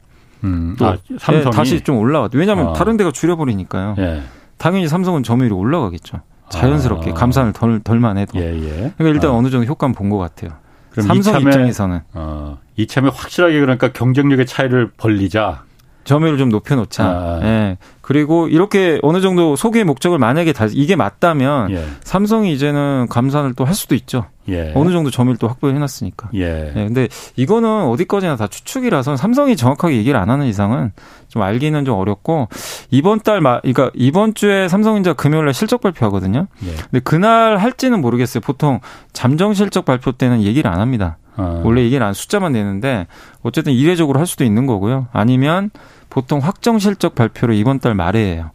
음. 0.44 0.74
또 0.78 0.86
아, 0.86 0.96
삼성이? 1.18 1.46
예, 1.46 1.50
다시 1.50 1.80
좀 1.82 1.96
올라왔죠. 1.98 2.38
왜냐하면 2.38 2.68
아. 2.68 2.72
다른 2.72 2.96
데가 2.96 3.10
줄여버리니까요. 3.12 3.96
예. 3.98 4.22
당연히 4.58 4.88
삼성은 4.88 5.22
점유율이 5.22 5.54
올라가겠죠. 5.54 6.18
자연스럽게 6.50 7.10
아. 7.10 7.14
감산을 7.14 7.52
덜, 7.52 7.80
덜만 7.80 8.18
해도. 8.18 8.38
예, 8.38 8.54
예. 8.54 8.70
그러니까 8.96 9.08
일단 9.08 9.30
아. 9.30 9.34
어느 9.34 9.50
정도 9.50 9.66
효과는 9.66 9.94
본 9.94 10.10
것 10.10 10.18
같아요. 10.18 10.52
삼성 10.94 11.16
이참에, 11.34 11.50
입장에서는. 11.50 12.00
어, 12.12 12.58
이참에 12.76 13.08
확실하게 13.08 13.58
그러니까 13.60 13.92
경쟁력의 13.92 14.44
차이를 14.46 14.90
벌리자. 14.96 15.62
점유율을 16.04 16.36
좀 16.38 16.48
높여놓자. 16.50 17.04
아. 17.04 17.40
예. 17.42 17.78
그리고 18.00 18.48
이렇게 18.48 18.98
어느 19.02 19.20
정도 19.20 19.56
소개의 19.56 19.84
목적을 19.84 20.18
만약에 20.18 20.52
다 20.52 20.66
이게 20.70 20.96
맞다면 20.96 21.70
예. 21.70 21.86
삼성이 22.02 22.52
이제는 22.52 23.06
감산을 23.08 23.54
또 23.54 23.64
할 23.64 23.74
수도 23.74 23.94
있죠. 23.94 24.26
예. 24.48 24.72
어느 24.74 24.90
정도 24.90 25.10
점유율 25.10 25.36
또 25.36 25.46
확보해 25.48 25.72
놨으니까. 25.78 26.30
예. 26.34 26.68
예. 26.68 26.72
근데 26.74 27.08
이거는 27.36 27.68
어디까지나 27.86 28.36
다 28.36 28.48
추측이라서 28.48 29.16
삼성이 29.16 29.56
정확하게 29.56 29.96
얘기를 29.96 30.18
안 30.18 30.30
하는 30.30 30.46
이상은 30.46 30.92
좀 31.28 31.42
알기는 31.42 31.84
좀 31.84 31.96
어렵고 31.98 32.48
이번 32.90 33.20
달 33.20 33.40
말, 33.40 33.60
그러니까 33.60 33.90
이번 33.94 34.34
주에 34.34 34.68
삼성전자 34.68 35.12
금요일날 35.12 35.54
실적 35.54 35.80
발표하거든요. 35.80 36.48
예. 36.64 36.74
근데 36.90 37.00
그날 37.00 37.56
할지는 37.58 38.00
모르겠어요. 38.00 38.40
보통 38.40 38.80
잠정 39.12 39.54
실적 39.54 39.84
발표 39.84 40.12
때는 40.12 40.42
얘기를 40.42 40.70
안 40.70 40.80
합니다. 40.80 41.18
아. 41.36 41.62
원래 41.64 41.82
얘기를 41.82 42.04
안 42.04 42.12
숫자만 42.12 42.52
내는데 42.52 43.06
어쨌든 43.42 43.72
이례적으로 43.72 44.18
할 44.18 44.26
수도 44.26 44.44
있는 44.44 44.66
거고요. 44.66 45.06
아니면 45.12 45.70
보통 46.10 46.40
확정 46.40 46.78
실적 46.78 47.14
발표를 47.14 47.54
이번 47.54 47.78
달 47.78 47.94
말에 47.94 48.18
해요. 48.18 48.50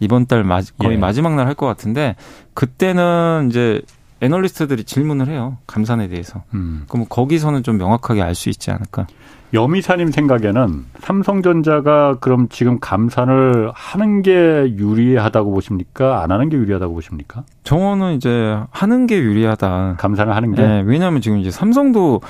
이번 0.00 0.26
달 0.26 0.42
마, 0.44 0.60
거의 0.78 0.94
예. 0.94 0.96
마지막 0.98 1.36
날 1.36 1.46
할 1.46 1.54
것 1.54 1.66
같은데 1.66 2.16
그때는 2.54 3.48
이제 3.50 3.80
애널리스트들이 4.20 4.84
질문을 4.84 5.28
해요. 5.28 5.58
감산에 5.66 6.08
대해서. 6.08 6.42
음. 6.54 6.84
그럼 6.88 7.06
거기서는 7.08 7.62
좀 7.62 7.76
명확하게 7.78 8.22
알 8.22 8.34
수 8.34 8.48
있지 8.48 8.70
않을까? 8.70 9.06
여미사님 9.54 10.10
생각에는 10.10 10.84
삼성전자가 11.00 12.16
그럼 12.20 12.48
지금 12.48 12.78
감산을 12.80 13.70
하는 13.74 14.22
게 14.22 14.32
유리하다고 14.32 15.52
보십니까? 15.52 16.22
안 16.22 16.30
하는 16.32 16.48
게 16.48 16.56
유리하다고 16.56 16.92
보십니까? 16.94 17.44
정원은 17.62 18.14
이제 18.16 18.58
하는 18.70 19.06
게 19.06 19.16
유리하다. 19.18 19.96
감산을 19.98 20.34
하는 20.34 20.52
게? 20.54 20.62
네, 20.62 20.82
왜냐하면 20.84 21.20
지금 21.20 21.38
이제 21.38 21.50
삼성도 21.50 22.20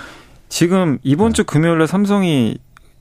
지금 0.48 0.98
이번 1.02 1.28
네. 1.28 1.32
주 1.34 1.44
금요일에 1.44 1.86
삼성이 1.86 2.58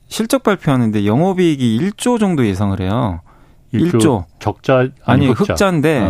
실적 0.08 0.42
발표하는데 0.42 1.04
영업이익이 1.06 1.78
1조 1.80 2.18
정도 2.18 2.46
예상을 2.46 2.80
해요. 2.80 3.20
1조. 3.74 3.98
1조. 4.00 4.24
적자 4.38 4.78
아니, 4.78 4.90
아니 5.04 5.28
흑자인데 5.28 6.08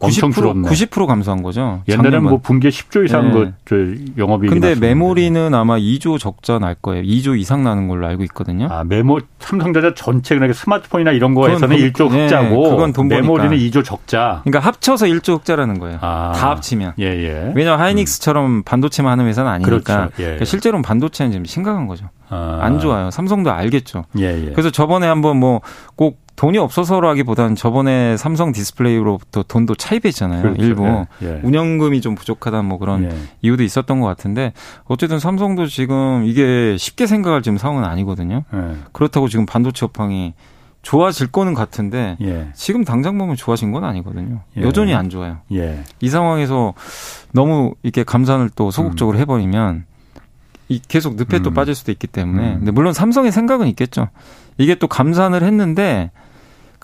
어. 0.00 0.06
90% 0.08 0.64
90% 0.66 1.06
감소한 1.06 1.42
거죠. 1.42 1.82
옛날에는 1.88 2.22
뭐 2.24 2.38
분기 2.38 2.68
10조 2.68 3.04
이상 3.04 3.32
네. 3.32 3.52
그 3.64 4.04
영업이익이 4.18 4.52
근데. 4.52 4.74
메모리는 4.74 5.54
아마 5.54 5.78
2조 5.78 6.18
적자 6.18 6.58
날 6.58 6.74
거예요. 6.74 7.02
2조 7.04 7.38
이상 7.38 7.64
나는 7.64 7.88
걸로 7.88 8.06
알고 8.06 8.22
있거든요. 8.24 8.68
아, 8.70 8.84
메모 8.84 9.20
삼성전자 9.38 9.94
전체 9.94 10.34
그러니까 10.34 10.58
스마트폰이나 10.58 11.12
이런 11.12 11.34
거에서는 11.34 11.76
1조 11.76 12.10
흑자고 12.10 12.62
네, 12.64 12.70
그건 12.70 12.92
돈 12.92 13.08
메모리는 13.08 13.50
보니까. 13.50 13.80
2조 13.80 13.84
적자. 13.84 14.40
그러니까 14.44 14.66
합쳐서 14.66 15.06
1조 15.06 15.38
흑자라는 15.38 15.78
거예요. 15.78 15.98
아. 16.00 16.32
다 16.34 16.50
합치면. 16.50 16.94
예, 16.98 17.04
예. 17.04 17.52
왜냐하면 17.54 17.80
하이닉스처럼 17.80 18.62
반도체만 18.64 19.12
하는 19.12 19.26
회사는 19.26 19.50
아니니까. 19.50 19.70
그렇죠. 19.70 20.10
예, 20.18 20.22
예. 20.22 20.24
그러니까 20.24 20.44
실제로는 20.44 20.82
반도체는 20.82 21.32
지금 21.32 21.44
심각한 21.44 21.86
거죠. 21.86 22.10
아. 22.28 22.58
안 22.62 22.78
좋아요. 22.80 23.10
삼성도 23.10 23.50
알겠죠. 23.52 24.04
예, 24.18 24.46
예. 24.46 24.50
그래서 24.52 24.70
저번에 24.70 25.06
한번 25.06 25.38
뭐 25.38 25.60
꼭 25.96 26.23
돈이 26.36 26.58
없어서라기보다는 26.58 27.54
저번에 27.54 28.16
삼성 28.16 28.50
디스플레이로부터 28.52 29.44
돈도 29.44 29.76
차입했잖아요. 29.76 30.42
그렇죠. 30.42 30.62
일부 30.62 30.84
예, 30.84 31.06
예. 31.22 31.40
운영금이 31.44 32.00
좀 32.00 32.16
부족하다 32.16 32.62
뭐 32.62 32.78
그런 32.78 33.04
예. 33.04 33.16
이유도 33.42 33.62
있었던 33.62 34.00
것 34.00 34.06
같은데 34.06 34.52
어쨌든 34.84 35.20
삼성도 35.20 35.66
지금 35.66 36.24
이게 36.24 36.76
쉽게 36.76 37.06
생각할 37.06 37.42
지금 37.42 37.56
상황은 37.56 37.84
아니거든요. 37.84 38.42
예. 38.52 38.76
그렇다고 38.92 39.28
지금 39.28 39.46
반도체 39.46 39.86
업황이 39.86 40.34
좋아질 40.82 41.28
거는 41.28 41.54
같은데 41.54 42.16
예. 42.20 42.48
지금 42.54 42.84
당장 42.84 43.16
보면 43.16 43.36
좋아진 43.36 43.70
건 43.70 43.84
아니거든요. 43.84 44.40
예. 44.56 44.62
여전히 44.62 44.92
안 44.92 45.10
좋아요. 45.10 45.38
이 46.00 46.08
상황에서 46.08 46.74
너무 47.32 47.74
이렇게 47.84 48.02
감산을 48.02 48.50
또 48.56 48.72
소극적으로 48.72 49.18
음. 49.18 49.20
해버리면 49.20 49.84
이 50.68 50.80
계속 50.86 51.14
늪에 51.14 51.38
음. 51.38 51.42
또 51.42 51.50
빠질 51.52 51.74
수도 51.74 51.92
있기 51.92 52.06
때문에. 52.06 52.54
음. 52.54 52.58
근데 52.58 52.70
물론 52.72 52.92
삼성의 52.92 53.30
생각은 53.30 53.68
있겠죠. 53.68 54.08
이게 54.58 54.74
또 54.74 54.88
감산을 54.88 55.42
했는데 55.42 56.10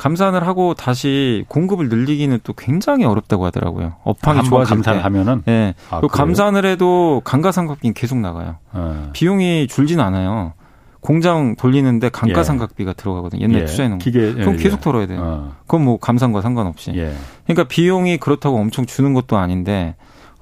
감산을 0.00 0.46
하고 0.46 0.72
다시 0.72 1.44
공급을 1.48 1.90
늘리기는 1.90 2.40
또 2.42 2.54
굉장히 2.54 3.04
어렵다고 3.04 3.44
하더라고요. 3.44 3.96
업황이 4.02 4.42
좋아질 4.44 4.76
감산을 4.76 5.04
하면은 5.04 5.42
네. 5.44 5.74
아, 5.90 6.00
감산을 6.00 6.64
해도 6.64 7.20
감가상각비는 7.22 7.92
계속 7.92 8.16
나가요. 8.16 8.56
네. 8.74 8.80
비용이 9.12 9.66
줄진 9.68 10.00
않아요. 10.00 10.54
공장 11.00 11.54
돌리는데 11.54 12.08
감가상각비가 12.08 12.90
예. 12.90 12.94
들어가거든요. 12.94 13.42
옛날 13.42 13.60
예. 13.60 13.64
투자해 13.66 13.90
놓은 13.90 13.98
거. 13.98 14.02
기계, 14.04 14.32
그럼 14.32 14.54
예. 14.54 14.56
계속 14.56 14.80
털어야 14.80 15.06
돼요. 15.06 15.20
어. 15.22 15.52
그건 15.66 15.84
뭐 15.84 15.98
감산과 15.98 16.40
상관없이. 16.40 16.92
예. 16.94 17.12
그러니까 17.44 17.64
비용이 17.64 18.16
그렇다고 18.16 18.56
엄청 18.56 18.86
주는 18.86 19.12
것도 19.12 19.36
아닌데 19.36 19.96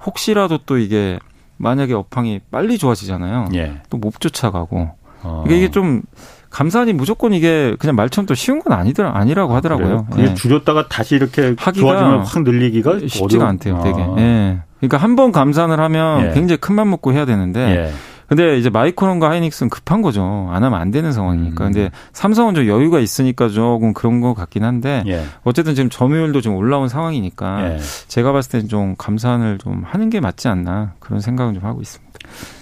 혹시라도 0.05 0.59
또 0.59 0.77
이게 0.77 1.19
만약에 1.57 1.93
업황이 1.93 2.39
빨리 2.49 2.77
좋아지잖아요. 2.77 3.49
예. 3.55 3.81
또못 3.89 4.21
쫓아가고. 4.21 4.91
어. 5.23 5.43
이게 5.47 5.69
좀 5.69 6.01
감산이 6.49 6.93
무조건 6.93 7.33
이게 7.33 7.75
그냥 7.79 7.95
말처럼 7.95 8.25
또 8.25 8.33
쉬운 8.35 8.61
건 8.61 8.73
아니더라 8.73 9.11
아니라고 9.15 9.53
하더라고요. 9.55 10.07
그게 10.09 10.23
예. 10.23 10.33
줄였다가 10.33 10.87
다시 10.87 11.15
이렇게 11.15 11.55
좋아지면 11.55 12.19
확 12.23 12.41
늘리기가 12.43 12.99
쉽지가 12.99 13.23
어려워. 13.25 13.45
않대요, 13.49 13.81
되게. 13.83 14.01
아. 14.01 14.15
예. 14.17 14.59
그러니까 14.79 14.97
한 14.97 15.15
번 15.15 15.31
감산을 15.31 15.79
하면 15.79 16.25
예. 16.29 16.33
굉장히 16.33 16.57
큰 16.57 16.73
맘 16.75 16.89
먹고 16.89 17.13
해야 17.13 17.25
되는데 17.25 17.59
예. 17.59 17.93
근데 18.27 18.59
이제 18.59 18.69
마이크론과 18.69 19.27
하이닉스는 19.31 19.71
급한 19.71 20.03
거죠. 20.03 20.49
안 20.51 20.63
하면 20.63 20.79
안 20.79 20.91
되는 20.91 21.11
상황이니까. 21.11 21.65
음. 21.65 21.71
근데 21.71 21.89
삼성은 22.13 22.53
좀 22.53 22.67
여유가 22.67 22.99
있으니까 22.99 23.49
조금 23.49 23.91
그런 23.93 24.21
것 24.21 24.35
같긴 24.35 24.63
한데 24.63 25.03
예. 25.07 25.23
어쨌든 25.43 25.73
지금 25.75 25.89
점유율도 25.89 26.41
좀 26.41 26.55
올라온 26.55 26.89
상황이니까 26.89 27.73
예. 27.73 27.77
제가 28.07 28.31
봤을 28.31 28.51
때는 28.51 28.67
좀 28.69 28.95
감산을 28.97 29.57
좀 29.57 29.83
하는 29.85 30.09
게 30.11 30.19
맞지 30.19 30.47
않나 30.47 30.93
그런 30.99 31.21
생각은 31.21 31.55
좀 31.55 31.63
하고 31.63 31.81
있습니다. 31.81 32.08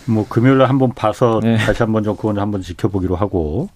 뭐 0.05 0.25
금요일 0.27 0.57
날 0.57 0.69
한번 0.69 0.93
봐서 0.93 1.39
네. 1.43 1.57
다시 1.57 1.83
한번 1.83 2.03
좀 2.03 2.15
그건 2.15 2.39
한번 2.39 2.61
지켜보기로 2.61 3.15
하고 3.15 3.69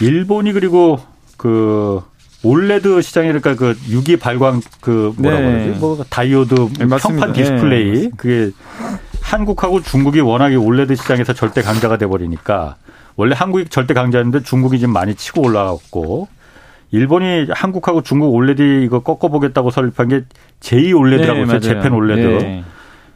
일본이 0.00 0.52
그리고 0.52 0.98
그 1.36 2.02
올레드 2.42 3.00
시장이 3.00 3.28
그러니까 3.28 3.54
그 3.54 3.76
유기 3.88 4.18
발광 4.18 4.60
그 4.80 5.14
뭐라고 5.16 5.42
네. 5.42 5.64
그러지? 5.64 5.80
뭐 5.80 6.04
다이오드 6.08 6.54
네, 6.78 6.86
평판 6.86 7.32
디스플레이 7.32 7.92
네. 7.92 8.10
그게 8.16 8.50
한국하고 9.22 9.82
중국이 9.82 10.20
워낙에 10.20 10.54
올레드 10.56 10.94
시장에서 10.94 11.32
절대 11.32 11.62
강자가 11.62 11.96
돼 11.96 12.06
버리니까 12.06 12.76
원래 13.16 13.34
한국이 13.34 13.66
절대 13.70 13.94
강자였는데 13.94 14.42
중국이 14.42 14.78
지금 14.78 14.92
많이 14.92 15.14
치고 15.14 15.42
올라갔고 15.42 16.28
일본이 16.90 17.46
한국하고 17.50 18.02
중국 18.02 18.34
올레드 18.34 18.62
이거 18.84 19.00
꺾어 19.00 19.28
보겠다고 19.28 19.70
설립한 19.70 20.08
게 20.08 20.22
JOLED라고 20.60 21.38
네, 21.38 21.42
했어요. 21.42 21.60
재팬 21.60 21.92
올레드. 21.92 22.62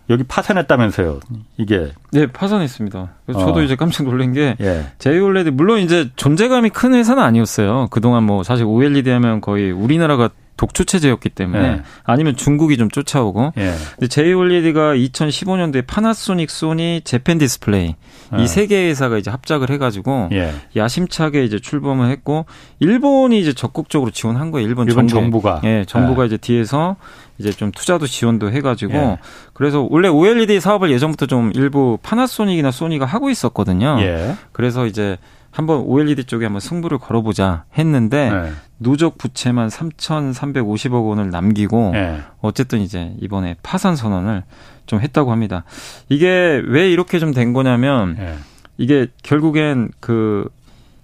네. 0.08 0.14
여기 0.14 0.24
파산했다면서요. 0.24 1.20
이게. 1.58 1.92
네, 2.12 2.26
파산했습니다. 2.26 3.10
그래서 3.26 3.40
어. 3.40 3.46
저도 3.46 3.62
이제 3.62 3.76
깜짝 3.76 4.04
놀란 4.04 4.32
게 4.32 4.56
예. 4.60 4.86
JOLED 4.98 5.50
물론 5.50 5.80
이제 5.80 6.10
존재감이 6.16 6.70
큰 6.70 6.94
회사는 6.94 7.22
아니었어요. 7.22 7.88
그동안 7.90 8.24
뭐 8.24 8.42
사실 8.42 8.64
OLED 8.64 9.10
하면 9.10 9.40
거의 9.40 9.70
우리나라가 9.70 10.30
독주 10.58 10.84
체제였기 10.84 11.30
때문에 11.30 11.66
예. 11.66 11.82
아니면 12.04 12.36
중국이 12.36 12.76
좀 12.76 12.90
쫓아오고 12.90 13.52
예. 13.56 13.74
근데 13.94 14.08
JOLED가 14.08 14.94
2015년도에 14.94 15.86
파나소닉, 15.86 16.50
소니, 16.50 17.02
재팬 17.04 17.38
디스플레이 17.38 17.94
예. 18.36 18.42
이 18.42 18.50
세 18.50 18.66
개 18.66 18.88
회사가 18.88 19.16
이제 19.16 19.30
합작을 19.30 19.70
해가지고 19.70 20.28
예. 20.32 20.52
야심차게 20.76 21.44
이제 21.44 21.58
출범을 21.58 22.10
했고 22.10 22.44
일본이 22.80 23.40
이제 23.40 23.54
적극적으로 23.54 24.10
지원한 24.10 24.50
거예요. 24.50 24.68
일본, 24.68 24.88
일본 24.88 25.08
정부가 25.08 25.62
예, 25.64 25.84
정부가 25.86 26.24
예. 26.24 26.26
이제 26.26 26.36
뒤에서 26.36 26.96
이제 27.38 27.52
좀 27.52 27.70
투자도 27.70 28.08
지원도 28.08 28.50
해가지고 28.50 28.92
예. 28.94 29.18
그래서 29.54 29.86
원래 29.88 30.08
OLED 30.08 30.60
사업을 30.60 30.90
예전부터 30.90 31.26
좀 31.26 31.52
일부 31.54 31.98
파나소닉이나 32.02 32.72
소니가 32.72 33.06
하고 33.06 33.30
있었거든요. 33.30 33.98
예. 34.00 34.34
그래서 34.50 34.86
이제 34.86 35.18
한번 35.50 35.80
OLED 35.80 36.24
쪽에 36.24 36.44
한번 36.46 36.60
승부를 36.60 36.98
걸어보자 36.98 37.64
했는데 37.76 38.30
네. 38.30 38.52
누적 38.78 39.18
부채만 39.18 39.68
3,350억 39.68 41.08
원을 41.08 41.30
남기고 41.30 41.90
네. 41.92 42.20
어쨌든 42.40 42.80
이제 42.80 43.12
이번에 43.20 43.56
파산 43.62 43.96
선언을 43.96 44.44
좀 44.86 45.00
했다고 45.00 45.32
합니다. 45.32 45.64
이게 46.08 46.62
왜 46.66 46.90
이렇게 46.90 47.18
좀 47.18 47.32
된 47.32 47.52
거냐면 47.52 48.16
네. 48.18 48.34
이게 48.78 49.08
결국엔 49.22 49.90
그 50.00 50.48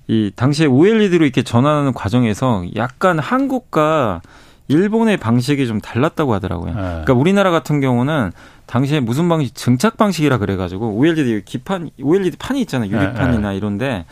이 0.06 0.30
당시에 0.36 0.66
OLED로 0.66 1.24
이렇게 1.24 1.42
전환하는 1.42 1.94
과정에서 1.94 2.64
약간 2.76 3.18
한국과 3.18 4.20
일본의 4.68 5.16
방식이 5.18 5.66
좀 5.66 5.80
달랐다고 5.80 6.34
하더라고요. 6.34 6.74
네. 6.74 6.80
그러니까 6.80 7.14
우리나라 7.14 7.50
같은 7.50 7.80
경우는 7.80 8.32
당시에 8.66 9.00
무슨 9.00 9.28
방식 9.28 9.54
증착 9.54 9.96
방식이라 9.96 10.38
그래가지고 10.38 10.96
OLED 10.96 11.42
기판 11.44 11.90
OLED 12.02 12.36
판이 12.38 12.60
있잖아요 12.62 12.90
네, 12.90 12.96
유리판이나 12.96 13.50
네. 13.50 13.56
이런데 13.56 14.04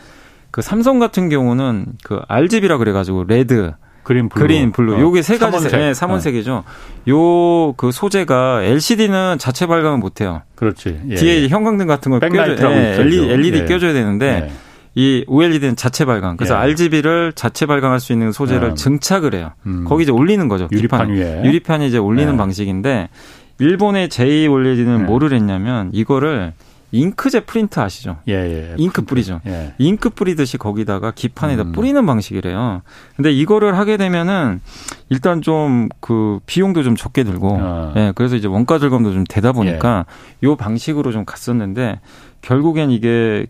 그 0.53 0.62
삼성 0.62 1.00
같은 1.00 1.28
경우는 1.28 1.86
그 2.05 2.20
RGB라 2.28 2.78
그래가지고 2.78 3.24
red 3.24 3.72
green 4.04 4.28
blue. 4.28 4.42
green 4.42 4.72
blue. 4.72 4.96
어. 4.96 5.00
요게 5.00 5.22
세 5.22 5.38
가지 5.38 5.53
삼원색. 5.53 5.80
네, 5.80 5.94
삼원색이죠. 5.94 6.64
네. 6.66 7.12
요그 7.12 7.90
소재가 7.92 8.62
LCD는 8.62 9.38
자체 9.38 9.66
발광을 9.66 9.98
못 9.98 10.20
해요. 10.20 10.42
그렇지. 10.55 11.00
예. 11.09 11.14
뒤에 11.14 11.48
형광등 11.48 11.86
같은 11.86 12.11
걸 12.11 12.20
껴줘 12.20 12.70
예, 12.70 12.96
LED 13.00 13.59
예. 13.61 13.64
껴줘야 13.64 13.92
되는데 13.92 14.48
예. 14.48 14.53
이 14.94 15.24
OLED는 15.26 15.76
자체 15.76 16.05
발광. 16.05 16.36
그래서 16.36 16.55
예. 16.55 16.59
RGB를 16.59 17.32
자체 17.34 17.64
발광할 17.64 17.98
수 18.00 18.12
있는 18.12 18.30
소재를 18.32 18.70
음. 18.70 18.74
증착을 18.74 19.34
해요. 19.34 19.53
음. 19.66 19.84
거기 19.88 20.03
이제 20.03 20.12
올리는 20.12 20.46
거죠. 20.48 20.68
유리판 20.70 21.11
위에. 21.11 21.42
유리판이 21.44 21.86
이제 21.86 21.96
올리는 21.96 22.30
예. 22.32 22.36
방식인데 22.36 23.09
일본의 23.59 24.11
J 24.11 24.48
OLED는 24.48 25.00
예. 25.00 25.05
뭐를 25.05 25.32
했냐면 25.32 25.90
이거를 25.92 26.53
잉크젯 26.93 27.47
프린트 27.47 27.80
아시죠? 27.80 28.18
예, 28.28 28.34
예. 28.34 28.74
잉크 28.76 29.03
뿌리죠. 29.03 29.40
예. 29.47 29.74
잉크 29.78 30.11
뿌리듯이 30.11 30.59
거기다가 30.59 31.11
기판에다 31.11 31.62
음. 31.64 31.72
뿌리는 31.72 32.05
방식이래요. 32.07 32.82
근데 33.16 33.32
이거를 33.32 33.76
하게 33.78 33.97
되면은 33.97 34.61
일단 35.09 35.40
좀 35.43 35.88
그 36.01 36.38
비용도 36.47 36.82
좀 36.82 36.95
적게 36.97 37.24
들고, 37.24 37.59
어. 37.61 37.93
예, 37.97 38.12
그래서 38.14 38.36
이제 38.36 38.47
원가 38.49 38.78
절감도 38.78 39.12
좀 39.12 39.24
되다 39.28 39.53
보니까 39.53 40.05
예. 40.43 40.47
요 40.47 40.57
방식으로 40.57 41.12
좀 41.12 41.24
갔었는데 41.24 42.01
결국엔 42.43 42.90
이게 42.90 43.47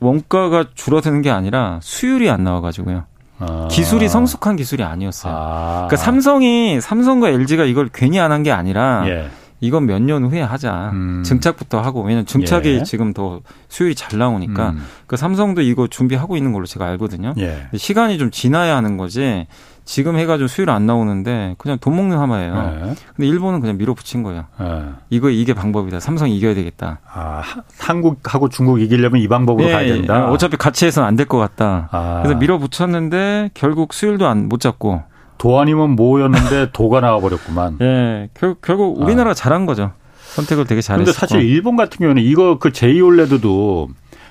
원가가 0.00 0.66
줄어드는 0.74 1.22
게 1.22 1.30
아니라 1.30 1.78
수율이 1.82 2.28
안 2.30 2.44
나와 2.44 2.60
가지고요. 2.60 3.04
아. 3.40 3.68
기술이 3.70 4.08
성숙한 4.08 4.56
기술이 4.56 4.82
아니었어요. 4.82 5.32
아. 5.34 5.74
그러니까 5.88 5.96
삼성이 5.96 6.80
삼성과 6.80 7.30
LG가 7.30 7.64
이걸 7.64 7.88
괜히 7.92 8.18
안 8.20 8.32
한 8.32 8.42
게 8.42 8.50
아니라 8.52 9.04
예. 9.08 9.28
이건 9.60 9.86
몇 9.86 10.00
년 10.00 10.24
후에 10.24 10.40
하자. 10.40 10.90
음. 10.92 11.22
증착부터 11.24 11.80
하고 11.80 12.02
왜냐면 12.02 12.26
증착이 12.26 12.68
예. 12.68 12.82
지금 12.84 13.12
더 13.12 13.40
수율이 13.68 13.94
잘 13.94 14.18
나오니까 14.18 14.70
음. 14.70 14.84
그 15.06 15.16
삼성도 15.16 15.62
이거 15.62 15.86
준비하고 15.88 16.36
있는 16.36 16.52
걸로 16.52 16.64
제가 16.66 16.86
알거든요. 16.86 17.34
예. 17.38 17.66
시간이 17.76 18.18
좀 18.18 18.30
지나야 18.30 18.76
하는 18.76 18.96
거지. 18.96 19.46
지금 19.84 20.16
해가지고 20.18 20.48
수율 20.48 20.68
안 20.68 20.84
나오는데 20.84 21.54
그냥 21.56 21.78
돈 21.80 21.96
먹는 21.96 22.18
하마예요. 22.18 22.54
네. 22.54 22.94
근데 23.16 23.26
일본은 23.26 23.60
그냥 23.60 23.78
밀어붙인 23.78 24.22
거예요. 24.22 24.44
네. 24.60 24.82
이거 25.08 25.30
이게 25.30 25.54
방법이다. 25.54 25.98
삼성이 25.98 26.36
이겨야 26.36 26.54
되겠다. 26.54 26.98
아 27.10 27.42
한국하고 27.78 28.50
중국 28.50 28.82
이기려면 28.82 29.20
이 29.22 29.28
방법으로 29.28 29.66
네. 29.66 29.72
가야 29.72 29.86
된다. 29.94 30.30
어차피 30.30 30.58
같이 30.58 30.84
해서는 30.86 31.08
안 31.08 31.16
될 31.16 31.24
것 31.26 31.38
같다. 31.38 31.88
아. 31.90 32.20
그래서 32.22 32.38
밀어붙였는데 32.38 33.50
결국 33.54 33.92
수율도 33.94 34.26
안 34.28 34.48
못 34.48 34.60
잡고 34.60 35.02
도 35.38 35.60
아니면 35.60 35.90
뭐였는데 35.90 36.70
도가 36.72 37.00
나와버렸구만. 37.00 37.78
예, 37.80 38.28
결, 38.34 38.56
결국 38.60 39.00
우리나라 39.00 39.30
아. 39.30 39.34
잘한 39.34 39.66
거죠. 39.66 39.92
선택을 40.34 40.66
되게 40.66 40.80
잘했어. 40.80 41.04
근데 41.04 41.12
사실 41.12 41.40
일본 41.42 41.76
같은 41.76 41.98
경우는 41.98 42.22
이거 42.22 42.58
그 42.58 42.72
제이올레드도 42.72 43.88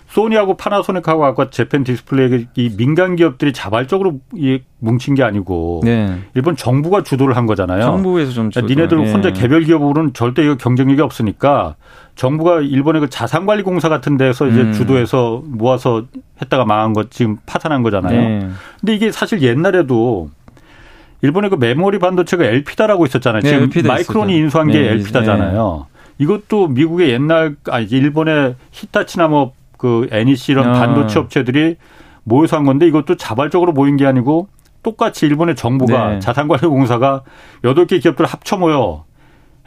소니하고 0.10 0.56
파나소닉하고 0.56 1.26
아까 1.26 1.50
재팬 1.50 1.84
디스플레이 1.84 2.48
이 2.56 2.76
민간 2.78 3.16
기업들이 3.16 3.52
자발적으로 3.52 4.20
이 4.36 4.60
뭉친 4.80 5.16
게 5.16 5.24
아니고 5.24 5.82
네. 5.84 6.18
일본 6.34 6.56
정부가 6.56 7.04
주도를 7.04 7.36
한 7.36 7.46
거잖아요. 7.46 7.82
정부에서 7.82 8.32
좀 8.32 8.50
주도. 8.50 8.68
니네들 8.68 9.04
네. 9.04 9.12
혼자 9.12 9.32
개별 9.32 9.64
기업으로는 9.64 10.14
절대 10.14 10.44
이거 10.44 10.56
경쟁력이 10.56 11.02
없으니까 11.02 11.76
정부가 12.16 12.62
일본의 12.62 13.02
그 13.02 13.10
자산관리공사 13.10 13.90
같은 13.90 14.18
데서 14.18 14.48
이제 14.48 14.62
음. 14.62 14.74
주도해서 14.74 15.44
모아서 15.46 16.06
했다가 16.42 16.64
망한 16.66 16.94
것 16.94 17.12
지금 17.12 17.38
파산한 17.46 17.84
거잖아요. 17.84 18.20
네. 18.20 18.50
근데 18.80 18.96
이게 18.96 19.12
사실 19.12 19.42
옛날에도 19.42 20.30
일본의 21.22 21.50
그 21.50 21.56
메모리 21.56 22.00
반도체가 22.00 22.44
엘피다라고 22.46 23.06
있었잖아요. 23.06 23.42
네, 23.42 23.50
지금 23.50 23.64
엘피다 23.64 23.88
마이크론이 23.88 24.34
있었죠. 24.34 24.44
인수한 24.44 24.68
게 24.68 24.82
네, 24.82 24.90
엘피다잖아요. 24.94 25.86
네. 25.90 25.98
이것도 26.20 26.68
미국의 26.70 27.10
옛날 27.10 27.56
아니 27.70 27.86
일본의 27.86 28.56
히타치나 28.72 29.28
뭐 29.28 29.58
그 29.78 30.08
NEC 30.12 30.52
이런 30.52 30.70
아. 30.70 30.74
반도체 30.74 31.20
업체들이 31.20 31.78
모여서 32.24 32.58
한 32.58 32.66
건데 32.66 32.88
이것도 32.88 33.16
자발적으로 33.16 33.72
모인 33.72 33.96
게 33.96 34.06
아니고 34.06 34.50
똑같이 34.84 35.26
일본의 35.26 35.56
정부가 35.56 36.10
네. 36.10 36.20
자산관리공사가 36.20 37.24
여덟 37.64 37.88
개 37.88 38.00
기업들을 38.00 38.28
합쳐 38.28 38.58
모여 38.58 39.06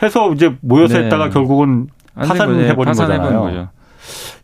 해서 0.03 0.32
이제 0.32 0.55
모여서 0.61 0.98
네. 0.98 1.05
했다가 1.05 1.30
결국은 1.30 1.88
파산해버린 2.14 2.92
거잖아요. 2.92 3.68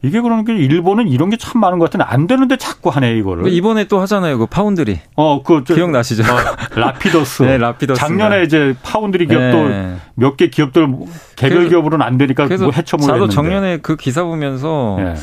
이게 0.03 0.21
그러니까 0.21 0.53
일본은 0.53 1.09
이런 1.09 1.31
게 1.31 1.37
참 1.37 1.61
많은 1.61 1.79
것 1.79 1.87
같은데 1.87 2.05
안 2.09 2.27
되는데 2.27 2.57
자꾸 2.57 2.91
하네 2.91 3.17
이거를. 3.19 3.49
이번에 3.53 3.85
또 3.85 4.01
하잖아요. 4.01 4.39
그 4.39 4.47
파운드리. 4.47 5.01
어, 5.17 5.43
그 5.43 5.63
기억나시죠? 5.65 6.23
어, 6.23 6.37
라피더스. 6.81 7.43
네, 7.45 7.59
라피더스. 7.59 8.01
작년에 8.01 8.43
이제 8.43 8.75
파운드리 8.83 9.27
기업도 9.27 9.69
네. 9.69 9.97
몇개 10.15 10.49
기업들 10.49 10.89
개별 11.37 11.69
기업으로는 11.69 12.05
안 12.05 12.19
되니까 12.19 12.47
뭐 12.47 12.71
해쳐모였는데. 12.73 13.19
저도 13.21 13.29
작년에 13.29 13.79
그 13.79 13.97
기사 13.97 14.25
보면서 14.25 14.97
네. 14.99 15.15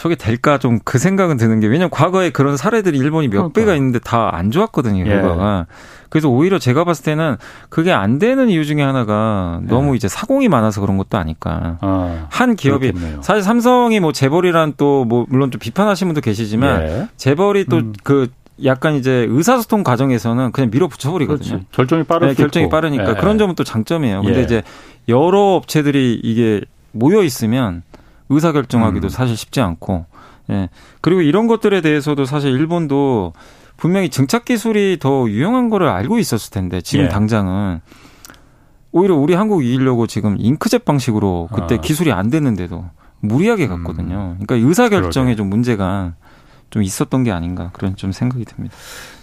저게 0.00 0.14
될까 0.14 0.56
좀 0.56 0.78
그 0.82 0.98
생각은 0.98 1.36
드는 1.36 1.60
게 1.60 1.66
왜냐면 1.66 1.90
과거에 1.90 2.30
그런 2.30 2.56
사례들이 2.56 2.96
일본이 2.96 3.28
몇 3.28 3.34
그러니까. 3.52 3.60
배가 3.60 3.74
있는데 3.76 3.98
다 3.98 4.30
안 4.32 4.50
좋았거든요 4.50 5.04
결과가. 5.04 5.66
예. 5.68 5.74
그래서 6.08 6.28
오히려 6.30 6.58
제가 6.58 6.84
봤을 6.84 7.04
때는 7.04 7.36
그게 7.68 7.92
안 7.92 8.18
되는 8.18 8.48
이유 8.48 8.64
중에 8.64 8.82
하나가 8.82 9.60
너무 9.64 9.92
예. 9.92 9.96
이제 9.96 10.08
사공이 10.08 10.48
많아서 10.48 10.80
그런 10.80 10.96
것도 10.96 11.18
아닐까. 11.18 11.76
아, 11.82 12.26
한 12.30 12.56
기업이 12.56 12.92
그렇겠네요. 12.92 13.20
사실 13.22 13.42
삼성이 13.42 14.00
뭐 14.00 14.12
재벌이란 14.12 14.74
또 14.78 15.04
뭐 15.04 15.26
물론 15.28 15.50
좀 15.50 15.58
비판하시는 15.58 16.08
분도 16.08 16.20
계시지만 16.22 16.82
예. 16.82 17.08
재벌이 17.16 17.66
또그 17.66 17.76
음. 17.84 17.92
그 18.02 18.28
약간 18.64 18.94
이제 18.94 19.26
의사소통 19.28 19.82
과정에서는 19.82 20.52
그냥 20.52 20.70
밀어붙여 20.70 21.10
버리거든요. 21.12 21.48
그렇지. 21.48 21.66
결정이 21.72 22.04
빠르 22.04 22.26
네, 22.26 22.34
결정이 22.34 22.68
빠르니까 22.70 23.10
예. 23.10 23.14
그런 23.14 23.36
점은 23.38 23.54
또 23.54 23.64
장점이에요. 23.64 24.22
근데 24.22 24.40
예. 24.40 24.44
이제 24.44 24.62
여러 25.08 25.54
업체들이 25.56 26.20
이게 26.22 26.60
모여 26.92 27.22
있으면 27.22 27.82
의사 28.30 28.52
결정하기도 28.52 29.06
음. 29.06 29.10
사실 29.10 29.36
쉽지 29.36 29.60
않고 29.60 30.06
예. 30.50 30.68
그리고 31.00 31.20
이런 31.20 31.46
것들에 31.46 31.80
대해서도 31.82 32.24
사실 32.24 32.50
일본도 32.52 33.34
분명히 33.76 34.08
증착 34.08 34.44
기술이 34.44 34.98
더 35.00 35.28
유용한 35.28 35.70
거를 35.70 35.88
알고 35.88 36.18
있었을 36.18 36.50
텐데 36.50 36.80
지금 36.80 37.04
예. 37.06 37.08
당장은 37.08 37.80
오히려 38.92 39.14
우리 39.16 39.34
한국 39.34 39.64
이기려고 39.64 40.06
지금 40.06 40.36
잉크젯 40.38 40.84
방식으로 40.84 41.48
그때 41.52 41.76
아. 41.76 41.80
기술이 41.80 42.10
안 42.12 42.30
됐는데도 42.30 42.84
무리하게 43.20 43.68
갔거든요. 43.68 44.36
음. 44.38 44.44
그러니까 44.44 44.66
의사 44.68 44.88
결정에 44.88 45.36
좀 45.36 45.48
문제가 45.48 46.14
좀 46.70 46.82
있었던 46.82 47.24
게 47.24 47.32
아닌가 47.32 47.70
그런 47.72 47.96
좀 47.96 48.12
생각이 48.12 48.44
듭니다. 48.44 48.74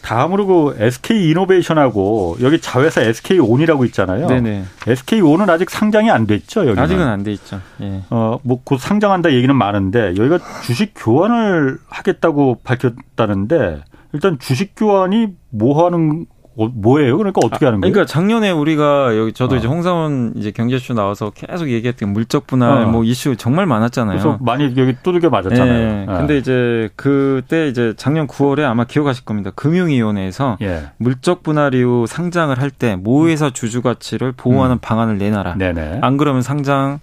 다음으로 0.02 0.46
그 0.46 0.76
SK 0.80 1.30
이노베이션하고 1.32 2.38
여기 2.42 2.60
자회사 2.62 3.02
SK 3.02 3.40
온이라고 3.40 3.84
있잖아요. 3.86 4.28
네네. 4.28 4.64
SK 4.88 5.22
온은 5.22 5.50
아직 5.50 5.70
상장이 5.70 6.10
안 6.12 6.28
됐죠, 6.28 6.68
여기. 6.68 6.80
아직은 6.80 7.06
안 7.06 7.24
돼 7.24 7.32
있죠. 7.34 7.60
예. 7.82 8.04
어, 8.10 8.38
뭐곧 8.44 8.80
상장한다 8.80 9.34
얘기는 9.34 9.54
많은데 9.54 10.10
여기가 10.18 10.40
주식 10.64 10.94
교환을 10.96 11.80
하겠다고 11.88 12.60
밝혔다는데 12.64 13.84
일단 14.14 14.38
주식 14.40 14.74
교환이 14.76 15.28
뭐 15.50 15.86
하는 15.86 16.26
어, 16.60 16.68
뭐예요? 16.74 17.18
그러니까 17.18 17.40
어떻게 17.44 17.66
하는 17.66 17.80
거예요? 17.80 17.94
그러니까 17.94 18.12
작년에 18.12 18.50
우리가 18.50 19.16
여기 19.16 19.32
저도 19.32 19.56
어. 19.56 19.58
이제 19.60 19.68
홍사원 19.68 20.34
이제 20.38 20.50
경제쇼 20.52 20.96
나와서 20.96 21.30
계속 21.30 21.70
얘기했던 21.70 22.12
물적 22.14 22.48
분할 22.48 22.84
어. 22.84 22.88
뭐 22.88 23.04
이슈 23.04 23.36
정말 23.36 23.68
많았잖아요. 23.68 24.18
그래서 24.18 24.38
많이 24.42 24.64
여기 24.76 24.96
두들겨 25.04 25.30
맞았잖아요. 25.30 25.74
네. 25.74 26.06
네. 26.06 26.18
근데 26.18 26.38
이제 26.38 26.90
그때 26.96 27.68
이제 27.68 27.94
작년 27.96 28.26
9월에 28.28 28.64
아마 28.64 28.86
기억하실 28.86 29.24
겁니다. 29.26 29.52
금융위원회에서 29.56 30.58
예. 30.62 30.86
물적 30.98 31.44
분할 31.44 31.74
이후 31.76 32.06
상장을 32.08 32.58
할 32.60 32.72
때 32.78 32.96
모회사 32.96 33.50
주주 33.50 33.82
가치를 33.82 34.34
보호하는 34.34 34.76
음. 34.76 34.80
방안을 34.82 35.18
내놔라. 35.18 35.56
네네. 35.56 36.00
안 36.02 36.18
그러면 36.18 36.42
상장 36.42 37.00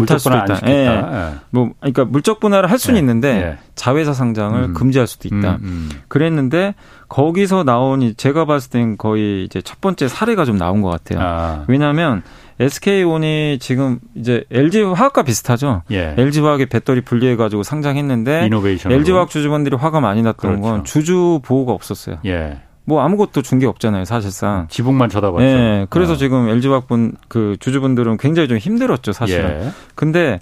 못할 0.00 0.18
수도 0.18 0.36
있다. 0.36 0.60
예. 0.66 0.72
예. 0.72 1.34
뭐 1.50 1.70
그러니까 1.80 2.04
물적 2.04 2.40
분할을 2.40 2.70
할 2.70 2.78
수는 2.78 2.96
예. 2.96 3.00
있는데 3.00 3.28
예. 3.28 3.58
자회사 3.74 4.12
상장을 4.12 4.60
음. 4.60 4.74
금지할 4.74 5.06
수도 5.06 5.28
있다. 5.28 5.56
음, 5.56 5.60
음. 5.62 5.90
그랬는데 6.08 6.74
거기서 7.08 7.64
나온 7.64 8.14
제가 8.16 8.44
봤을 8.44 8.70
땐 8.70 8.96
거의 8.96 9.44
이제 9.44 9.60
첫 9.62 9.80
번째 9.80 10.08
사례가 10.08 10.44
좀 10.44 10.56
나온 10.56 10.82
것 10.82 10.88
같아요. 10.90 11.20
아. 11.20 11.64
왜냐하면 11.68 12.22
SK온이 12.58 13.58
지금 13.60 13.98
이제 14.14 14.44
LG 14.50 14.82
화학과 14.82 15.22
비슷하죠. 15.22 15.82
예. 15.90 16.14
LG 16.16 16.40
화학의 16.40 16.66
배터리 16.66 17.02
분리해 17.02 17.36
가지고 17.36 17.62
상장했는데 17.62 18.48
LG 18.86 19.12
화학 19.12 19.28
주주분들이 19.28 19.76
화가 19.76 20.00
많이 20.00 20.22
났던 20.22 20.60
그렇죠. 20.60 20.62
건 20.62 20.84
주주 20.84 21.40
보호가 21.44 21.72
없었어요. 21.72 22.18
예. 22.24 22.60
뭐 22.88 23.02
아무것도 23.02 23.42
준 23.42 23.58
게 23.58 23.66
없잖아요, 23.66 24.04
사실상. 24.04 24.66
지붕만 24.68 25.08
쳐다봤죠. 25.08 25.44
예. 25.44 25.86
그래서 25.90 26.12
어. 26.12 26.16
지금 26.16 26.48
LG 26.48 26.68
화학분 26.68 27.14
그 27.28 27.56
주주분들은 27.58 28.16
굉장히 28.18 28.48
좀 28.48 28.58
힘들었죠, 28.58 29.12
사실은. 29.12 29.64
예. 29.64 29.70
근데 29.96 30.38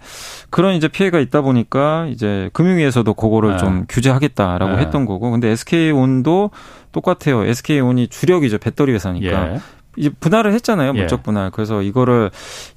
그런 0.51 0.75
이제 0.75 0.87
피해가 0.89 1.21
있다 1.21 1.41
보니까 1.41 2.07
이제 2.11 2.51
금융위에서도 2.53 3.13
그거를 3.15 3.55
예. 3.55 3.57
좀 3.57 3.87
규제하겠다라고 3.89 4.75
예. 4.75 4.77
했던 4.79 5.07
거고. 5.07 5.31
근데 5.31 5.49
SK온도 5.49 6.51
똑같아요. 6.93 7.45
SK온이 7.45 8.09
주력이죠, 8.09 8.59
배터리 8.59 8.93
회사니까. 8.93 9.53
예. 9.55 9.61
이제 9.97 10.11
분할을 10.21 10.53
했잖아요. 10.55 10.89
예. 10.97 10.99
물적 10.99 11.23
분할. 11.23 11.51
그래서 11.51 11.81
이거를 11.81 12.31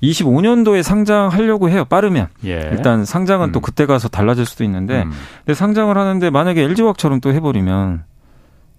25년도에 0.04 0.84
상장하려고 0.84 1.70
해요. 1.70 1.84
빠르면. 1.86 2.28
예. 2.46 2.70
일단 2.72 3.06
상장은 3.06 3.50
음. 3.50 3.52
또 3.52 3.60
그때 3.60 3.86
가서 3.86 4.08
달라질 4.08 4.46
수도 4.46 4.64
있는데 4.64 5.02
음. 5.04 5.12
근데 5.46 5.56
상장을 5.56 5.98
하는데 5.98 6.30
만약에 6.30 6.62
LG화학처럼 6.62 7.20
또 7.22 7.34
해버리면 7.34 8.04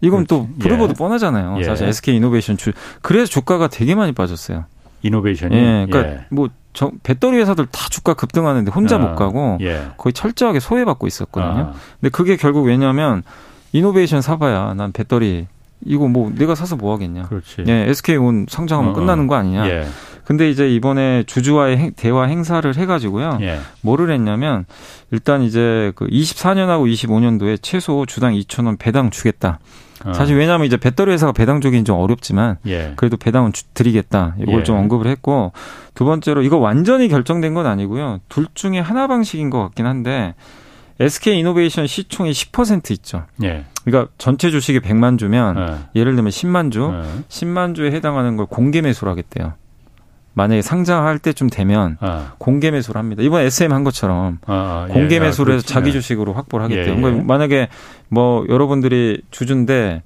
이건 0.01 0.24
그렇지. 0.24 0.28
또 0.28 0.49
부르버도 0.59 0.90
예. 0.90 0.94
뻔하잖아요. 0.94 1.57
예. 1.59 1.64
사실 1.64 1.88
SK 1.88 2.16
이노베이션 2.16 2.57
주 2.57 2.72
그래서 3.03 3.30
주가가 3.30 3.68
되게 3.68 3.94
많이 3.94 4.12
빠졌어요. 4.12 4.64
이노베이션이. 5.03 5.57
예. 5.57 5.86
그러니까 5.88 6.12
예. 6.12 6.26
뭐 6.30 6.49
저, 6.72 6.92
배터리 7.03 7.38
회사들 7.38 7.66
다 7.66 7.88
주가 7.90 8.14
급등하는데 8.14 8.70
혼자 8.70 8.96
아. 8.96 8.99
못 8.99 9.16
가고 9.16 9.59
예. 9.61 9.88
거의 9.96 10.12
철저하게 10.12 10.61
소외받고 10.61 11.07
있었거든요. 11.07 11.61
아. 11.61 11.72
근데 12.01 12.11
그게 12.11 12.36
결국 12.36 12.66
왜냐하면 12.66 13.22
이노베이션 13.72 14.22
사봐야 14.22 14.74
난 14.74 14.92
배터리 14.92 15.46
이거 15.84 16.09
뭐 16.09 16.30
내가 16.34 16.55
사서 16.55 16.76
뭐 16.76 16.92
하겠냐. 16.94 17.24
그렇지. 17.24 17.64
예, 17.68 17.88
SK온 17.88 18.46
상장하면 18.49 18.90
어, 18.90 18.92
어, 18.92 18.99
끝나는 18.99 19.26
거 19.26 19.34
아니냐. 19.36 19.68
예. 19.68 19.86
근데 20.24 20.51
이제 20.51 20.68
이번에 20.68 21.24
주주와의 21.26 21.76
행, 21.78 21.92
대화 21.96 22.24
행사를 22.24 22.76
해가지고요. 22.76 23.38
예. 23.40 23.61
뭐를 23.80 24.11
했냐면 24.11 24.66
일단 25.11 25.42
이제 25.42 25.92
그 25.94 26.07
24년하고 26.07 26.92
25년도에 26.92 27.59
최소 27.62 28.05
주당 28.05 28.34
2천 28.34 28.66
원 28.66 28.76
배당 28.76 29.11
주겠다. 29.11 29.59
어. 30.05 30.12
사실 30.12 30.36
왜냐하면 30.36 30.66
이제 30.66 30.76
배터리 30.76 31.12
회사가 31.12 31.32
배당 31.32 31.61
주기는 31.61 31.84
좀 31.84 31.99
어렵지만 31.99 32.59
예. 32.66 32.92
그래도 32.96 33.16
배당은 33.16 33.53
주, 33.53 33.64
드리겠다. 33.74 34.34
이걸 34.40 34.61
예. 34.61 34.62
좀 34.62 34.76
언급을 34.76 35.07
했고 35.07 35.53
두 35.94 36.05
번째로 36.05 36.42
이거 36.42 36.57
완전히 36.59 37.09
결정된 37.09 37.55
건 37.55 37.66
아니고요. 37.66 38.20
둘 38.28 38.46
중에 38.55 38.78
하나 38.78 39.07
방식인 39.07 39.51
것 39.51 39.61
같긴 39.61 39.86
한데 39.86 40.34
SK 41.01 41.38
이노베이션 41.38 41.86
시총이 41.86 42.30
10% 42.32 42.90
있죠. 42.92 43.24
예. 43.42 43.64
그러니까 43.84 44.12
전체 44.18 44.51
주식이 44.51 44.80
100만 44.80 45.18
주면 45.18 45.57
예. 45.59 46.01
예를 46.01 46.14
들면 46.14 46.30
10만 46.30 46.72
주, 46.72 46.92
예. 46.92 47.22
10만 47.28 47.74
주에 47.74 47.92
해당하는 47.92 48.36
걸 48.36 48.46
공개 48.46 48.80
매수를 48.80 49.11
하겠대요. 49.11 49.55
만약에 50.34 50.62
상장할 50.62 51.18
때쯤 51.18 51.50
되면 51.50 51.96
아. 52.00 52.34
공개 52.38 52.70
매수를 52.70 52.98
합니다. 52.98 53.22
이번 53.22 53.42
SM 53.42 53.72
한 53.72 53.82
것처럼 53.84 54.38
아, 54.46 54.52
아, 54.52 54.86
예. 54.88 54.92
공개 54.92 55.18
아, 55.18 55.20
매수를 55.20 55.54
해서 55.54 55.66
자기 55.66 55.92
주식으로 55.92 56.32
확보를 56.32 56.64
하겠대요. 56.64 56.94
예, 56.94 56.96
예. 56.96 57.00
그러니까 57.00 57.24
만약에 57.24 57.68
뭐 58.08 58.46
여러분들이 58.48 59.22
주주인데 59.30 60.02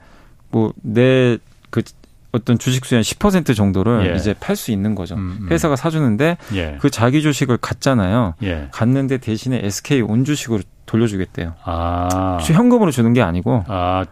뭐 0.50 0.72
내 0.82 1.38
그 1.72 1.82
어떤 2.32 2.58
주식 2.58 2.84
수의 2.86 3.02
한10% 3.02 3.54
정도를 3.56 4.10
예. 4.10 4.16
이제 4.16 4.34
팔 4.38 4.56
수 4.56 4.70
있는 4.70 4.94
거죠. 4.94 5.16
음, 5.16 5.38
음. 5.42 5.48
회사가 5.50 5.76
사주는데 5.76 6.38
예. 6.54 6.78
그 6.80 6.88
자기 6.88 7.20
주식을 7.20 7.58
갖잖아요. 7.58 8.34
예. 8.42 8.68
갖는데 8.72 9.18
대신에 9.18 9.60
SK 9.62 10.00
온 10.02 10.24
주식으로 10.24 10.60
돌려주겠대요. 10.86 11.54
아. 11.64 12.38
현금으로 12.40 12.90
주는 12.90 13.12
게 13.12 13.20
아니고. 13.22 13.64
아. 13.68 14.04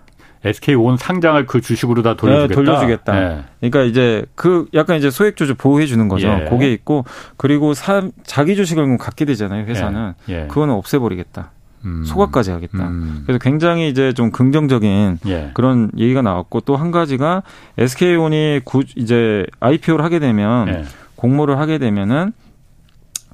SK 0.45 0.75
온 0.75 0.97
상장을 0.97 1.45
그 1.47 1.61
주식으로 1.61 2.03
다 2.03 2.15
돌려주겠다. 2.17 2.49
네, 2.49 2.55
돌려주겠다. 2.55 3.13
네. 3.21 3.45
그러니까 3.61 3.83
이제 3.83 4.25
그 4.35 4.67
약간 4.75 4.97
이제 4.97 5.11
소액 5.11 5.37
주주 5.37 5.55
보호해 5.55 5.87
주는 5.87 6.09
거죠. 6.09 6.29
예. 6.29 6.47
그게 6.49 6.73
있고 6.73 7.05
그리고 7.37 7.75
사, 7.75 8.03
자기 8.25 8.57
주식을 8.57 8.97
갖게 8.99 9.25
되잖아요. 9.27 9.67
회사는 9.67 10.15
예. 10.29 10.43
예. 10.43 10.47
그거는 10.47 10.75
없애버리겠다. 10.75 11.51
음. 11.85 12.05
소각까지 12.05 12.51
하겠다. 12.51 12.89
음. 12.89 13.23
그래서 13.27 13.39
굉장히 13.39 13.89
이제 13.89 14.13
좀 14.13 14.31
긍정적인 14.31 15.19
예. 15.27 15.51
그런 15.55 15.91
얘기가 15.97 16.23
나왔고 16.23 16.61
또 16.61 16.77
한 16.77 16.91
가지가 16.91 17.43
SK온이 17.79 18.61
구, 18.65 18.83
이제 18.97 19.47
IPO를 19.61 20.05
하게 20.05 20.19
되면 20.19 20.69
예. 20.69 20.85
공모를 21.17 21.59
하게 21.59 21.79
되면은 21.79 22.33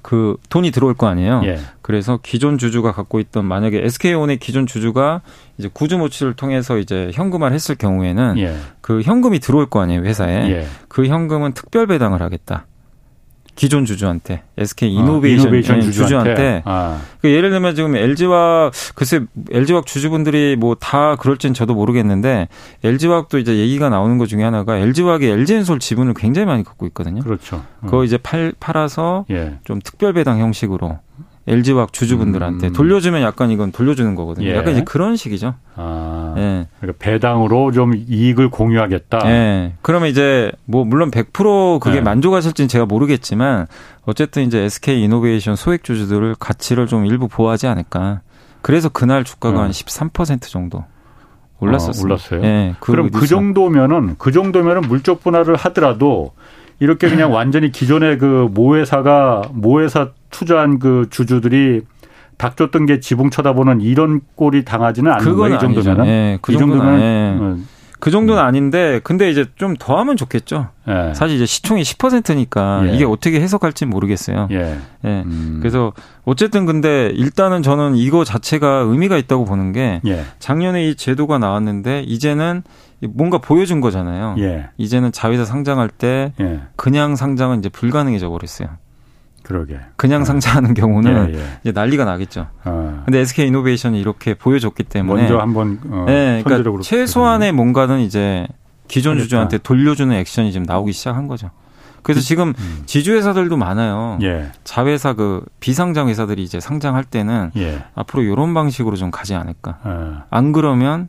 그 0.06 0.36
돈이 0.50 0.70
들어올 0.70 0.94
거 0.94 1.08
아니에요. 1.08 1.40
예. 1.46 1.58
그래서 1.82 2.20
기존 2.22 2.58
주주가 2.58 2.92
갖고 2.92 3.18
있던 3.18 3.44
만약에 3.44 3.84
SK온의 3.86 4.36
기존 4.36 4.64
주주가 4.64 5.20
이제 5.58 5.68
구주 5.72 5.98
모치를 5.98 6.34
통해서 6.34 6.78
이제 6.78 7.10
현금화를 7.12 7.52
했을 7.52 7.74
경우에는 7.74 8.38
예. 8.38 8.56
그 8.80 9.02
현금이 9.02 9.40
들어올 9.40 9.68
거 9.68 9.80
아니에요 9.80 10.02
회사에 10.04 10.48
예. 10.48 10.66
그 10.86 11.08
현금은 11.08 11.54
특별 11.54 11.88
배당을 11.88 12.22
하겠다. 12.22 12.66
기존 13.56 13.84
주주한테 13.84 14.42
SK 14.58 14.92
이노베이션, 14.92 15.38
아, 15.38 15.42
이노베이션 15.42 15.80
주주한테, 15.80 16.02
주주한테. 16.34 16.62
아. 16.66 17.00
그 17.20 17.30
예를 17.30 17.50
들면 17.50 17.74
지금 17.74 17.96
LG화학 17.96 18.72
글쎄 18.94 19.20
LG화학 19.50 19.86
주주분들이 19.86 20.54
뭐 20.56 20.76
다 20.78 21.16
그럴지는 21.16 21.54
저도 21.54 21.74
모르겠는데 21.74 22.48
LG화학도 22.84 23.38
이제 23.38 23.56
얘기가 23.56 23.88
나오는 23.88 24.18
것 24.18 24.26
중에 24.26 24.44
하나가 24.44 24.76
LG화학이 24.76 25.26
LG엔솔 25.26 25.80
지분을 25.80 26.14
굉장히 26.14 26.46
많이 26.46 26.62
갖고 26.62 26.86
있거든요. 26.88 27.22
그렇죠. 27.22 27.64
음. 27.82 27.86
그거 27.86 28.04
이제 28.04 28.18
팔 28.18 28.52
팔아서 28.60 29.24
예. 29.30 29.58
좀 29.64 29.80
특별 29.82 30.12
배당 30.12 30.38
형식으로 30.38 30.98
LG화학 31.48 31.92
주주분들한테 31.92 32.68
음. 32.68 32.72
돌려주면 32.72 33.22
약간 33.22 33.50
이건 33.50 33.70
돌려주는 33.70 34.14
거거든요. 34.16 34.48
예. 34.48 34.56
약간 34.56 34.72
이제 34.72 34.82
그런 34.82 35.14
식이죠. 35.14 35.54
아, 35.76 36.34
예. 36.36 36.66
그러니까 36.80 36.98
배당으로 36.98 37.70
좀 37.70 37.94
이익을 37.94 38.50
공유하겠다. 38.50 39.20
예. 39.26 39.72
그러면 39.82 40.08
이제 40.08 40.50
뭐 40.64 40.84
물론 40.84 41.10
100% 41.10 41.78
그게 41.78 41.98
예. 41.98 42.00
만족하실지는 42.00 42.68
제가 42.68 42.86
모르겠지만 42.86 43.66
어쨌든 44.04 44.44
이제 44.44 44.60
SK 44.62 45.02
이노베이션 45.04 45.54
소액 45.54 45.84
주주들을 45.84 46.34
가치를 46.38 46.86
좀 46.88 47.06
일부 47.06 47.28
보호하지 47.28 47.68
않을까. 47.68 48.22
그래서 48.60 48.88
그날 48.88 49.22
주가가 49.22 49.68
한13% 49.68 50.30
음. 50.32 50.38
정도 50.40 50.84
올랐었어요. 51.60 52.02
아, 52.02 52.04
올랐어요. 52.04 52.42
예. 52.44 52.74
그 52.80 52.90
그럼 52.90 53.10
그 53.10 53.26
정도면은 53.26 54.16
그 54.18 54.32
정도면은 54.32 54.82
물적 54.82 55.22
분할을 55.22 55.54
하더라도 55.54 56.32
이렇게 56.78 57.08
그냥 57.08 57.32
완전히 57.34 57.70
기존의 57.70 58.18
그 58.18 58.48
모회사가 58.52 59.42
모회사 59.52 60.10
투자한 60.30 60.78
그 60.78 61.06
주주들이 61.10 61.82
닥쳤던 62.38 62.86
게 62.86 63.00
지붕 63.00 63.30
쳐다보는 63.30 63.80
이런 63.80 64.20
꼴이 64.34 64.64
당하지는 64.64 65.10
않는 65.10 65.36
거예요. 65.36 65.56
이 65.56 65.58
정도면은. 65.58 66.04
네, 66.04 66.38
그 66.42 66.52
정도면 66.56 67.00
예. 67.00 67.38
그 67.98 68.10
정도는 68.10 68.42
아닌데 68.42 69.00
근데 69.02 69.30
이제 69.30 69.46
좀 69.56 69.76
더 69.78 69.98
하면 69.98 70.16
좋겠죠. 70.16 70.68
예. 70.88 71.14
사실 71.14 71.36
이제 71.36 71.46
시총이 71.46 71.82
10%니까 71.82 72.82
예. 72.88 72.94
이게 72.94 73.04
어떻게 73.04 73.40
해석할지 73.40 73.86
모르겠어요. 73.86 74.48
예. 74.50 74.78
예. 75.04 75.22
음. 75.24 75.58
그래서 75.60 75.92
어쨌든 76.24 76.66
근데 76.66 77.10
일단은 77.14 77.62
저는 77.62 77.96
이거 77.96 78.24
자체가 78.24 78.84
의미가 78.86 79.16
있다고 79.16 79.44
보는 79.44 79.72
게 79.72 80.00
예. 80.06 80.24
작년에 80.38 80.88
이 80.88 80.94
제도가 80.94 81.38
나왔는데 81.38 82.02
이제는 82.02 82.62
뭔가 83.10 83.38
보여준 83.38 83.80
거잖아요. 83.80 84.36
예. 84.38 84.68
이제는 84.76 85.12
자회사 85.12 85.44
상장할 85.44 85.88
때 85.88 86.32
그냥 86.76 87.16
상장은 87.16 87.58
이제 87.58 87.68
불가능해져 87.68 88.28
버렸어요. 88.28 88.68
그러게. 89.46 89.78
그냥 89.94 90.22
어. 90.22 90.24
상장하는 90.24 90.74
경우는 90.74 91.34
예, 91.34 91.38
예. 91.38 91.44
이제 91.62 91.70
난리가 91.70 92.04
나겠죠. 92.04 92.48
어. 92.64 93.02
근데 93.04 93.20
SK 93.20 93.46
이노베이션이 93.46 94.00
이렇게 94.00 94.34
보여줬기 94.34 94.82
때문에 94.82 95.22
먼저 95.22 95.38
한번 95.38 95.78
어, 95.88 96.04
네, 96.08 96.42
그러니까 96.44 96.82
최소한의 96.82 97.52
뭔가는 97.52 98.00
이제 98.00 98.48
기존 98.88 99.12
그러니까. 99.12 99.22
주주한테 99.24 99.58
돌려주는 99.58 100.14
액션이 100.16 100.50
지금 100.50 100.66
나오기 100.66 100.90
시작한 100.92 101.28
거죠. 101.28 101.50
그래서 102.02 102.20
음. 102.20 102.22
지금 102.22 102.54
음. 102.58 102.82
지주회사들도 102.86 103.56
많아요. 103.56 104.18
예. 104.22 104.50
자회사 104.64 105.12
그 105.12 105.44
비상장 105.60 106.08
회사들이 106.08 106.42
이제 106.42 106.58
상장할 106.58 107.04
때는 107.04 107.52
예. 107.56 107.84
앞으로 107.94 108.22
이런 108.22 108.52
방식으로 108.52 108.96
좀 108.96 109.12
가지 109.12 109.34
않을까. 109.34 109.78
어. 109.84 110.22
안 110.30 110.52
그러면 110.52 111.08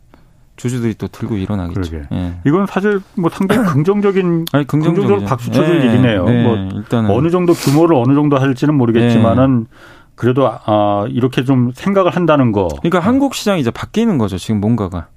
주주들이 0.57 0.95
또 0.95 1.07
들고 1.07 1.37
일어나겠죠. 1.37 2.01
예. 2.11 2.33
이건 2.45 2.65
사실 2.65 2.99
뭐 3.15 3.29
상당히 3.29 3.65
긍정적인 3.71 4.45
아니, 4.51 4.67
긍정적으로 4.67 5.21
박수 5.23 5.51
쳐줄 5.51 5.81
예. 5.81 5.85
일이네요. 5.85 6.25
네. 6.25 6.43
뭐 6.43 6.55
일단은 6.57 7.09
어느 7.11 7.29
정도 7.29 7.53
규모를 7.53 7.95
어느 7.95 8.13
정도 8.13 8.37
할지는 8.37 8.75
모르겠지만은 8.75 9.67
예. 9.69 9.77
그래도 10.15 10.47
아 10.47 11.05
이렇게 11.09 11.43
좀 11.43 11.71
생각을 11.73 12.15
한다는 12.15 12.51
거. 12.51 12.67
그러니까 12.81 12.99
한국 12.99 13.35
시장이 13.35 13.61
이제 13.61 13.71
바뀌는 13.71 14.17
거죠. 14.17 14.37
지금 14.37 14.59
뭔가가. 14.59 15.07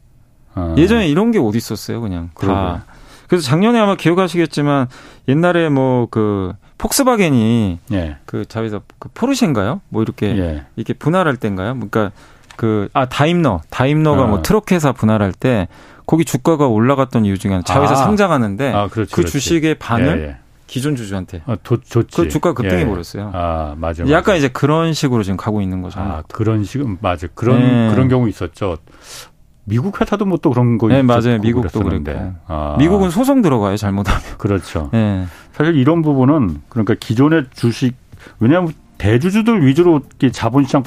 아. 0.55 0.75
예전에 0.77 1.09
이런 1.09 1.31
게 1.31 1.39
어디 1.39 1.59
있었어요, 1.59 2.01
그냥 2.01 2.31
다. 2.39 2.85
그래서 3.29 3.47
작년에 3.47 3.79
아마 3.79 3.95
기억하시겠지만 3.95 4.89
옛날에 5.29 5.69
뭐 5.69 6.07
그 6.11 6.53
폭스바겐이 6.81 7.79
예. 7.93 8.17
그 8.25 8.47
자회사 8.47 8.81
그 8.99 9.11
포르쉐인가요? 9.13 9.83
뭐 9.91 10.03
이렇게 10.03 10.37
예. 10.39 10.65
이렇게 10.77 10.95
분할할 10.95 11.37
때인가요? 11.37 11.75
그러니까 11.75 12.11
그, 12.61 12.91
아, 12.93 13.07
다임너. 13.07 13.63
다임너가 13.71 14.17
뭐 14.17 14.25
어. 14.25 14.29
뭐 14.29 14.43
트럭 14.43 14.71
회사 14.71 14.93
분할할 14.93 15.33
때 15.33 15.67
거기 16.05 16.27
주가가 16.27 16.67
올라갔던 16.67 17.25
이유 17.25 17.39
중에 17.39 17.53
하나 17.53 17.63
자회사 17.63 17.95
아. 17.95 17.97
상장하는데 17.97 18.71
아, 18.75 18.89
그렇지, 18.89 19.15
그 19.15 19.25
주식의 19.25 19.77
반을 19.77 20.19
예, 20.19 20.23
예. 20.25 20.37
기존 20.67 20.95
주주한테. 20.95 21.41
아, 21.47 21.57
도, 21.63 21.81
좋지. 21.81 22.15
그 22.15 22.29
주가 22.29 22.53
급등해 22.53 22.83
예. 22.83 22.87
버렸어요. 22.87 23.31
아, 23.33 23.75
맞아. 23.79 24.07
약간 24.11 24.37
이제 24.37 24.49
그런 24.49 24.93
식으로 24.93 25.23
지금 25.23 25.39
가고 25.39 25.63
있는 25.63 25.81
거죠. 25.81 26.01
아, 26.01 26.23
그런 26.31 26.63
식, 26.65 26.87
맞아. 27.01 27.29
그런, 27.35 27.61
네. 27.61 27.91
그런 27.95 28.09
경우 28.09 28.29
있었죠. 28.29 28.77
미국 29.65 29.99
회사도 29.99 30.27
뭐 30.27 30.37
또 30.43 30.51
그런 30.51 30.77
거 30.77 30.89
네, 30.89 31.01
맞아요. 31.01 31.39
미국도 31.39 31.83
그랬고. 31.83 32.35
아. 32.47 32.77
미국은 32.79 33.09
소송 33.09 33.41
들어가요, 33.41 33.79
잘못하면. 33.79 34.21
그렇죠. 34.37 34.91
네. 34.93 35.25
사실 35.53 35.77
이런 35.77 36.03
부분은 36.03 36.61
그러니까 36.69 36.95
기존의 37.01 37.47
주식 37.55 37.95
왜냐하면 38.39 38.75
대주주들 38.99 39.67
위주로 39.67 40.03
자본시장 40.31 40.83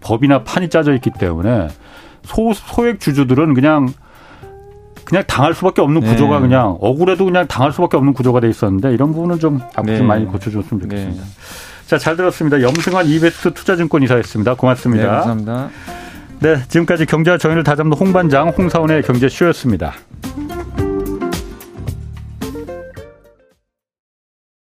법이나 0.00 0.42
판이 0.44 0.68
짜져 0.68 0.94
있기 0.94 1.10
때문에 1.18 1.68
소 2.22 2.52
소액 2.52 3.00
주주들은 3.00 3.54
그냥 3.54 3.88
그냥 5.04 5.22
당할 5.26 5.54
수밖에 5.54 5.82
없는 5.82 6.00
네. 6.00 6.10
구조가 6.10 6.40
그냥 6.40 6.76
억울해도 6.80 7.24
그냥 7.24 7.46
당할 7.46 7.72
수밖에 7.72 7.96
없는 7.96 8.12
구조가 8.12 8.40
돼 8.40 8.48
있었는데 8.48 8.92
이런 8.92 9.12
부분은 9.12 9.38
좀 9.38 9.60
앞으로 9.74 9.84
네. 9.84 9.98
좀 9.98 10.06
많이 10.06 10.24
고쳐줬으면 10.24 10.82
좋겠습니다. 10.82 11.22
네. 11.22 11.30
자, 11.86 11.98
잘 11.98 12.16
들었습니다. 12.16 12.60
염승환 12.60 13.06
이베스트 13.06 13.54
투자증권 13.54 14.02
이사였습니다. 14.02 14.54
고맙습니다. 14.54 15.04
네, 15.04 15.08
감사합니다. 15.08 15.68
네, 16.40 16.56
지금까지 16.68 17.06
경제와 17.06 17.38
정의를 17.38 17.62
다잡는 17.62 17.96
홍반장 17.96 18.48
홍사원의 18.48 19.02
경제쇼였습니다. 19.02 19.94